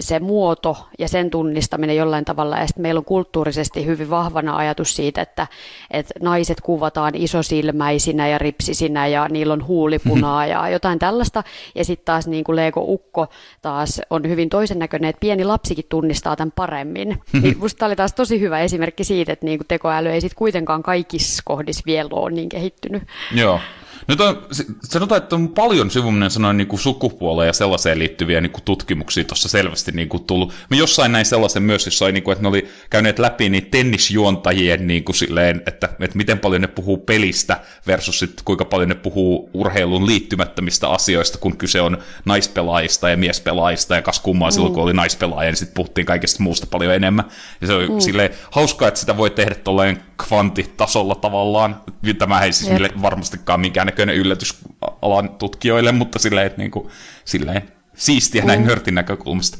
se 0.00 0.20
muoto 0.20 0.76
ja 0.98 1.08
sen 1.08 1.30
tunnistaminen 1.30 1.96
jollain 1.96 2.24
tavalla, 2.24 2.58
ja 2.58 2.66
meillä 2.78 2.98
on 2.98 3.04
kulttuurisesti 3.04 3.86
hyvin 3.86 4.10
vahvana 4.10 4.56
ajatus 4.56 4.96
siitä, 4.96 5.22
että, 5.22 5.46
että 5.90 6.14
naiset 6.20 6.60
kuvataan 6.60 7.14
isosilmäisinä 7.14 8.28
ja 8.28 8.38
ripsisinä 8.38 9.06
ja 9.06 9.28
niillä 9.28 9.52
on 9.52 9.66
huulipunaa 9.66 10.46
ja 10.46 10.68
jotain 10.68 10.98
tällaista, 10.98 11.42
ja 11.74 11.84
sitten 11.84 12.04
taas 12.04 12.26
niin 12.26 12.44
kuin 12.44 12.56
Lego-ukko 12.56 13.26
taas 13.62 14.00
on 14.10 14.28
hyvin 14.28 14.48
toisen 14.48 14.78
näköinen, 14.78 15.10
että 15.10 15.20
pieni 15.20 15.44
lapsikin 15.44 15.84
tunnistaa 15.88 16.36
tämän 16.36 16.52
paremmin. 16.52 17.22
Niin 17.42 17.58
musta 17.58 17.78
tämä 17.78 17.86
oli 17.86 17.96
taas 17.96 18.12
tosi 18.12 18.40
hyvä 18.40 18.60
esimerkki 18.60 19.04
siitä, 19.04 19.32
että 19.32 19.46
niinku 19.46 19.64
tekoäly 19.68 20.08
ei 20.08 20.20
sitten 20.20 20.38
kuitenkaan 20.38 20.82
kaikissa 20.82 21.42
kohdissa 21.44 21.82
vielä 21.86 22.08
ole 22.12 22.30
niin 22.30 22.48
kehittynyt. 22.48 23.02
Joo. 23.34 23.60
Nyt 24.08 24.20
on, 24.20 24.46
sanotaan, 24.84 25.22
että 25.22 25.36
on 25.36 25.48
paljon 25.48 25.90
sivuminen 25.90 26.30
sanoen 26.30 26.56
niin 26.56 26.68
kuin 26.68 26.80
sukupuoleen 26.80 27.46
ja 27.46 27.52
sellaiseen 27.52 27.98
liittyviä 27.98 28.40
niin 28.40 28.52
kuin 28.52 28.64
tutkimuksia 28.64 29.24
tuossa 29.24 29.48
selvästi 29.48 29.92
niin 29.92 30.08
kuin 30.08 30.24
tullut. 30.24 30.52
Mä 30.70 30.76
jossain 30.76 31.12
näin 31.12 31.26
sellaisen 31.26 31.62
myös, 31.62 31.86
jossa 31.86 32.04
oli, 32.04 32.12
niin 32.12 32.22
kuin, 32.22 32.32
että 32.32 32.42
ne 32.42 32.48
oli 32.48 32.68
käyneet 32.90 33.18
läpi 33.18 33.48
niin 33.48 33.66
tennisjuontajien 33.66 34.86
niin 34.86 35.04
kuin 35.04 35.16
silleen, 35.16 35.62
että, 35.66 35.88
että 36.00 36.16
miten 36.16 36.38
paljon 36.38 36.60
ne 36.60 36.68
puhuu 36.68 36.96
pelistä 36.96 37.60
versus 37.86 38.18
sit, 38.18 38.42
kuinka 38.44 38.64
paljon 38.64 38.88
ne 38.88 38.94
puhuu 38.94 39.50
urheilun 39.54 40.06
liittymättömistä 40.06 40.88
asioista, 40.88 41.38
kun 41.38 41.56
kyse 41.56 41.80
on 41.80 41.98
naispelaajista 42.24 43.10
ja 43.10 43.16
miespelaajista 43.16 43.94
ja 43.94 44.02
kas 44.02 44.20
kummaa 44.20 44.48
mm. 44.48 44.52
silloin, 44.52 44.74
kun 44.74 44.82
oli 44.82 44.92
naispelaaja, 44.92 45.50
niin 45.50 45.56
sitten 45.56 45.74
puhuttiin 45.74 46.06
kaikesta 46.06 46.42
muusta 46.42 46.66
paljon 46.66 46.94
enemmän. 46.94 47.24
Ja 47.60 47.66
se 47.66 47.74
on 47.74 47.92
mm. 47.92 48.00
silleen 48.00 48.30
hauskaa, 48.50 48.88
että 48.88 49.00
sitä 49.00 49.16
voi 49.16 49.30
tehdä 49.30 49.54
tolleen 49.54 50.02
kvantitasolla 50.26 51.14
tavallaan. 51.14 51.80
Tämä 52.18 52.40
ei 52.40 52.52
siis 52.52 52.70
varmastikaan 53.02 53.60
mikään 53.60 53.91
näköinen 53.92 54.16
yllätys 54.16 54.58
alan 55.02 55.28
tutkijoille, 55.28 55.92
mutta 55.92 56.18
silleen, 56.18 56.46
että 56.46 56.58
niin 56.58 56.70
kuin, 56.70 56.88
silleen 57.24 57.62
siistiä 57.94 58.42
mm. 58.42 58.46
näin 58.46 58.66
nörtin 58.66 58.94
näkökulmasta. 58.94 59.58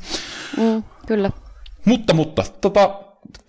Mm, 0.56 0.82
kyllä. 1.06 1.30
Mutta, 1.84 2.14
mutta, 2.14 2.44
tota, 2.60 3.00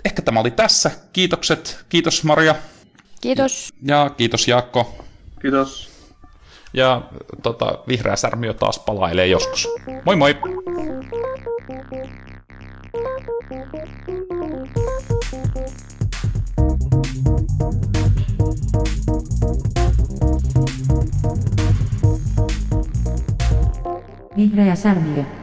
ehkä 0.06 0.22
tämä 0.22 0.40
oli 0.40 0.52
tässä. 0.52 0.92
Kiitokset. 1.14 1.86
Kiitos 1.90 2.24
Maria. 2.24 2.56
Kiitos. 3.22 3.74
Ja 3.88 4.10
kiitos 4.18 4.48
Jaakko. 4.48 5.06
Kiitos. 5.42 5.90
Ja 6.74 7.02
tota, 7.44 7.78
vihreä 7.88 8.16
särmiö 8.16 8.54
taas 8.54 8.80
palailee 8.80 9.28
joskus. 9.28 9.68
Moi 10.06 10.16
moi! 10.16 10.36
Vihreä 24.36 24.76
särmiö. 24.76 25.43